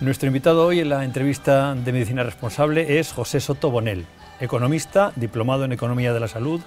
Nuestro 0.00 0.28
invitado 0.28 0.64
hoy 0.64 0.78
en 0.78 0.90
la 0.90 1.04
entrevista 1.04 1.74
de 1.74 1.92
Medicina 1.92 2.22
Responsable 2.22 3.00
es 3.00 3.12
José 3.12 3.40
Soto 3.40 3.72
Bonel, 3.72 4.06
economista, 4.38 5.12
diplomado 5.16 5.64
en 5.64 5.72
Economía 5.72 6.12
de 6.12 6.20
la 6.20 6.28
Salud, 6.28 6.60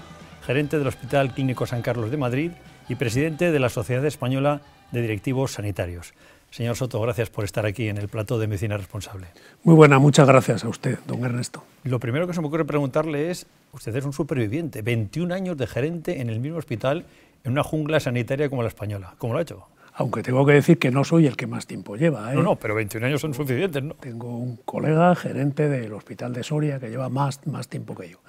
gerente 0.46 0.78
del 0.78 0.88
Hospital 0.88 1.34
Clínico 1.34 1.66
San 1.66 1.82
Carlos 1.82 2.12
de 2.12 2.18
Madrid 2.18 2.52
y 2.90 2.96
presidente 2.96 3.54
de 3.54 3.60
la 3.60 3.70
Sociedad 3.70 4.06
Española 4.06 4.60
de 4.92 5.02
Directivos 5.02 5.54
Sanitarios. 5.54 6.14
Señor 6.50 6.76
Soto, 6.76 7.00
gracias 7.00 7.30
por 7.30 7.46
estar 7.46 7.66
aquí 7.66 7.88
en 7.88 7.98
el 7.98 8.10
plato 8.10 8.38
de 8.38 8.48
Medicina 8.48 8.76
Responsable. 8.76 9.28
Muy 9.64 9.76
buena, 9.76 9.98
muchas 9.98 10.28
gracias 10.28 10.66
a 10.66 10.68
usted, 10.68 11.00
don 11.08 11.24
Ernesto. 11.24 11.64
Lo 11.86 12.02
primero 12.02 12.28
que 12.28 12.34
se 12.34 12.42
me 12.42 12.48
ocurre 12.48 12.66
preguntarle 12.66 13.32
es, 13.32 13.48
usted 13.72 13.96
es 13.96 14.04
un 14.04 14.12
superviviente, 14.12 14.82
21 14.82 15.34
años 15.34 15.56
de 15.56 15.68
gerente 15.68 16.20
en 16.20 16.30
el 16.30 16.42
mismo 16.42 16.58
hospital, 16.58 17.06
en 17.46 17.54
una 17.54 17.64
jungla 17.64 18.02
sanitaria 18.02 18.50
como 18.50 18.62
la 18.62 18.68
española. 18.68 19.16
¿Cómo 19.18 19.32
lo 19.32 19.40
ha 19.40 19.44
hecho? 19.44 19.71
Aunque 19.94 20.24
tengo 20.24 20.46
que 20.46 20.54
decir 20.54 20.80
que 20.80 20.90
no 20.90 21.04
soy 21.04 21.28
el 21.28 21.36
que 21.36 21.48
más 21.48 21.68
tiempo 21.68 21.96
lleva. 21.96 22.32
¿eh? 22.32 22.36
No, 22.36 22.44
no, 22.44 22.56
pero 22.56 22.76
21 22.76 23.08
años 23.08 23.22
son 23.22 23.34
suficientes, 23.34 23.84
¿no? 23.84 23.96
Tengo 23.96 24.38
un 24.38 24.58
colega 24.58 25.14
gerente 25.16 25.68
del 25.68 25.94
Hospital 25.94 26.34
de 26.34 26.44
Soria 26.44 26.80
que 26.80 26.90
lleva 26.90 27.10
más, 27.10 27.46
más 27.48 27.68
tiempo 27.68 27.96
que 27.96 28.10
yo. 28.10 28.20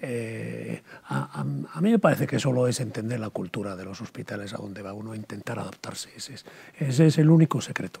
Eh, 0.00 0.80
a, 1.08 1.44
mí 1.80 1.90
me 1.90 1.98
parece 1.98 2.26
que 2.26 2.38
solo 2.38 2.68
es 2.68 2.78
entender 2.80 3.18
la 3.18 3.30
cultura 3.30 3.74
de 3.74 3.84
los 3.84 4.00
hospitales 4.00 4.54
a 4.54 4.58
donde 4.58 4.82
va 4.82 4.92
uno 4.92 5.12
a 5.12 5.16
intentar 5.16 5.58
adaptarse. 5.58 6.10
Ese 6.16 6.34
es, 6.34 6.46
ese 6.78 7.06
es 7.06 7.18
el 7.18 7.30
único 7.30 7.60
secreto. 7.60 8.00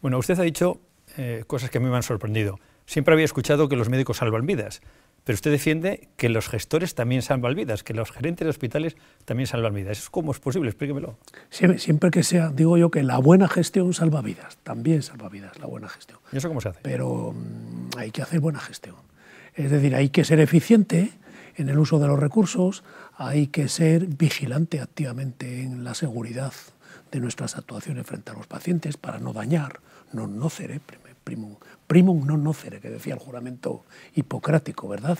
Bueno, 0.00 0.18
usted 0.18 0.38
ha 0.40 0.42
dicho 0.42 0.80
eh, 1.16 1.44
cosas 1.46 1.70
que 1.70 1.78
a 1.78 1.80
mí 1.80 1.88
me 1.88 1.96
han 1.96 2.02
sorprendido. 2.02 2.58
Siempre 2.86 3.14
había 3.14 3.24
escuchado 3.24 3.68
que 3.68 3.76
los 3.76 3.88
médicos 3.88 4.16
salvan 4.16 4.46
vidas, 4.46 4.80
pero 5.30 5.36
usted 5.36 5.52
defiende 5.52 6.08
que 6.16 6.28
los 6.28 6.48
gestores 6.48 6.96
también 6.96 7.22
salvan 7.22 7.54
vidas, 7.54 7.84
que 7.84 7.94
los 7.94 8.10
gerentes 8.10 8.46
de 8.46 8.50
hospitales 8.50 8.96
también 9.26 9.46
salvan 9.46 9.72
vidas. 9.72 9.96
¿Eso 9.96 10.10
cómo 10.10 10.32
es 10.32 10.40
posible? 10.40 10.68
Explíquemelo. 10.70 11.18
Siempre, 11.50 11.78
siempre, 11.78 12.10
que 12.10 12.24
sea, 12.24 12.48
digo 12.48 12.76
yo 12.76 12.90
que 12.90 13.04
la 13.04 13.16
buena 13.18 13.46
gestión 13.46 13.94
salva 13.94 14.22
vidas, 14.22 14.58
también 14.64 15.04
salva 15.04 15.28
vidas 15.28 15.56
la 15.60 15.66
buena 15.66 15.88
gestión. 15.88 16.18
¿Y 16.32 16.38
eso 16.38 16.48
cómo 16.48 16.60
se 16.60 16.70
hace? 16.70 16.80
Pero 16.82 17.32
mm, 17.32 17.96
hay 17.96 18.10
que 18.10 18.22
hacer 18.22 18.40
buena 18.40 18.58
gestión. 18.58 18.96
Es 19.54 19.70
decir, 19.70 19.94
hay 19.94 20.08
que 20.08 20.24
ser 20.24 20.40
eficiente 20.40 21.12
en 21.54 21.68
el 21.68 21.78
uso 21.78 22.00
de 22.00 22.08
los 22.08 22.18
recursos, 22.18 22.82
hay 23.14 23.46
que 23.46 23.68
ser 23.68 24.06
vigilante 24.06 24.80
activamente 24.80 25.62
en 25.62 25.84
la 25.84 25.94
seguridad 25.94 26.54
de 27.12 27.20
nuestras 27.20 27.56
actuaciones 27.56 28.04
frente 28.04 28.32
a 28.32 28.34
los 28.34 28.48
pacientes 28.48 28.96
para 28.96 29.20
no 29.20 29.32
dañar, 29.32 29.78
no 30.12 30.26
nocere, 30.26 30.80
primum, 31.24 31.56
primum 31.86 32.24
non 32.26 32.42
nocere, 32.42 32.80
que 32.80 32.90
decía 32.90 33.14
el 33.14 33.22
juramento 33.22 33.84
hipocrático, 34.14 34.88
¿verdad? 34.88 35.18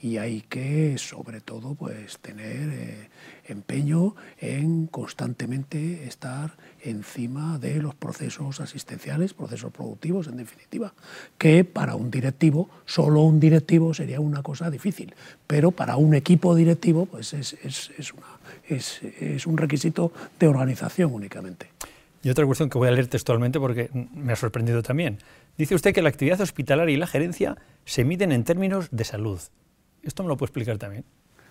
Y 0.00 0.16
hay 0.16 0.42
que, 0.42 0.96
sobre 0.98 1.40
todo, 1.40 1.74
pues 1.74 2.18
tener 2.18 2.68
eh, 2.72 3.08
empeño 3.46 4.14
en 4.38 4.86
constantemente 4.86 6.04
estar 6.06 6.56
encima 6.82 7.58
de 7.58 7.82
los 7.82 7.94
procesos 7.94 8.60
asistenciales, 8.60 9.34
procesos 9.34 9.72
productivos, 9.72 10.26
en 10.26 10.36
definitiva, 10.36 10.94
que 11.38 11.64
para 11.64 11.94
un 11.94 12.10
directivo, 12.10 12.70
solo 12.86 13.22
un 13.22 13.38
directivo 13.38 13.94
sería 13.94 14.20
una 14.20 14.42
cosa 14.42 14.70
difícil, 14.70 15.14
pero 15.46 15.70
para 15.70 15.96
un 15.96 16.14
equipo 16.14 16.54
directivo, 16.54 17.06
pues 17.06 17.32
es, 17.34 17.54
es, 17.62 18.12
una, 18.12 18.38
es 18.68 19.46
un 19.46 19.56
requisito 19.56 20.12
de 20.38 20.48
organización 20.48 21.12
únicamente. 21.12 21.70
Y 22.22 22.30
otra 22.30 22.46
cuestión 22.46 22.70
que 22.70 22.78
voy 22.78 22.88
a 22.88 22.92
leer 22.92 23.08
textualmente 23.08 23.58
porque 23.58 23.90
me 23.92 24.32
ha 24.32 24.36
sorprendido 24.36 24.82
también. 24.82 25.18
Dice 25.58 25.74
usted 25.74 25.92
que 25.92 26.02
la 26.02 26.08
actividad 26.08 26.40
hospitalaria 26.40 26.94
y 26.94 26.96
la 26.96 27.06
gerencia 27.06 27.56
se 27.84 28.04
miden 28.04 28.30
en 28.30 28.44
términos 28.44 28.88
de 28.90 29.04
salud. 29.04 29.40
¿Esto 30.02 30.22
me 30.22 30.28
lo 30.28 30.36
puede 30.36 30.48
explicar 30.48 30.78
también? 30.78 31.04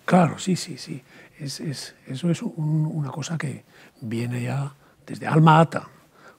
Claro, 0.05 0.39
sí, 0.39 0.55
sí, 0.55 0.77
sí. 0.77 1.03
Es, 1.39 1.59
es, 1.59 1.95
eso 2.08 2.30
es 2.30 2.42
una 2.42 3.11
cosa 3.11 3.38
que 3.38 3.64
viene 4.02 4.44
ya 4.44 4.73
desde 5.05 5.27
Alma 5.27 5.59
Ata, 5.59 5.89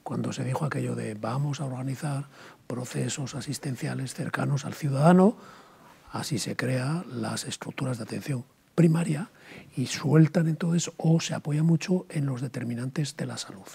cuando 0.03 0.33
se 0.33 0.43
dijo 0.43 0.65
aquello 0.65 0.95
de 0.95 1.13
vamos 1.13 1.61
a 1.61 1.65
organizar 1.65 2.25
procesos 2.67 3.35
asistenciales 3.35 4.13
cercanos 4.13 4.65
al 4.65 4.73
ciudadano, 4.73 5.37
así 6.11 6.39
se 6.39 6.55
crean 6.55 7.05
las 7.09 7.45
estructuras 7.45 7.97
de 7.97 8.03
atención 8.03 8.45
primaria 8.75 9.29
y 9.75 9.85
sueltan 9.87 10.47
entonces 10.47 10.91
o 10.97 11.19
se 11.19 11.35
apoya 11.35 11.63
mucho 11.63 12.05
en 12.09 12.25
los 12.25 12.41
determinantes 12.41 13.15
de 13.15 13.25
la 13.25 13.37
salud. 13.37 13.67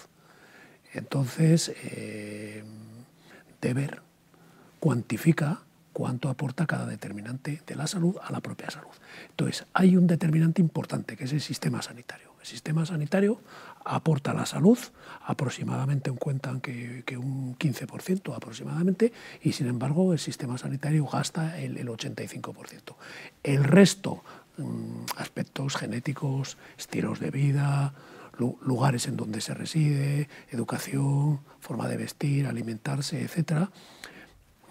Entonces, 0.93 1.73
eh, 1.83 2.63
Deber 3.61 4.01
cuantifica 4.79 5.61
cuánto 5.93 6.29
aporta 6.29 6.65
cada 6.65 6.85
determinante 6.85 7.61
de 7.65 7.75
la 7.75 7.87
salud 7.87 8.15
a 8.23 8.31
la 8.31 8.39
propia 8.39 8.69
salud. 8.69 8.93
Entonces, 9.31 9.65
hay 9.73 9.97
un 9.97 10.07
determinante 10.07 10.61
importante 10.61 11.17
que 11.17 11.25
es 11.25 11.33
el 11.33 11.41
sistema 11.41 11.81
sanitario. 11.81 12.29
El 12.39 12.45
sistema 12.45 12.85
sanitario 12.85 13.41
aporta 13.83 14.31
a 14.31 14.33
la 14.33 14.45
salud 14.45 14.77
aproximadamente, 15.25 16.11
cuentan 16.11 16.61
que, 16.61 17.03
un 17.17 17.57
15% 17.57 18.33
aproximadamente, 18.33 19.11
y 19.41 19.51
sin 19.51 19.67
embargo 19.67 20.13
el 20.13 20.19
sistema 20.19 20.57
sanitario 20.57 21.05
gasta 21.05 21.59
el, 21.59 21.77
el 21.77 21.89
85%. 21.89 22.95
El 23.43 23.63
resto, 23.65 24.23
mm, 24.57 25.17
aspectos 25.17 25.75
genéticos, 25.75 26.57
estilos 26.77 27.19
de 27.19 27.31
vida, 27.31 27.93
lugares 28.39 29.07
en 29.07 29.17
donde 29.17 29.41
se 29.41 29.53
reside, 29.53 30.29
educación, 30.49 31.41
forma 31.59 31.87
de 31.87 31.97
vestir, 31.97 32.47
alimentarse, 32.47 33.21
etc., 33.21 33.69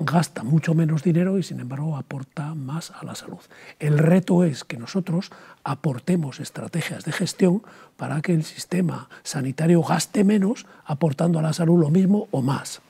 gasta 0.01 0.45
mucho 0.45 0.75
menos 0.75 1.03
dinero 1.03 1.39
y 1.39 1.43
sin 1.43 1.59
embargo 1.61 1.97
aporta 1.97 2.55
más 2.55 2.93
a 2.93 3.05
la 3.05 3.15
salud. 3.15 3.41
El 3.81 3.99
reto 3.99 4.45
es 4.45 4.65
que 4.65 4.77
nosotros 4.77 5.31
aportemos 5.65 6.39
estrategias 6.41 7.05
de 7.05 7.12
gestión 7.12 7.62
para 7.97 8.21
que 8.21 8.33
el 8.33 8.45
sistema 8.45 9.09
sanitario 9.25 9.83
gaste 9.83 10.23
menos 10.23 10.67
aportando 10.85 11.41
a 11.41 11.43
la 11.43 11.53
salud 11.53 11.81
lo 11.81 11.91
mismo 11.91 12.29
o 12.31 12.43
más. 12.43 12.81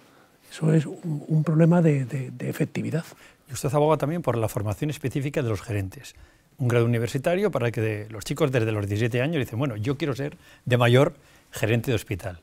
Eso 0.50 0.72
es 0.72 0.86
un, 0.86 1.44
problema 1.44 1.82
de, 1.82 2.04
de 2.04 2.48
efectividad. 2.48 3.04
Y 3.48 3.54
usted 3.54 3.72
aboga 3.72 3.96
también 3.96 4.22
por 4.22 4.36
la 4.36 4.48
formación 4.48 4.90
específica 4.90 5.42
de 5.42 5.48
los 5.48 5.62
gerentes 5.62 6.14
un 6.58 6.68
grado 6.68 6.84
universitario 6.84 7.50
para 7.50 7.70
que 7.70 8.06
los 8.10 8.24
chicos 8.24 8.50
desde 8.50 8.72
los 8.72 8.86
17 8.86 9.22
años 9.22 9.38
dicen, 9.38 9.58
bueno, 9.58 9.76
yo 9.76 9.96
quiero 9.96 10.14
ser 10.14 10.36
de 10.64 10.76
mayor 10.76 11.14
gerente 11.52 11.90
de 11.90 11.94
hospital. 11.94 12.40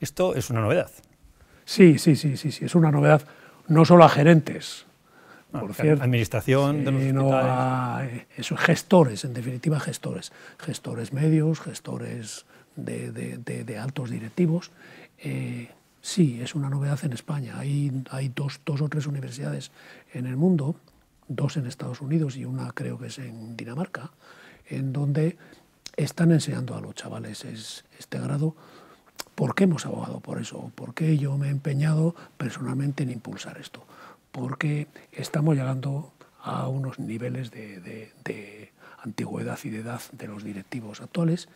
Esto 0.00 0.34
es 0.34 0.50
una 0.50 0.60
novedad. 0.60 0.90
Sí, 1.64 1.98
sí, 1.98 2.14
sí, 2.14 2.36
sí, 2.36 2.52
sí, 2.52 2.64
es 2.64 2.74
una 2.74 2.92
novedad 2.92 3.22
no 3.68 3.84
solo 3.84 4.04
a 4.04 4.08
gerentes, 4.08 4.86
ah, 5.52 5.60
por 5.60 5.74
cierto, 5.74 6.04
administración 6.04 6.84
de 6.84 6.92
los 6.92 7.02
sino 7.02 7.30
a 7.32 8.06
eh, 8.06 8.26
gestores, 8.56 9.24
en 9.24 9.34
definitiva 9.34 9.80
gestores, 9.80 10.32
gestores 10.58 11.12
medios, 11.12 11.60
gestores 11.60 12.46
de, 12.76 13.78
altos 13.80 14.10
directivos. 14.10 14.70
Eh, 15.18 15.68
sí, 16.00 16.40
es 16.40 16.54
una 16.54 16.70
novedad 16.70 17.00
en 17.02 17.12
España. 17.12 17.58
Hay, 17.58 17.90
hay 18.10 18.28
dos, 18.28 18.60
dos 18.64 18.80
o 18.80 18.88
tres 18.88 19.06
universidades 19.06 19.72
en 20.12 20.26
el 20.26 20.36
mundo 20.36 20.76
dos 21.28 21.56
en 21.56 21.66
Estados 21.66 22.00
Unidos 22.00 22.36
y 22.36 22.44
una 22.44 22.72
creo 22.72 22.98
que 22.98 23.06
es 23.06 23.18
en 23.18 23.56
Dinamarca, 23.56 24.10
en 24.68 24.92
donde 24.92 25.36
están 25.96 26.32
enseñando 26.32 26.74
a 26.74 26.80
los 26.80 26.94
chavales 26.94 27.44
este 27.98 28.18
grado. 28.18 28.54
¿Por 29.34 29.54
qué 29.54 29.64
hemos 29.64 29.86
abogado 29.86 30.20
por 30.20 30.40
eso? 30.40 30.72
¿Por 30.74 30.94
qué 30.94 31.18
yo 31.18 31.36
me 31.36 31.48
he 31.48 31.50
empeñado 31.50 32.14
personalmente 32.36 33.02
en 33.02 33.10
impulsar 33.10 33.58
esto? 33.58 33.84
Porque 34.32 34.86
estamos 35.12 35.56
llegando 35.56 36.12
a 36.40 36.68
unos 36.68 36.98
niveles 36.98 37.50
de, 37.50 38.72
antigüedad 39.02 39.58
y 39.62 39.70
de 39.70 39.78
edad 39.80 40.00
de 40.12 40.26
los 40.26 40.42
directivos 40.42 41.00
actuales 41.00 41.48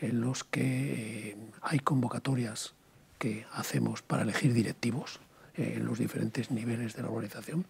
en 0.00 0.20
los 0.20 0.42
que 0.42 1.30
eh, 1.30 1.36
hay 1.60 1.78
convocatorias 1.80 2.74
que 3.18 3.46
hacemos 3.52 4.00
para 4.00 4.22
elegir 4.22 4.54
directivos 4.54 5.20
eh, 5.56 5.74
en 5.76 5.84
los 5.84 5.98
diferentes 5.98 6.50
niveles 6.50 6.94
de 6.96 7.02
la 7.02 7.08
organización 7.08 7.66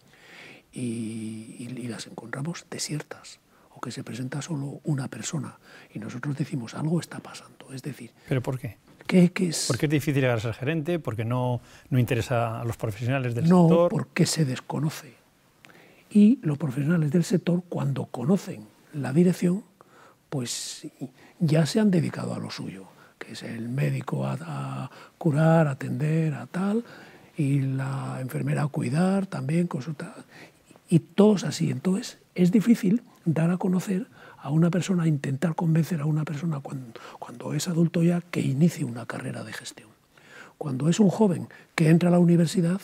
y, 0.75 1.87
las 1.89 2.07
encontramos 2.07 2.67
desiertas 2.71 3.39
o 3.71 3.81
que 3.81 3.91
se 3.91 4.03
presenta 4.03 4.43
solo 4.43 4.81
una 4.84 5.09
persona 5.09 5.59
y 5.93 5.98
nosotros 5.98 6.37
decimos 6.37 6.75
algo 6.75 6.98
está 6.98 7.21
pasando. 7.21 7.72
Es 7.72 7.83
decir... 7.83 8.10
¿Pero 8.28 8.43
por 8.43 8.59
qué? 8.59 8.78
¿Qué, 9.07 9.31
qué 9.33 9.48
es? 9.48 9.66
¿Por 9.66 9.78
qué 9.78 9.87
es 9.87 9.91
difícil 9.91 10.22
llegar 10.22 10.39
a 10.39 10.41
ser 10.41 10.54
gerente? 10.54 10.98
¿Porque 10.98 11.25
no, 11.25 11.60
no 11.91 11.98
interesa 11.98 12.60
a 12.60 12.65
los 12.65 12.77
profesionales 12.77 13.34
del 13.34 13.45
sector? 13.45 13.71
No, 13.71 13.89
porque 13.89 14.27
se 14.27 14.45
desconoce. 14.45 15.15
Y 16.10 16.39
los 16.43 16.59
profesionales 16.59 17.10
del 17.10 17.25
sector, 17.25 17.63
cuando 17.69 18.07
conocen 18.07 18.66
la 18.95 19.13
dirección, 19.13 19.63
pues 20.31 20.87
ya 21.39 21.66
se 21.66 21.81
han 21.81 21.91
dedicado 21.91 22.34
a 22.34 22.39
lo 22.39 22.51
suyo, 22.51 22.87
que 23.19 23.33
es 23.33 23.43
el 23.43 23.69
médico 23.69 24.27
a, 24.27 24.39
a 24.41 24.91
curar, 25.19 25.69
atender, 25.69 26.34
a 26.34 26.47
tal, 26.47 26.84
y 27.37 27.60
la 27.60 28.19
enfermera 28.21 28.63
a 28.63 28.69
cuidar 28.69 29.27
también, 29.27 29.66
consultar 29.66 30.15
y 30.95 31.01
todos 31.01 31.43
así. 31.43 31.73
Entonces 31.73 32.19
es 32.37 32.53
difícil 32.53 33.03
dar 33.25 33.51
a 33.51 33.57
conocer 33.57 34.07
a 34.39 34.51
una 34.51 34.71
persona, 34.71 35.09
intentar 35.09 35.57
convencer 35.57 36.01
a 36.01 36.07
una 36.07 36.25
persona 36.25 36.61
cuando, 37.19 37.53
es 37.53 37.67
adulto 37.67 38.05
ya 38.05 38.21
que 38.21 38.41
inicie 38.41 38.85
una 38.85 39.05
carrera 39.05 39.43
de 39.43 39.53
gestión. 39.53 39.89
Cuando 40.57 40.89
es 40.89 41.01
un 41.01 41.11
joven 41.11 41.49
que 41.75 41.89
entra 41.89 42.11
a 42.11 42.13
la 42.13 42.21
universidad, 42.21 42.81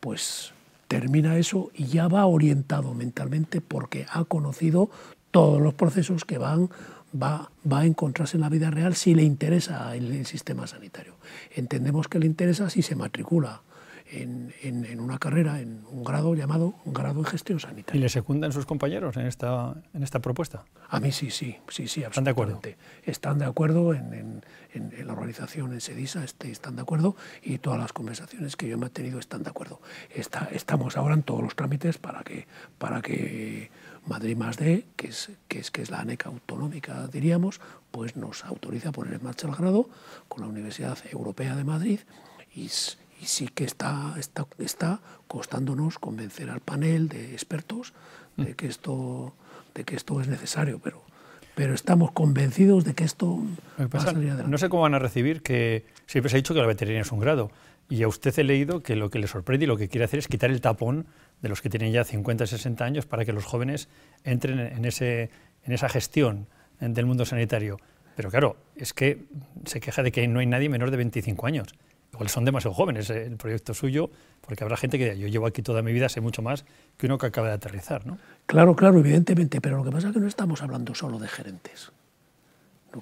pues 0.00 0.52
termina 0.86 1.38
eso 1.38 1.70
y 1.74 1.86
ya 1.86 2.08
va 2.08 2.26
orientado 2.26 2.92
mentalmente 2.92 3.62
porque 3.62 4.04
ha 4.10 4.24
conocido 4.24 4.90
todos 5.30 5.58
los 5.58 5.72
procesos 5.72 6.26
que 6.26 6.36
van 6.36 6.68
va, 7.14 7.50
va, 7.72 7.80
a 7.80 7.86
encontrarse 7.86 8.36
en 8.36 8.42
la 8.42 8.50
vida 8.50 8.70
real 8.70 8.94
si 8.94 9.14
le 9.14 9.22
interesa 9.22 9.96
el, 9.96 10.26
sistema 10.26 10.66
sanitario. 10.66 11.14
Entendemos 11.54 12.06
que 12.06 12.18
le 12.18 12.26
interesa 12.26 12.68
si 12.68 12.82
se 12.82 12.96
matricula 12.96 13.62
en, 14.10 14.52
en, 14.62 15.00
una 15.00 15.18
carrera, 15.18 15.60
en 15.60 15.84
un 15.90 16.04
grado 16.04 16.34
llamado 16.34 16.74
un 16.84 16.92
grado 16.92 17.20
en 17.20 17.26
gestión 17.26 17.60
sanitaria. 17.60 17.98
¿Y 17.98 18.02
le 18.02 18.08
secundan 18.08 18.52
sus 18.52 18.66
compañeros 18.66 19.16
en 19.16 19.26
esta, 19.26 19.74
en 19.94 20.02
esta 20.02 20.20
propuesta? 20.20 20.64
A 20.88 21.00
mí 21.00 21.12
sí, 21.12 21.30
sí, 21.30 21.56
sí, 21.68 21.88
sí, 21.88 22.02
¿Están 22.02 22.24
de 22.24 22.30
acuerdo? 22.30 22.60
Están 23.04 23.38
de 23.38 23.44
acuerdo 23.44 23.94
en, 23.94 24.42
en 24.72 25.06
la 25.06 25.12
organización, 25.12 25.72
en 25.72 25.80
SEDISA, 25.80 26.24
este, 26.24 26.50
están 26.50 26.76
de 26.76 26.82
acuerdo 26.82 27.16
y 27.42 27.58
todas 27.58 27.78
las 27.78 27.92
conversaciones 27.92 28.56
que 28.56 28.68
yo 28.68 28.74
he 28.74 28.78
mantenido 28.78 29.18
están 29.18 29.42
de 29.42 29.50
acuerdo. 29.50 29.80
Está, 30.14 30.48
estamos 30.52 30.96
ahora 30.96 31.14
en 31.14 31.22
todos 31.22 31.42
los 31.42 31.56
trámites 31.56 31.98
para 31.98 32.22
que, 32.22 32.46
para 32.78 33.02
que 33.02 33.70
Madrid 34.06 34.36
más 34.36 34.56
D, 34.56 34.86
que 34.96 35.08
es, 35.08 35.30
que 35.48 35.58
es, 35.58 35.70
que 35.70 35.82
es 35.82 35.90
la 35.90 36.00
ANECA 36.00 36.28
autonómica, 36.28 37.08
diríamos, 37.08 37.60
pues 37.90 38.16
nos 38.16 38.44
autoriza 38.44 38.90
a 38.90 38.92
poner 38.92 39.14
en 39.14 39.24
marcha 39.24 39.48
el 39.48 39.54
grado 39.54 39.88
con 40.28 40.42
la 40.42 40.48
Universidad 40.48 40.98
Europea 41.10 41.56
de 41.56 41.64
Madrid 41.64 42.00
y, 42.54 42.70
y 43.20 43.26
sí 43.26 43.48
que 43.48 43.64
está, 43.64 44.14
está, 44.18 44.46
está 44.58 45.00
costándonos 45.26 45.98
convencer 45.98 46.50
al 46.50 46.60
panel 46.60 47.08
de 47.08 47.32
expertos 47.32 47.92
de 48.36 48.54
que 48.54 48.66
esto, 48.66 49.34
de 49.74 49.84
que 49.84 49.96
esto 49.96 50.20
es 50.20 50.28
necesario, 50.28 50.78
pero, 50.78 51.02
pero 51.54 51.74
estamos 51.74 52.12
convencidos 52.12 52.84
de 52.84 52.94
que 52.94 53.04
esto 53.04 53.40
va 53.78 53.98
a 53.98 54.00
salir 54.00 54.30
adelante. 54.30 54.50
No 54.50 54.58
sé 54.58 54.68
cómo 54.68 54.82
van 54.82 54.94
a 54.94 54.98
recibir 54.98 55.42
que 55.42 55.86
siempre 56.06 56.30
se 56.30 56.36
ha 56.36 56.38
dicho 56.38 56.54
que 56.54 56.60
la 56.60 56.66
veterinaria 56.66 57.02
es 57.02 57.12
un 57.12 57.20
grado. 57.20 57.50
Y 57.88 58.02
a 58.02 58.08
usted 58.08 58.36
he 58.38 58.44
leído 58.44 58.82
que 58.82 58.96
lo 58.96 59.10
que 59.10 59.20
le 59.20 59.28
sorprende 59.28 59.64
y 59.64 59.68
lo 59.68 59.76
que 59.76 59.88
quiere 59.88 60.04
hacer 60.04 60.18
es 60.18 60.26
quitar 60.26 60.50
el 60.50 60.60
tapón 60.60 61.06
de 61.40 61.48
los 61.48 61.62
que 61.62 61.70
tienen 61.70 61.92
ya 61.92 62.04
50, 62.04 62.46
60 62.46 62.84
años 62.84 63.06
para 63.06 63.24
que 63.24 63.32
los 63.32 63.44
jóvenes 63.44 63.88
entren 64.24 64.58
en, 64.58 64.84
ese, 64.84 65.30
en 65.64 65.72
esa 65.72 65.88
gestión 65.88 66.48
del 66.80 67.06
mundo 67.06 67.24
sanitario. 67.24 67.78
Pero 68.16 68.30
claro, 68.30 68.56
es 68.74 68.92
que 68.92 69.24
se 69.66 69.78
queja 69.78 70.02
de 70.02 70.10
que 70.10 70.26
no 70.26 70.40
hay 70.40 70.46
nadie 70.46 70.68
menor 70.68 70.90
de 70.90 70.96
25 70.96 71.46
años. 71.46 71.74
Igual 72.16 72.30
son 72.30 72.46
demasiado 72.46 72.72
jóvenes 72.74 73.10
eh, 73.10 73.26
el 73.26 73.36
proyecto 73.36 73.74
suyo, 73.74 74.10
porque 74.40 74.64
habrá 74.64 74.78
gente 74.78 74.98
que 74.98 75.18
yo 75.18 75.28
llevo 75.28 75.46
aquí 75.46 75.60
toda 75.60 75.82
mi 75.82 75.92
vida, 75.92 76.08
sé 76.08 76.22
mucho 76.22 76.40
más 76.40 76.64
que 76.96 77.04
uno 77.06 77.18
que 77.18 77.26
acaba 77.26 77.48
de 77.48 77.54
aterrizar. 77.54 78.06
¿no? 78.06 78.18
Claro, 78.46 78.74
claro, 78.74 78.98
evidentemente, 78.98 79.60
pero 79.60 79.76
lo 79.76 79.84
que 79.84 79.90
pasa 79.90 80.08
es 80.08 80.14
que 80.14 80.20
no 80.20 80.26
estamos 80.26 80.62
hablando 80.62 80.94
solo 80.94 81.18
de 81.18 81.28
gerentes. 81.28 81.92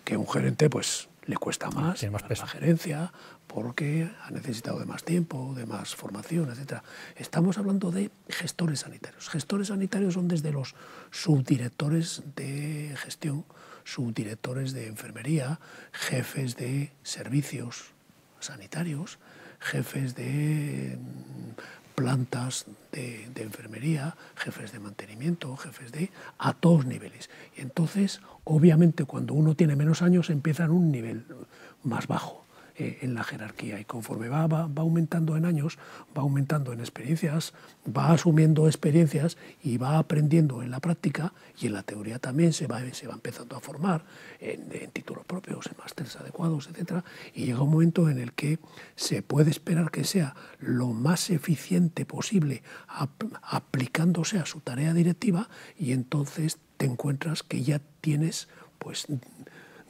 Que 0.02 0.16
un 0.16 0.28
gerente, 0.28 0.68
pues 0.68 1.08
le 1.26 1.36
cuesta 1.36 1.70
más, 1.70 2.00
Tiene 2.00 2.10
más 2.12 2.24
peso. 2.24 2.42
la 2.42 2.48
gerencia, 2.48 3.12
porque 3.46 4.10
ha 4.24 4.32
necesitado 4.32 4.80
de 4.80 4.84
más 4.86 5.04
tiempo, 5.04 5.54
de 5.54 5.64
más 5.64 5.94
formación, 5.94 6.50
etc. 6.50 6.80
Estamos 7.14 7.56
hablando 7.56 7.92
de 7.92 8.10
gestores 8.28 8.80
sanitarios. 8.80 9.28
Gestores 9.28 9.68
sanitarios 9.68 10.14
son 10.14 10.26
desde 10.26 10.50
los 10.50 10.74
subdirectores 11.12 12.24
de 12.34 12.96
gestión, 12.96 13.44
subdirectores 13.84 14.72
de 14.72 14.88
enfermería, 14.88 15.60
jefes 15.92 16.56
de 16.56 16.90
servicios 17.04 17.93
sanitarios, 18.44 19.18
jefes 19.60 20.14
de 20.14 20.98
mm, 20.98 21.94
plantas 21.94 22.66
de, 22.92 23.30
enfermería, 23.36 24.16
jefes 24.36 24.72
de 24.72 24.80
mantenimiento, 24.80 25.56
jefes 25.56 25.92
de... 25.92 26.10
a 26.38 26.52
todos 26.52 26.86
niveles. 26.86 27.30
Y 27.56 27.60
entonces, 27.60 28.20
obviamente, 28.44 29.04
cuando 29.04 29.34
uno 29.34 29.54
tiene 29.54 29.76
menos 29.76 30.02
años, 30.02 30.30
empieza 30.30 30.68
un 30.70 30.90
nivel 30.90 31.24
más 31.82 32.06
bajo. 32.06 32.43
Eh, 32.76 32.98
en 33.02 33.14
la 33.14 33.22
jerarquía 33.22 33.78
y 33.78 33.84
conforme 33.84 34.28
va, 34.28 34.48
va, 34.48 34.68
aumentando 34.78 35.36
en 35.36 35.44
años, 35.44 35.78
va 36.18 36.22
aumentando 36.22 36.72
en 36.72 36.80
experiencias, 36.80 37.54
va 37.86 38.10
asumiendo 38.10 38.66
experiencias 38.66 39.36
y 39.62 39.78
va 39.78 39.96
aprendiendo 39.96 40.60
en 40.60 40.72
la 40.72 40.80
práctica 40.80 41.32
y 41.56 41.66
en 41.66 41.74
la 41.74 41.84
teoría 41.84 42.18
también 42.18 42.52
se 42.52 42.66
va, 42.66 42.80
se 42.92 43.06
va 43.06 43.14
empezando 43.14 43.54
a 43.54 43.60
formar 43.60 44.04
en, 44.40 44.90
títulos 44.90 45.24
propios, 45.24 45.68
en 45.68 45.74
másteres 45.78 46.16
adecuados, 46.16 46.68
etc. 46.68 47.04
Y 47.32 47.44
llega 47.44 47.62
un 47.62 47.70
momento 47.70 48.10
en 48.10 48.18
el 48.18 48.32
que 48.32 48.58
se 48.96 49.22
puede 49.22 49.52
esperar 49.52 49.92
que 49.92 50.02
sea 50.02 50.34
lo 50.58 50.88
más 50.88 51.30
eficiente 51.30 52.04
posible 52.04 52.64
aplicándose 53.42 54.40
a 54.40 54.46
su 54.46 54.58
tarea 54.58 54.92
directiva 54.94 55.48
y 55.78 55.92
entonces 55.92 56.58
te 56.76 56.86
encuentras 56.86 57.44
que 57.44 57.62
ya 57.62 57.80
tienes, 58.00 58.48
pues, 58.80 59.06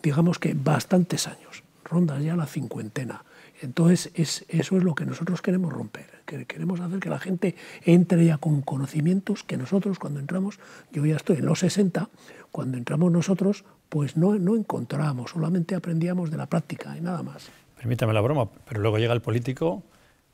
digamos 0.02 0.38
que 0.38 0.52
bastantes 0.52 1.26
años 1.28 1.63
rondas 1.84 2.22
ya 2.22 2.36
la 2.36 2.46
cincuentena. 2.46 3.24
Entonces, 3.60 4.10
es, 4.14 4.44
eso 4.48 4.76
es 4.76 4.82
lo 4.82 4.94
que 4.94 5.06
nosotros 5.06 5.40
queremos 5.40 5.72
romper. 5.72 6.06
Que 6.26 6.44
queremos 6.46 6.80
hacer 6.80 6.98
que 6.98 7.08
la 7.08 7.18
gente 7.18 7.54
entre 7.84 8.24
ya 8.24 8.38
con 8.38 8.62
conocimientos 8.62 9.44
que 9.44 9.56
nosotros 9.56 9.98
cuando 9.98 10.20
entramos, 10.20 10.58
yo 10.92 11.04
ya 11.06 11.16
estoy 11.16 11.36
en 11.36 11.46
los 11.46 11.60
60, 11.60 12.08
cuando 12.50 12.76
entramos 12.76 13.12
nosotros, 13.12 13.64
pues 13.88 14.16
no, 14.16 14.34
no 14.38 14.56
encontrábamos, 14.56 15.30
solamente 15.30 15.74
aprendíamos 15.74 16.30
de 16.30 16.36
la 16.36 16.46
práctica 16.46 16.96
y 16.96 17.00
nada 17.00 17.22
más. 17.22 17.48
Permítame 17.76 18.12
la 18.12 18.20
broma, 18.20 18.48
pero 18.66 18.80
luego 18.80 18.98
llega 18.98 19.12
el 19.12 19.20
político, 19.20 19.82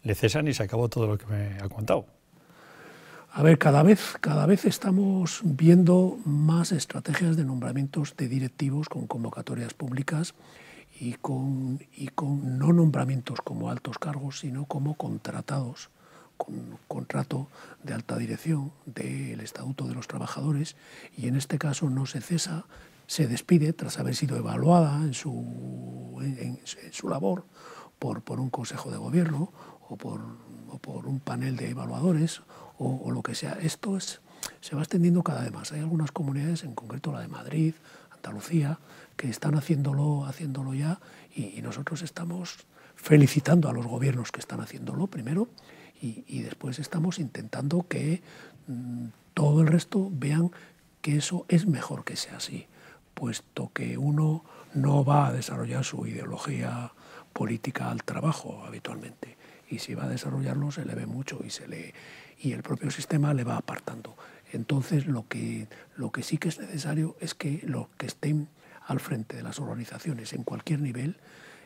le 0.03 0.15
cesan 0.15 0.49
y 0.49 0.55
se 0.55 0.63
acabó 0.63 0.89
todo 0.89 1.07
lo 1.07 1.19
que 1.19 1.27
me 1.27 1.59
ha 1.61 1.69
contado. 1.69 2.07
A 3.33 3.43
ver, 3.43 3.59
cada 3.59 3.83
vez, 3.83 4.17
cada 4.21 4.45
vez 4.47 4.65
estamos 4.65 5.41
viendo 5.45 6.19
más 6.25 6.73
estrategias 6.73 7.37
de 7.37 7.45
nombramientos 7.45 8.17
de 8.17 8.29
directivos 8.29 8.89
con 8.89 9.07
convocatorias 9.07 9.73
públicas 9.73 10.35
y 11.01 11.15
con, 11.15 11.81
y 11.97 12.09
con 12.09 12.59
no 12.59 12.75
nombramientos 12.75 13.41
como 13.41 13.71
altos 13.71 13.99
cargos, 13.99 14.41
sino 14.41 14.67
como 14.67 14.95
contratados, 14.95 15.89
con 16.37 16.79
contrato 16.89 17.49
de 17.83 17.95
alta 17.95 18.19
dirección 18.19 18.71
del 18.85 19.41
Estatuto 19.41 19.89
de 19.89 19.95
los 19.95 20.07
Trabajadores, 20.07 20.77
y 21.17 21.27
en 21.27 21.37
este 21.37 21.59
caso 21.59 21.89
no 21.89 22.05
se 22.05 22.21
cesa, 22.21 22.67
se 23.07 23.27
despide 23.27 23.73
tras 23.73 23.99
haber 23.99 24.15
sido 24.15 24.37
evaluada 24.37 24.97
en 24.97 25.15
su, 25.15 26.19
en, 26.21 26.61
su 26.93 27.09
labor 27.09 27.47
por, 27.99 28.21
por, 28.21 28.39
un 28.39 28.51
Consejo 28.51 28.91
de 28.91 28.99
Gobierno 28.99 29.53
o 29.89 29.97
por, 29.97 30.21
o 30.69 30.79
por 30.79 31.07
un 31.07 31.19
panel 31.19 31.57
de 31.57 31.71
evaluadores 31.71 32.43
o, 32.79 33.01
o, 33.05 33.11
lo 33.11 33.23
que 33.23 33.35
sea. 33.35 33.53
Esto 33.55 33.97
es, 33.97 34.21
se 34.61 34.77
va 34.77 34.83
extendiendo 34.83 35.23
cada 35.23 35.43
vez 35.43 35.53
más. 35.53 35.73
Hay 35.73 35.81
algunas 35.81 36.13
comunidades, 36.13 36.63
en 36.63 36.75
concreto 36.75 37.11
la 37.11 37.21
de 37.21 37.29
Madrid, 37.29 37.75
Andalucía, 38.11 38.79
que 39.21 39.29
están 39.29 39.55
haciéndolo, 39.55 40.25
haciéndolo 40.25 40.73
ya 40.73 40.99
y, 41.37 41.61
nosotros 41.61 42.01
estamos 42.01 42.65
felicitando 42.97 43.69
a 43.69 43.73
los 43.75 43.87
gobiernos 43.87 44.33
que 44.33 44.41
están 44.41 44.63
haciéndolo 44.63 45.09
primero 45.09 45.49
y, 46.01 46.41
después 46.41 46.79
estamos 46.79 47.19
intentando 47.19 47.87
que 47.87 48.23
mm, 48.67 49.09
todo 49.35 49.61
el 49.61 49.67
resto 49.67 50.09
vean 50.11 50.51
que 51.03 51.19
eso 51.19 51.45
es 51.49 51.67
mejor 51.67 52.03
que 52.03 52.17
sea 52.17 52.39
así, 52.39 52.67
puesto 53.13 53.71
que 53.75 53.99
uno 53.99 54.43
no 54.73 55.05
va 55.05 55.27
a 55.27 55.33
desarrollar 55.35 55.85
su 55.85 56.07
ideología 56.07 56.93
política 57.35 57.91
al 57.91 58.03
trabajo 58.05 58.65
habitualmente 58.67 59.37
y 59.69 59.81
si 59.81 59.95
va 59.95 60.05
a 60.05 60.09
desarrollarlo 60.09 60.71
se 60.71 60.87
le 60.87 60.95
ve 60.95 61.05
mucho 61.05 61.41
y 61.45 61.51
se 61.51 61.69
le 61.69 61.93
y 62.39 62.53
el 62.53 62.63
propio 62.63 62.91
sistema 62.91 63.35
le 63.35 63.45
va 63.45 63.59
apartando. 63.59 64.17
Entonces 64.55 65.07
lo 65.07 65.29
que 65.29 65.69
lo 65.95 66.11
que 66.11 66.23
sí 66.23 66.39
que 66.39 66.49
es 66.49 66.59
necesario 66.59 67.17
es 67.21 67.35
que 67.35 67.61
los 67.65 67.89
que 67.99 68.07
estén 68.07 68.49
al 68.91 69.01
frente 69.01 69.37
de 69.37 69.43
las 69.43 69.61
organizaciones 69.61 70.33
en 70.33 70.43
cualquier 70.43 70.81
nivel 70.81 71.17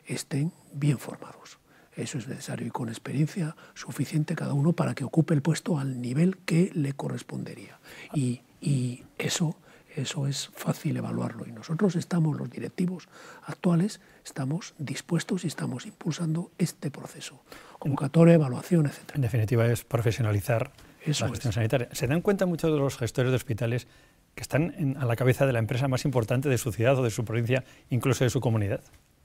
estén 0.07 0.53
bien 0.73 0.99
formados. 0.99 1.59
Eso 1.97 2.19
es 2.19 2.29
necesario 2.29 2.67
y 2.67 2.71
con 2.71 2.89
experiencia 2.89 3.57
suficiente 3.73 4.35
cada 4.35 4.53
uno 4.53 4.75
para 4.75 4.95
que 4.95 5.05
ocupe 5.05 5.33
el 5.33 5.41
puesto 5.41 5.79
al 5.79 6.03
nivel 6.03 6.37
que 6.39 6.71
le 6.75 6.93
correspondería. 6.93 7.79
Y, 8.13 8.43
y 8.61 9.05
eso, 9.17 9.57
eso 9.97 10.27
es 10.27 10.51
fácil 10.55 10.97
evaluarlo. 10.99 11.47
Y 11.47 11.53
nosotros 11.53 11.97
estamos, 11.97 12.37
los 12.37 12.51
directivos 12.51 13.09
actuales, 13.45 14.01
estamos 14.25 14.75
dispuestos 14.77 15.45
y 15.45 15.47
estamos 15.47 15.87
impulsando 15.87 16.51
este 16.59 16.91
proceso. 16.91 17.41
Convocatoria, 17.79 18.35
evaluación, 18.35 18.87
etc. 18.87 19.15
En 19.15 19.23
definitiva, 19.23 19.67
es 19.67 19.85
profesionalizar 19.85 20.73
la 21.07 21.29
gestión 21.29 21.53
sanitaria. 21.53 21.89
¿Se 21.93 22.07
dan 22.07 22.21
cuenta 22.21 22.45
muchos 22.45 22.71
de 22.71 22.79
los 22.79 22.99
gestores 22.99 23.31
de 23.31 23.37
hospitales 23.37 23.87
que 24.35 24.43
están 24.43 24.97
a 24.99 25.05
la 25.05 25.17
cabeza 25.17 25.47
de 25.47 25.53
la 25.53 25.59
empresa 25.59 25.89
más 25.89 26.05
importante 26.05 26.49
de 26.49 26.59
su 26.59 26.73
ciudad 26.73 26.99
o 26.99 27.03
de 27.03 27.11
su 27.11 27.25
provincia, 27.25 27.65
incluso 27.91 28.25
de 28.25 28.31
su 28.31 28.41
comunidad. 28.41 28.81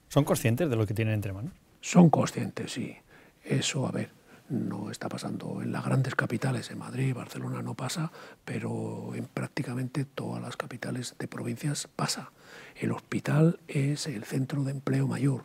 ¿Son 0.08 0.24
conscientes 0.24 0.70
de 0.70 0.76
lo 0.76 0.86
que 0.86 0.94
tienen 0.94 1.14
entre 1.14 1.34
manos? 1.34 1.54
Son 1.82 2.10
conscientes, 2.10 2.72
sí. 2.74 2.96
Eso, 3.44 3.88
a 3.88 3.92
ver, 3.92 4.10
no 4.50 4.90
está 4.90 5.08
pasando 5.10 5.62
en 5.62 5.72
las 5.72 5.86
grandes 5.86 6.16
capitales, 6.16 6.72
en 6.72 6.80
Madrid, 6.80 7.14
Barcelona 7.14 7.62
no 7.62 7.76
pasa, 7.76 8.12
pero 8.44 9.14
en 9.16 9.26
prácticamente 9.26 10.06
todas 10.06 10.42
las 10.42 10.58
capitales 10.58 11.16
de 11.20 11.28
provincias 11.28 11.88
pasa. 11.96 12.32
El 12.76 12.92
hospital 12.92 13.60
es 13.68 14.08
el 14.08 14.24
centro 14.24 14.64
de 14.64 14.72
empleo 14.72 15.08
mayor 15.08 15.44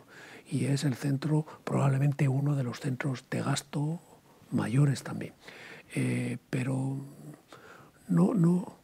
y 0.49 0.65
es 0.65 0.83
el 0.83 0.95
centro, 0.95 1.45
probablemente 1.63 2.27
uno 2.27 2.55
de 2.55 2.63
los 2.63 2.79
centros 2.79 3.25
de 3.29 3.41
gasto 3.41 4.01
mayores 4.51 5.03
también. 5.03 5.33
Eh, 5.93 6.37
pero 6.49 6.97
no, 8.07 8.33
no, 8.33 8.74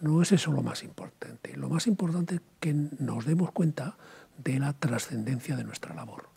no 0.00 0.22
es 0.22 0.32
eso 0.32 0.52
lo 0.52 0.62
más 0.62 0.82
importante. 0.82 1.56
Lo 1.56 1.68
más 1.68 1.86
importante 1.86 2.36
es 2.36 2.40
que 2.60 2.74
nos 2.98 3.24
demos 3.24 3.50
cuenta 3.52 3.96
de 4.42 4.58
la 4.58 4.72
trascendencia 4.72 5.56
de 5.56 5.64
nuestra 5.64 5.94
labor. 5.94 6.28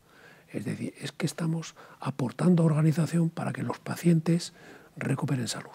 Es 0.50 0.66
decir, 0.66 0.94
es 1.00 1.12
que 1.12 1.26
estamos 1.26 1.76
aportando 2.00 2.64
organización 2.64 3.30
para 3.30 3.54
que 3.54 3.64
los 3.64 3.80
pacientes 3.80 4.54
recuperen 4.98 5.48
salud. 5.48 5.70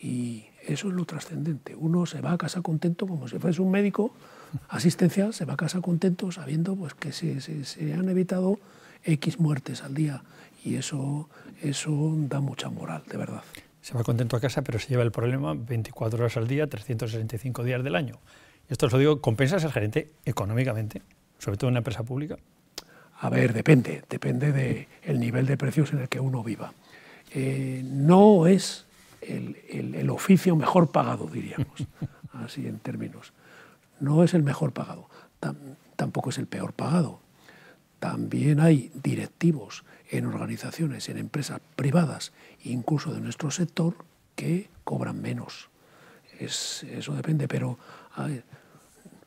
Y 0.00 0.46
eso 0.66 0.88
es 0.88 0.94
lo 0.94 1.04
trascendente. 1.06 1.74
Uno 1.74 2.06
se 2.06 2.20
va 2.20 2.32
a 2.32 2.38
casa 2.38 2.60
contento, 2.60 3.06
como 3.06 3.26
si 3.28 3.38
fuese 3.38 3.62
un 3.62 3.70
médico 3.70 4.12
asistencial, 4.68 5.32
se 5.32 5.44
va 5.44 5.54
a 5.54 5.56
casa 5.56 5.80
contento 5.80 6.30
sabiendo 6.30 6.76
pues, 6.76 6.94
que 6.94 7.12
se, 7.12 7.40
se, 7.40 7.94
han 7.94 8.08
evitado 8.08 8.58
X 9.04 9.40
muertes 9.40 9.82
al 9.82 9.94
día 9.94 10.22
y 10.64 10.74
eso, 10.74 11.28
eso 11.62 12.14
da 12.16 12.40
mucha 12.40 12.68
moral, 12.68 13.02
de 13.08 13.16
verdad. 13.16 13.42
Se 13.88 13.94
va 13.94 14.04
contento 14.04 14.36
a 14.36 14.40
casa, 14.40 14.60
pero 14.60 14.78
se 14.78 14.88
lleva 14.88 15.02
el 15.02 15.10
problema 15.10 15.54
24 15.54 16.18
horas 16.18 16.36
al 16.36 16.46
día, 16.46 16.66
365 16.66 17.64
días 17.64 17.82
del 17.82 17.96
año. 17.96 18.20
Y 18.68 18.72
esto 18.72 18.84
os 18.84 18.92
lo 18.92 18.98
digo, 18.98 19.22
¿compensa 19.22 19.58
ser 19.58 19.72
gerente 19.72 20.12
económicamente, 20.26 21.00
sobre 21.38 21.56
todo 21.56 21.68
en 21.68 21.72
una 21.72 21.78
empresa 21.78 22.02
pública? 22.02 22.36
A 23.18 23.30
ver, 23.30 23.54
depende, 23.54 24.04
depende 24.06 24.52
del 24.52 25.18
nivel 25.18 25.46
de 25.46 25.56
precios 25.56 25.90
en 25.94 26.00
el 26.00 26.08
que 26.10 26.20
uno 26.20 26.44
viva. 26.44 26.74
Eh, 27.32 27.80
no 27.82 28.46
es 28.46 28.84
el, 29.22 29.56
el, 29.70 30.10
oficio 30.10 30.54
mejor 30.54 30.92
pagado, 30.92 31.26
diríamos, 31.26 31.86
así 32.34 32.66
en 32.66 32.80
términos. 32.80 33.32
No 34.00 34.22
es 34.22 34.34
el 34.34 34.42
mejor 34.42 34.72
pagado, 34.72 35.08
tampoco 35.96 36.28
es 36.28 36.36
el 36.36 36.46
peor 36.46 36.74
pagado. 36.74 37.20
También 38.00 38.60
hay 38.60 38.92
directivos 39.02 39.82
en 40.10 40.26
organizaciones, 40.26 41.08
en 41.08 41.18
empresas 41.18 41.60
privadas, 41.76 42.32
incluso 42.64 43.12
de 43.12 43.20
nuestro 43.20 43.50
sector, 43.50 43.94
que 44.36 44.70
cobran 44.84 45.20
menos. 45.20 45.68
Es, 46.38 46.84
eso 46.84 47.14
depende, 47.14 47.48
pero 47.48 47.78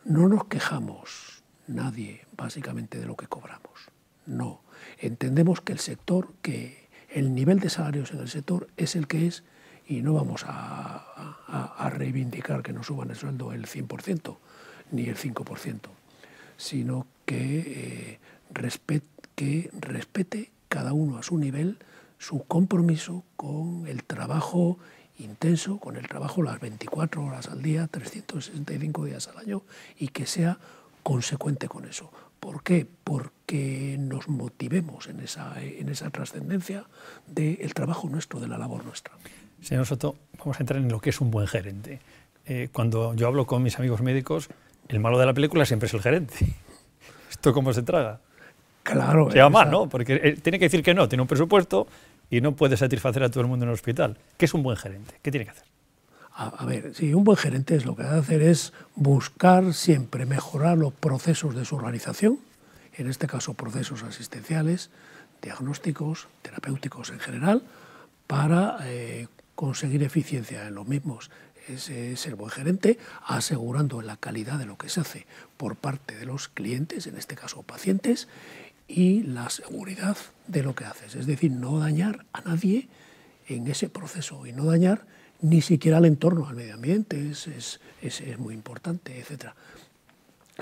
no 0.05 0.27
nos 0.27 0.45
quejamos 0.45 1.43
nadie 1.67 2.25
básicamente 2.35 2.99
de 2.99 3.05
lo 3.05 3.15
que 3.15 3.27
cobramos. 3.27 3.89
No. 4.25 4.61
Entendemos 4.97 5.61
que 5.61 5.73
el 5.73 5.79
sector, 5.79 6.33
que 6.41 6.89
el 7.09 7.35
nivel 7.35 7.59
de 7.59 7.69
salarios 7.69 8.11
en 8.11 8.19
el 8.19 8.29
sector 8.29 8.67
es 8.77 8.95
el 8.95 9.07
que 9.07 9.27
es 9.27 9.43
y 9.87 10.01
no 10.01 10.13
vamos 10.13 10.45
a, 10.47 11.89
reivindicar 11.93 12.63
que 12.63 12.71
nos 12.71 12.87
suban 12.87 13.09
el 13.09 13.17
sueldo 13.17 13.51
el 13.51 13.65
100% 13.65 14.37
ni 14.91 15.07
el 15.07 15.17
5%, 15.17 15.79
sino 16.55 17.05
que, 17.25 17.59
eh, 17.59 18.19
que 19.35 19.69
respete 19.73 20.51
cada 20.71 20.93
uno 20.93 21.17
a 21.17 21.23
su 21.23 21.37
nivel 21.37 21.77
su 22.17 22.45
compromiso 22.45 23.25
con 23.35 23.87
el 23.87 24.05
trabajo 24.05 24.79
intenso, 25.19 25.79
con 25.79 25.97
el 25.97 26.07
trabajo 26.07 26.41
las 26.41 26.61
24 26.61 27.25
horas 27.25 27.49
al 27.49 27.61
día, 27.61 27.87
365 27.87 29.03
días 29.05 29.27
al 29.27 29.37
año 29.39 29.63
y 29.99 30.07
que 30.07 30.25
sea 30.25 30.59
consecuente 31.03 31.67
con 31.67 31.85
eso. 31.85 32.09
¿Por 32.39 32.63
qué? 32.63 32.87
Porque 33.03 33.97
nos 33.99 34.29
motivemos 34.29 35.07
en 35.07 35.19
esa, 35.19 35.61
en 35.61 35.89
esa 35.89 36.09
trascendencia 36.09 36.85
del 37.27 37.73
trabajo 37.73 38.07
nuestro, 38.07 38.39
de 38.39 38.47
la 38.47 38.57
labor 38.57 38.85
nuestra. 38.85 39.13
Señor 39.61 39.85
Soto, 39.85 40.15
vamos 40.39 40.57
a 40.57 40.63
entrar 40.63 40.79
en 40.79 40.87
lo 40.87 41.01
que 41.01 41.09
es 41.09 41.19
un 41.19 41.31
buen 41.31 41.47
gerente. 41.47 41.99
Eh, 42.45 42.69
cuando 42.71 43.13
yo 43.13 43.27
hablo 43.27 43.45
con 43.45 43.61
mis 43.61 43.77
amigos 43.77 44.01
médicos, 44.01 44.47
el 44.87 45.01
malo 45.01 45.19
de 45.19 45.25
la 45.25 45.33
película 45.33 45.65
siempre 45.65 45.87
es 45.87 45.93
el 45.93 46.01
gerente. 46.01 46.55
¿Esto 47.29 47.51
cómo 47.51 47.73
se 47.73 47.83
traga? 47.83 48.21
Claro. 48.83 49.29
Se 49.31 49.37
llama 49.37 49.63
mal, 49.63 49.71
¿no? 49.71 49.89
Porque 49.89 50.37
tiene 50.41 50.59
que 50.59 50.65
decir 50.65 50.83
que 50.83 50.93
no, 50.93 51.07
tiene 51.07 51.21
un 51.21 51.27
presupuesto 51.27 51.87
y 52.29 52.41
no 52.41 52.55
puede 52.55 52.77
satisfacer 52.77 53.23
a 53.23 53.29
todo 53.29 53.41
el 53.41 53.47
mundo 53.47 53.65
en 53.65 53.69
el 53.69 53.73
hospital. 53.73 54.17
¿Qué 54.37 54.45
es 54.45 54.53
un 54.53 54.63
buen 54.63 54.77
gerente? 54.77 55.15
¿Qué 55.21 55.31
tiene 55.31 55.45
que 55.45 55.51
hacer? 55.51 55.65
A, 56.33 56.65
ver, 56.65 56.95
sí, 56.95 57.13
un 57.13 57.23
buen 57.23 57.37
gerente 57.37 57.75
es 57.75 57.85
lo 57.85 57.95
que 57.95 58.03
debe 58.03 58.17
hacer 58.17 58.41
es 58.41 58.73
buscar 58.95 59.73
siempre 59.73 60.25
mejorar 60.25 60.77
los 60.77 60.93
procesos 60.93 61.53
de 61.55 61.65
su 61.65 61.75
organización, 61.75 62.39
en 62.95 63.09
este 63.09 63.27
caso 63.27 63.53
procesos 63.53 64.01
asistenciales, 64.03 64.89
diagnósticos, 65.41 66.29
terapéuticos 66.41 67.09
en 67.09 67.19
general, 67.19 67.63
para 68.27 68.77
eh, 68.83 69.27
conseguir 69.55 70.03
eficiencia 70.03 70.67
en 70.67 70.75
los 70.75 70.87
mismos. 70.87 71.29
Ese 71.67 72.13
es 72.13 72.25
el 72.25 72.35
buen 72.35 72.49
gerente, 72.49 72.97
asegurando 73.27 74.01
la 74.01 74.17
calidad 74.17 74.57
de 74.57 74.65
lo 74.65 74.77
que 74.77 74.89
se 74.89 75.01
hace 75.01 75.27
por 75.57 75.75
parte 75.75 76.15
de 76.15 76.25
los 76.25 76.47
clientes, 76.47 77.07
en 77.07 77.17
este 77.17 77.35
caso 77.35 77.61
pacientes, 77.61 78.29
y 78.91 79.23
la 79.23 79.49
seguridad 79.49 80.17
de 80.47 80.63
lo 80.63 80.75
que 80.75 80.85
haces. 80.85 81.15
Es 81.15 81.25
decir, 81.25 81.51
no 81.51 81.79
dañar 81.79 82.25
a 82.33 82.41
nadie 82.41 82.89
en 83.47 83.67
ese 83.67 83.89
proceso 83.89 84.45
y 84.45 84.51
no 84.51 84.65
dañar 84.65 85.05
ni 85.41 85.61
siquiera 85.61 85.97
al 85.97 86.05
entorno, 86.05 86.47
al 86.47 86.55
medio 86.55 86.75
ambiente, 86.75 87.31
es, 87.31 87.47
es, 87.47 87.79
es, 88.01 88.37
muy 88.37 88.53
importante, 88.53 89.19
etc. 89.19 89.53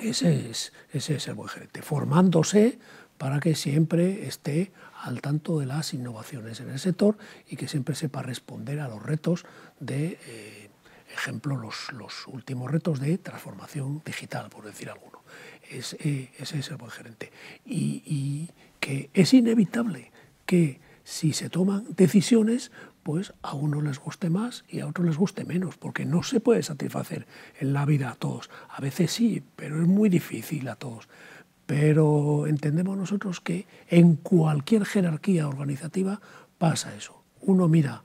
Ese 0.02 0.50
es, 0.50 0.72
ese 0.94 1.16
es 1.16 1.28
el 1.28 1.34
buen 1.34 1.50
gerente, 1.50 1.82
formándose 1.82 2.80
para 3.18 3.40
que 3.40 3.56
siempre 3.56 4.28
esté 4.28 4.72
al 5.02 5.22
tanto 5.22 5.60
de 5.60 5.66
las 5.66 5.94
innovaciones 5.94 6.60
en 6.62 6.70
el 6.70 6.80
sector 6.80 7.18
y 7.50 7.58
que 7.58 7.68
siempre 7.68 7.96
sepa 7.96 8.22
responder 8.22 8.80
a 8.80 8.88
los 8.88 9.04
retos 9.04 9.46
de, 9.80 10.18
eh, 10.26 10.70
ejemplo, 11.14 11.58
los, 11.58 11.92
los, 11.92 12.28
últimos 12.28 12.72
retos 12.72 13.00
de 13.00 13.18
transformación 13.18 14.02
digital, 14.06 14.50
por 14.50 14.66
decir 14.66 14.90
alguno. 14.90 15.09
Es, 15.70 15.96
eh, 16.00 16.32
ese 16.40 16.60
es 16.60 16.70
el 16.72 16.78
buen 16.78 16.92
gerente. 16.92 17.32
Y, 17.66 18.04
y 18.06 18.50
que 18.80 19.10
es 19.14 19.34
inevitable 19.34 20.12
que 20.46 20.80
si 21.04 21.34
se 21.34 21.50
toman 21.50 21.86
decisiones, 21.96 22.72
pues 23.04 23.34
a 23.42 23.56
unos 23.56 23.84
les 23.84 24.00
guste 24.00 24.30
más 24.30 24.66
y 24.70 24.82
a 24.82 24.88
otros 24.88 25.08
les 25.08 25.18
guste 25.18 25.46
menos, 25.46 25.78
porque 25.78 26.06
no 26.06 26.22
se 26.22 26.40
puede 26.40 26.62
satisfacer 26.62 27.26
en 27.60 27.74
la 27.74 27.86
vida 27.86 28.12
a 28.12 28.16
todos. 28.16 28.50
A 28.70 28.82
veces 28.82 29.12
sí, 29.12 29.42
pero 29.56 29.82
es 29.82 29.88
muy 29.88 30.10
difícil 30.10 30.68
a 30.68 30.76
todos. 30.76 31.08
Pero 31.66 32.48
entendemos 32.48 32.98
nosotros 32.98 33.42
que 33.42 33.68
en 33.88 34.16
cualquier 34.16 34.86
jerarquía 34.86 35.48
organizativa 35.48 36.22
pasa 36.58 36.96
eso. 36.96 37.24
Uno 37.42 37.68
mira, 37.68 38.04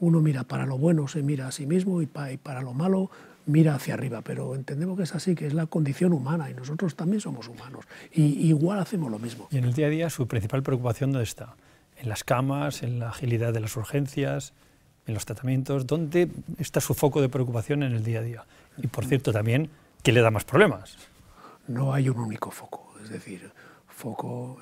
uno 0.00 0.20
mira 0.20 0.44
para 0.44 0.66
lo 0.66 0.78
bueno 0.78 1.08
se 1.08 1.22
mira 1.22 1.48
a 1.48 1.52
sí 1.52 1.66
mismo 1.66 2.02
y 2.02 2.06
para, 2.06 2.62
lo 2.62 2.74
malo 2.74 3.10
mira 3.46 3.74
hacia 3.74 3.94
arriba, 3.94 4.22
pero 4.22 4.54
entendemos 4.54 4.96
que 4.96 5.04
es 5.04 5.14
así, 5.14 5.34
que 5.34 5.46
es 5.46 5.54
la 5.54 5.66
condición 5.66 6.12
humana 6.12 6.50
y 6.50 6.54
nosotros 6.54 6.94
también 6.94 7.20
somos 7.20 7.48
humanos 7.48 7.84
y 8.12 8.46
igual 8.48 8.78
hacemos 8.78 9.10
lo 9.10 9.18
mismo. 9.18 9.48
Y 9.50 9.58
en 9.58 9.64
el 9.64 9.72
día 9.72 9.86
a 9.86 9.90
día 9.90 10.10
su 10.10 10.26
principal 10.26 10.62
preocupación 10.62 11.12
dónde 11.12 11.24
está? 11.24 11.54
En 11.96 12.08
las 12.08 12.24
camas, 12.24 12.82
en 12.82 12.98
la 12.98 13.08
agilidad 13.08 13.52
de 13.52 13.60
las 13.60 13.76
urgencias, 13.76 14.52
en 15.06 15.14
los 15.14 15.24
tratamientos, 15.24 15.86
¿dónde 15.86 16.30
está 16.58 16.80
su 16.80 16.94
foco 16.94 17.22
de 17.22 17.28
preocupación 17.28 17.82
en 17.82 17.92
el 17.92 18.04
día 18.04 18.18
a 18.18 18.22
día? 18.22 18.44
Y 18.76 18.88
por 18.88 19.06
cierto 19.06 19.32
también, 19.32 19.70
¿qué 20.02 20.12
le 20.12 20.20
da 20.20 20.30
más 20.30 20.44
problemas? 20.44 20.96
No 21.68 21.94
hay 21.94 22.08
un 22.08 22.18
único 22.18 22.50
foco 22.50 22.86
es 23.06 23.12
decir, 23.12 23.52
foco, 23.88 24.58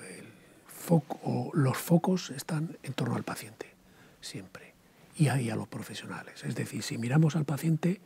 foco, 0.68 1.50
los 1.54 1.78
focos 1.78 2.30
están 2.30 2.76
en 2.82 2.92
torno 2.92 3.16
al 3.16 3.22
paciente, 3.22 3.66
siempre, 4.20 4.74
y 5.16 5.28
ahí 5.28 5.48
a 5.48 5.56
los 5.56 5.66
profesionales. 5.66 6.44
Es 6.44 6.54
decir, 6.54 6.82
si 6.82 6.98
miramos 6.98 7.36
al 7.36 7.46
paciente, 7.46 8.00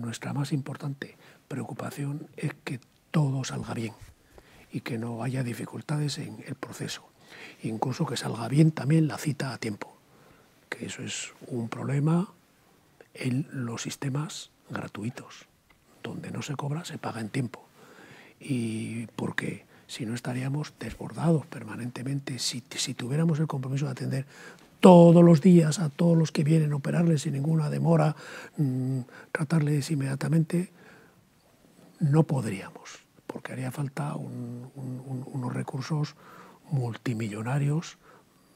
nuestra 0.00 0.32
más 0.32 0.52
importante 0.52 1.16
preocupación 1.48 2.28
es 2.36 2.52
que 2.64 2.80
todo 3.10 3.44
salga 3.44 3.74
bien 3.74 3.94
y 4.72 4.80
que 4.80 4.98
no 4.98 5.22
haya 5.22 5.42
dificultades 5.42 6.18
en 6.18 6.44
el 6.46 6.54
proceso. 6.54 7.08
Incluso 7.62 8.06
que 8.06 8.16
salga 8.16 8.48
bien 8.48 8.70
también 8.70 9.08
la 9.08 9.18
cita 9.18 9.52
a 9.52 9.58
tiempo, 9.58 9.96
que 10.68 10.86
eso 10.86 11.02
es 11.02 11.32
un 11.46 11.68
problema 11.68 12.28
en 13.14 13.46
los 13.50 13.82
sistemas 13.82 14.50
gratuitos, 14.70 15.46
donde 16.02 16.30
no 16.30 16.42
se 16.42 16.54
cobra, 16.54 16.84
se 16.84 16.98
paga 16.98 17.20
en 17.20 17.28
tiempo. 17.28 17.66
Y 18.40 19.06
porque 19.16 19.64
si 19.86 20.06
no 20.06 20.14
estaríamos 20.14 20.74
desbordados 20.78 21.46
permanentemente, 21.46 22.38
si, 22.38 22.60
tuviéramos 22.60 23.40
el 23.40 23.46
compromiso 23.46 23.86
de 23.86 23.92
atender 23.92 24.26
todos 24.80 25.24
los 25.24 25.40
días 25.40 25.78
a 25.78 25.88
todos 25.88 26.16
los 26.16 26.32
que 26.32 26.44
vienen, 26.44 26.72
a 26.72 26.76
operarles 26.76 27.22
sin 27.22 27.32
ninguna 27.32 27.70
demora, 27.70 28.16
mm, 28.56 29.00
tratarles 29.32 29.90
inmediatamente, 29.90 30.70
no 32.00 32.24
podríamos, 32.24 33.00
porque 33.26 33.52
haría 33.52 33.72
falta 33.72 34.14
unos 34.14 35.52
recursos 35.52 36.14
multimillonarios, 36.70 37.98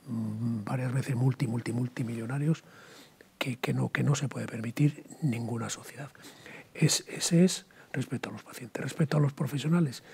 mm, 0.07 0.65
varias 0.65 0.93
veces 0.93 1.17
multi, 1.17 1.47
multi, 1.47 1.73
multimillonarios, 1.73 2.63
que, 3.39 3.57
que, 3.57 3.75
no, 3.75 3.89
que 3.89 4.05
no 4.05 4.15
se 4.15 4.29
puede 4.29 4.47
permitir 4.47 5.05
ninguna 5.23 5.69
sociedad. 5.69 6.11
Es, 6.75 7.05
ese 7.09 7.45
es 7.45 7.67
respecto 7.93 8.31
a 8.31 8.33
los 8.33 8.45
pacientes. 8.45 8.83
Respecto 8.83 9.17
a 9.17 9.21
los 9.21 9.33
profesionales, 9.33 10.05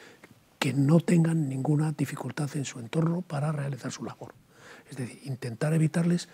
que 0.58 0.72
no 0.72 1.00
tengan 1.00 1.48
ninguna 1.48 1.92
dificultad 1.92 2.50
en 2.56 2.64
su 2.64 2.80
entorno 2.80 3.20
para 3.22 3.52
realizar 3.52 3.92
su 3.92 4.04
labor. 4.04 4.34
Es 4.90 4.96
decir, 4.96 5.20
intentar 5.24 5.72
evitarles 5.74 6.28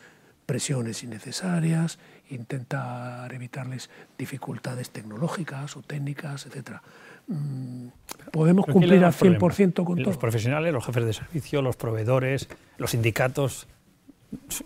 presiones 0.46 1.02
innecesarias, 1.02 1.98
intentar 2.30 3.32
evitarles 3.32 3.90
dificultades 4.18 4.90
tecnológicas 4.90 5.76
o 5.76 5.82
técnicas, 5.82 6.46
etc. 6.46 6.80
Mm, 7.26 7.88
podemos 8.30 8.66
cumplir 8.66 9.04
al 9.04 9.12
100% 9.12 9.84
con 9.84 9.96
todo. 9.96 10.06
Los 10.06 10.18
profesionales, 10.18 10.72
los 10.72 10.84
jefes 10.84 11.04
de 11.04 11.12
servicio, 11.12 11.62
los 11.62 11.76
proveedores, 11.76 12.48
los 12.76 12.90
sindicatos, 12.90 13.66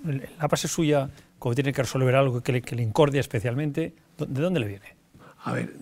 la 0.04 0.46
base 0.46 0.66
suya, 0.66 1.10
como 1.38 1.54
tiene 1.54 1.72
que 1.72 1.82
resolver 1.82 2.14
algo 2.16 2.42
que 2.42 2.52
le, 2.52 2.62
que 2.62 2.74
le 2.74 2.82
incordia 2.82 3.20
especialmente, 3.20 3.94
¿de 4.18 4.40
dónde 4.42 4.60
le 4.60 4.66
viene? 4.66 4.96
A 5.44 5.52
ver, 5.52 5.72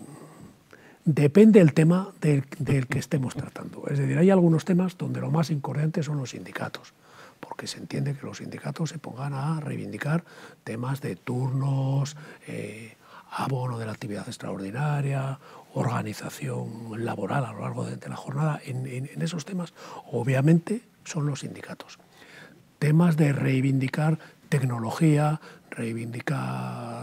Depende 1.07 1.61
del 1.61 1.73
tema 1.73 2.13
del, 2.21 2.45
que 2.89 2.99
estemos 2.99 3.37
tratando. 3.37 3.85
Es 3.89 3.97
decir, 3.97 4.19
hay 4.19 4.31
algunos 4.31 4.65
temas 4.65 4.99
donde 4.99 5.21
lo 5.21 5.31
más 5.31 5.53
incordiante 5.53 6.03
son 6.03 6.19
los 6.19 6.31
sindicatos, 6.31 6.95
porque 7.41 7.67
se 7.67 7.79
entiende 7.79 8.15
que 8.15 8.27
los 8.27 8.39
sindicatos 8.39 8.91
se 8.91 8.99
pongan 8.99 9.35
a 9.35 9.61
reivindicar 9.61 10.25
temas 10.65 11.01
de 11.01 11.17
turnos, 11.17 12.17
eh, 12.47 12.97
abono 13.31 13.79
de 13.79 13.87
la 13.87 13.93
actividad 13.93 14.27
extraordinaria, 14.27 15.39
organización 15.75 17.05
laboral 17.05 17.45
a 17.45 17.53
lo 17.53 17.61
largo 17.61 17.85
de, 17.85 18.09
la 18.09 18.17
jornada. 18.17 18.61
En, 18.65 19.09
esos 19.21 19.45
temas, 19.45 19.75
obviamente, 20.11 20.83
son 21.05 21.27
los 21.27 21.41
sindicatos. 21.41 21.99
Temas 22.79 23.17
de 23.17 23.33
reivindicar 23.33 24.19
tecnología, 24.49 25.41
reivindicar 25.71 26.96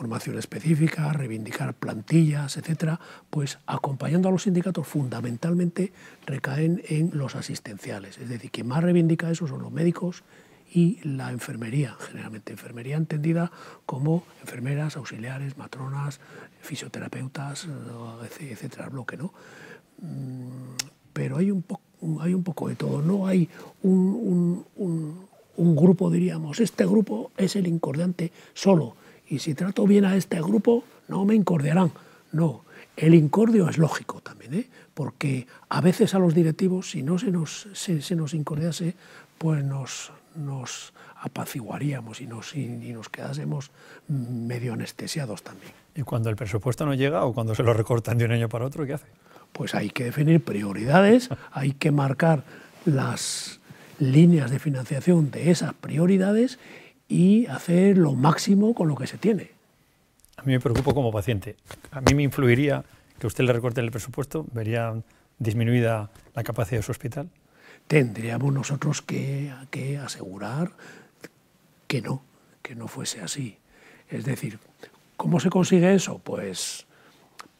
formación 0.00 0.38
específica, 0.38 1.12
reivindicar 1.12 1.74
plantillas, 1.74 2.56
etcétera, 2.56 2.98
pues 3.28 3.58
acompañando 3.66 4.30
a 4.30 4.32
los 4.32 4.44
sindicatos 4.44 4.86
fundamentalmente 4.86 5.92
recaen 6.24 6.80
en 6.88 7.10
los 7.12 7.36
asistenciales. 7.36 8.16
Es 8.16 8.30
decir, 8.30 8.50
quien 8.50 8.66
más 8.66 8.82
reivindica 8.82 9.30
eso 9.30 9.46
son 9.46 9.60
los 9.60 9.70
médicos 9.70 10.24
y 10.72 11.00
la 11.06 11.32
enfermería, 11.32 11.96
generalmente 12.00 12.52
enfermería 12.52 12.96
entendida 12.96 13.52
como 13.84 14.24
enfermeras, 14.40 14.96
auxiliares, 14.96 15.58
matronas, 15.58 16.18
fisioterapeutas, 16.62 17.68
etcétera, 18.40 18.88
bloque, 18.88 19.18
¿no? 19.18 19.34
Mm, 19.98 20.78
pero 21.12 21.36
hay 21.36 21.50
un, 21.50 21.62
hay 22.22 22.32
un 22.32 22.42
poco 22.42 22.70
de 22.70 22.76
todo, 22.76 23.02
no 23.02 23.26
hay 23.26 23.50
un 23.82 24.64
grupo, 25.56 26.10
diríamos, 26.10 26.58
este 26.58 26.86
grupo 26.86 27.32
es 27.36 27.54
el 27.54 27.66
incordiante 27.66 28.32
solo, 28.54 28.96
y 29.30 29.38
si 29.38 29.54
trato 29.54 29.86
bien 29.86 30.04
a 30.04 30.16
este 30.16 30.42
grupo, 30.42 30.84
no 31.08 31.24
me 31.24 31.36
incordiarán. 31.36 31.92
No, 32.32 32.64
el 32.96 33.14
incordio 33.14 33.68
es 33.68 33.78
lógico 33.78 34.20
también, 34.20 34.54
¿eh? 34.54 34.68
porque 34.92 35.46
a 35.68 35.80
veces 35.80 36.14
a 36.14 36.18
los 36.18 36.34
directivos, 36.34 36.90
si 36.90 37.02
no 37.04 37.16
se 37.16 37.30
nos, 37.30 37.68
se, 37.72 38.16
nos 38.16 38.34
incordiase, 38.34 38.94
pues 39.38 39.64
nos, 39.64 40.12
nos 40.34 40.92
apaciguaríamos 41.22 42.20
y 42.20 42.26
nos, 42.26 42.56
y, 42.56 42.66
nos 42.66 43.08
quedásemos 43.08 43.70
medio 44.08 44.72
anestesiados 44.72 45.44
también. 45.44 45.72
¿Y 45.94 46.02
cuando 46.02 46.28
el 46.28 46.36
presupuesto 46.36 46.84
no 46.84 46.94
llega 46.94 47.24
o 47.24 47.32
cuando 47.32 47.54
se 47.54 47.62
lo 47.62 47.72
recortan 47.72 48.18
de 48.18 48.24
un 48.24 48.32
año 48.32 48.48
para 48.48 48.66
otro, 48.66 48.84
qué 48.84 48.94
hace? 48.94 49.06
Pues 49.52 49.76
hay 49.76 49.90
que 49.90 50.04
definir 50.04 50.42
prioridades, 50.42 51.28
hay 51.52 51.72
que 51.72 51.92
marcar 51.92 52.42
las 52.84 53.60
líneas 54.00 54.50
de 54.50 54.58
financiación 54.58 55.30
de 55.30 55.52
esas 55.52 55.72
prioridades 55.74 56.58
y 57.10 57.46
hacer 57.46 57.98
lo 57.98 58.12
máximo 58.14 58.72
con 58.72 58.88
lo 58.88 58.94
que 58.94 59.08
se 59.08 59.18
tiene. 59.18 59.50
A 60.36 60.42
mí 60.42 60.52
me 60.52 60.60
preocupa 60.60 60.94
como 60.94 61.12
paciente. 61.12 61.56
A 61.90 62.00
mí 62.00 62.14
me 62.14 62.22
influiría 62.22 62.84
que 63.18 63.26
usted 63.26 63.44
le 63.44 63.52
recorte 63.52 63.80
el 63.80 63.90
presupuesto, 63.90 64.46
vería 64.52 64.94
disminuida 65.38 66.10
la 66.34 66.44
capacidad 66.44 66.78
de 66.78 66.82
su 66.84 66.92
hospital. 66.92 67.28
Tendríamos 67.88 68.54
nosotros 68.54 69.02
que, 69.02 69.52
que 69.70 69.98
asegurar 69.98 70.70
que 71.88 72.00
no, 72.00 72.22
que 72.62 72.76
no 72.76 72.86
fuese 72.86 73.20
así. 73.20 73.58
Es 74.08 74.24
decir, 74.24 74.60
¿cómo 75.16 75.40
se 75.40 75.50
consigue 75.50 75.92
eso? 75.92 76.20
Pues 76.20 76.86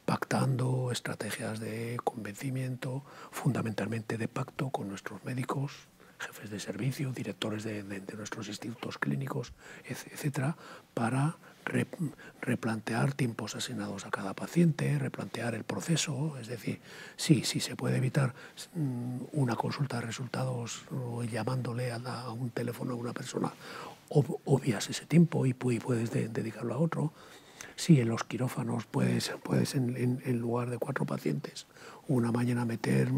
pactando 0.04 0.90
estrategias 0.92 1.58
de 1.58 1.98
convencimiento, 2.04 3.02
fundamentalmente 3.32 4.16
de 4.16 4.28
pacto 4.28 4.70
con 4.70 4.88
nuestros 4.88 5.24
médicos, 5.24 5.89
jefes 6.20 6.50
de 6.50 6.60
servicio, 6.60 7.12
directores 7.12 7.64
de, 7.64 7.82
nuestros 8.16 8.48
institutos 8.48 8.98
clínicos, 8.98 9.52
etcétera, 9.84 10.56
para 10.94 11.36
replantear 12.40 13.12
tiempos 13.12 13.54
asignados 13.54 14.06
a 14.06 14.10
cada 14.10 14.34
paciente, 14.34 14.98
replantear 14.98 15.54
el 15.54 15.64
proceso, 15.64 16.36
es 16.38 16.48
decir, 16.48 16.80
sí, 17.16 17.44
sí 17.44 17.60
se 17.60 17.76
puede 17.76 17.98
evitar 17.98 18.34
mm, 18.74 19.18
una 19.32 19.56
consulta 19.56 20.00
de 20.00 20.06
resultados 20.06 20.82
llamándole 21.30 21.92
a, 21.92 22.30
un 22.30 22.50
teléfono 22.50 22.92
a 22.92 22.96
una 22.96 23.12
persona, 23.12 23.52
obvias 24.08 24.90
ese 24.90 25.06
tiempo 25.06 25.46
y, 25.46 25.54
puedes 25.54 26.10
dedicarlo 26.10 26.74
a 26.74 26.78
otro. 26.78 27.12
Sí, 27.76 28.00
en 28.00 28.08
los 28.08 28.24
quirófanos 28.24 28.84
puedes, 28.86 29.32
puedes 29.42 29.74
en, 29.74 30.38
lugar 30.38 30.70
de 30.70 30.78
cuatro 30.78 31.06
pacientes, 31.06 31.66
una 32.08 32.32
mañana 32.32 32.64
meter... 32.64 33.08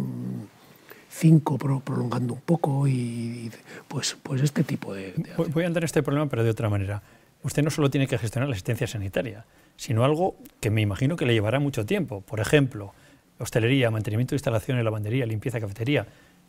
Cinco 1.15 1.59
prolongando 1.59 2.35
un 2.35 2.41
poco 2.41 2.89
y, 2.89 3.51
pues, 3.87 4.17
pues 4.23 4.41
este 4.41 4.65
tipo 4.65 4.95
de, 4.95 5.15
Voy 5.37 5.65
a 5.65 5.67
entrar 5.67 5.83
en 5.83 5.85
este 5.85 6.03
problema, 6.03 6.27
pero 6.27 6.43
de 6.43 6.51
otra 6.51 6.71
manera. 6.71 7.03
Usted 7.43 7.63
no 7.63 7.71
solo 7.71 7.91
tiene 7.91 8.07
que 8.07 8.17
gestionar 8.17 8.49
la 8.49 8.55
asistencia 8.55 8.87
sanitaria, 8.87 9.45
sino 9.77 10.05
algo 10.05 10.37
que 10.61 10.71
me 10.71 10.81
imagino 10.81 11.17
que 11.17 11.27
le 11.27 11.35
llevará 11.35 11.61
mucho 11.61 11.85
tiempo. 11.85 12.23
Por 12.23 12.41
ejemplo, 12.41 12.95
hostelería, 13.39 13.91
mantenimiento 13.91 14.31
de 14.31 14.37
instalaciones, 14.37 14.85
lavandería, 14.85 15.27
limpieza, 15.27 15.61
cafetería. 15.61 16.07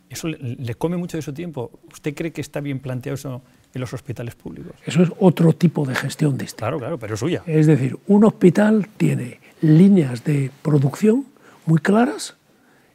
¿Eso 0.08 0.28
le, 0.28 0.74
come 0.76 0.96
mucho 0.96 1.18
de 1.18 1.22
su 1.22 1.34
tiempo? 1.34 1.70
¿Usted 1.92 2.14
cree 2.14 2.32
que 2.32 2.40
está 2.40 2.60
bien 2.60 2.78
planteado 2.78 3.14
eso 3.14 3.42
en 3.74 3.80
los 3.80 3.92
hospitales 3.92 4.34
públicos? 4.34 4.72
Eso 4.86 5.02
es 5.02 5.10
otro 5.18 5.52
tipo 5.52 5.84
de 5.84 5.94
gestión 5.94 6.38
de 6.38 6.46
Claro, 6.46 6.78
claro, 6.78 6.98
pero 6.98 7.16
suya. 7.16 7.42
Es 7.46 7.66
decir, 7.66 7.98
un 8.06 8.24
hospital 8.24 8.88
tiene 8.96 9.40
líneas 9.60 10.24
de 10.24 10.50
producción 10.62 11.26
muy 11.66 11.80
claras 11.80 12.36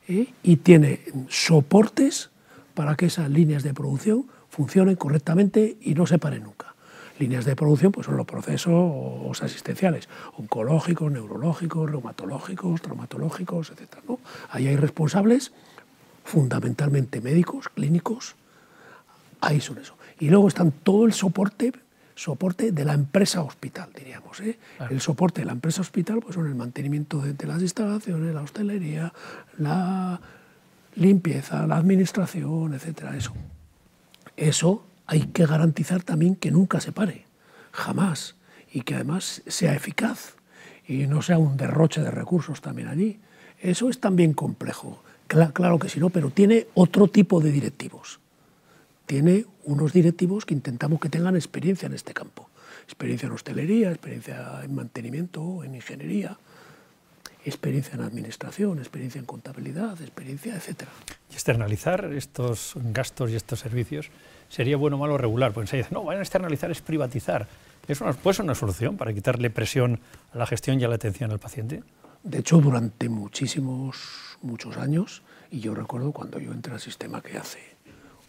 ¿eh? 0.10 0.28
y 0.44 0.58
tiene 0.58 1.02
soportes 1.30 2.30
para 2.74 2.96
que 2.96 3.06
esas 3.06 3.30
líneas 3.30 3.64
de 3.64 3.74
producción 3.74 4.26
funcionen 4.50 4.96
correctamente 4.96 5.78
y 5.82 5.94
no 5.94 6.06
se 6.06 6.18
paren 6.18 6.44
nunca. 6.44 6.76
Líneas 7.20 7.46
de 7.46 7.56
producción 7.56 7.92
pues 7.92 8.06
son 8.06 8.18
los 8.18 8.26
procesos 8.26 9.42
asistenciales, 9.42 10.08
oncológicos, 10.38 11.12
neurológicos, 11.12 11.90
reumatológicos, 11.90 12.82
traumatológicos, 12.82 13.72
etc. 13.72 13.98
¿no? 14.08 14.20
Ahí 14.50 14.68
hay 14.68 14.78
responsables, 14.78 15.52
fundamentalmente 16.24 17.22
médicos, 17.22 17.70
clínicos, 17.70 18.36
ahí 19.42 19.60
son 19.62 19.78
eso. 19.78 19.96
Y 20.20 20.30
luego 20.30 20.48
están 20.48 20.72
todo 20.72 21.06
el 21.06 21.14
soporte 21.14 21.74
soporte 22.20 22.74
de 22.74 22.84
la 22.84 22.94
empresa 22.94 23.42
hospital, 23.42 23.90
diríamos. 23.96 24.42
¿eh? 24.42 24.60
El 24.90 25.00
soporte 25.00 25.42
de 25.42 25.46
la 25.46 25.54
empresa 25.54 25.80
hospital 25.80 26.20
pues 26.20 26.36
son 26.36 26.48
el 26.48 26.56
mantenimiento 26.56 27.22
de, 27.22 27.48
las 27.48 27.62
instalaciones, 27.62 28.34
la 28.34 28.42
hostelería, 28.42 29.14
la 29.58 30.20
limpieza, 30.96 31.66
la 31.66 31.78
administración, 31.78 32.74
etcétera. 32.74 33.16
Eso. 33.16 33.34
Eso 34.36 34.86
hay 35.06 35.28
que 35.28 35.46
garantizar 35.46 36.04
también 36.04 36.36
que 36.36 36.52
nunca 36.52 36.82
se 36.82 36.92
pare, 36.92 37.26
jamás, 37.72 38.36
y 38.74 38.82
que 38.82 38.96
además 38.96 39.42
sea 39.48 39.74
eficaz 39.74 40.36
y 40.86 41.08
no 41.08 41.22
sea 41.22 41.38
un 41.38 41.56
derroche 41.56 42.02
de 42.02 42.12
recursos 42.12 42.60
también 42.60 42.90
allí. 42.90 43.20
Eso 43.62 43.90
es 43.90 44.02
también 44.02 44.34
complejo, 44.34 45.02
claro 45.28 45.80
que 45.80 45.88
sí, 45.88 46.02
¿no? 46.02 46.10
pero 46.10 46.32
tiene 46.32 46.68
otro 46.74 47.08
tipo 47.08 47.40
de 47.40 47.52
directivos 47.52 48.20
tiene 49.10 49.48
unos 49.64 49.92
directivos 49.92 50.46
que 50.46 50.54
intentamos 50.54 51.00
que 51.00 51.10
tengan 51.10 51.36
experiencia 51.36 51.88
en 51.88 51.94
este 51.94 52.14
campo. 52.14 52.48
Experiencia 52.84 53.26
en 53.26 53.34
hostelería, 53.34 53.90
experiencia 53.90 54.62
en 54.64 54.76
mantenimiento, 54.76 55.64
en 55.64 55.74
ingeniería, 55.74 56.38
experiencia 57.44 57.96
en 57.96 58.02
administración, 58.02 58.78
experiencia 58.78 59.18
en 59.18 59.26
contabilidad, 59.26 60.00
experiencia, 60.00 60.56
etc. 60.56 60.84
Y 61.32 61.34
externalizar 61.34 62.06
estos 62.14 62.74
gastos 62.76 63.32
y 63.32 63.36
estos 63.36 63.60
servicios 63.60 64.12
sería 64.48 64.78
bueno 64.78 64.98
o 64.98 65.00
malo 65.00 65.18
regular, 65.18 65.54
porque 65.54 65.66
se 65.66 65.78
dice, 65.78 65.90
no, 65.90 66.04
van 66.04 66.20
a 66.20 66.22
externalizar 66.22 66.70
es 66.70 66.82
privatizar. 66.82 67.48
¿Eso 67.88 68.06
puede 68.14 68.36
ser 68.36 68.46
una 68.46 68.54
solución 68.54 68.96
para 68.96 69.12
quitarle 69.12 69.50
presión 69.50 70.02
a 70.34 70.38
la 70.38 70.46
gestión 70.46 70.80
y 70.80 70.84
a 70.84 70.88
la 70.88 70.96
atención 70.96 71.32
al 71.32 71.40
paciente? 71.40 71.82
De 72.22 72.38
hecho, 72.38 72.58
durante 72.58 73.10
muchísimos, 73.10 74.38
muchos 74.44 74.78
años, 74.78 75.24
y 75.50 75.62
yo 75.62 75.74
recuerdo 75.74 76.12
cuando 76.12 76.38
yo 76.38 76.52
entré 76.52 76.74
al 76.74 76.80
sistema 76.80 77.22
que 77.22 77.40
hace 77.40 77.79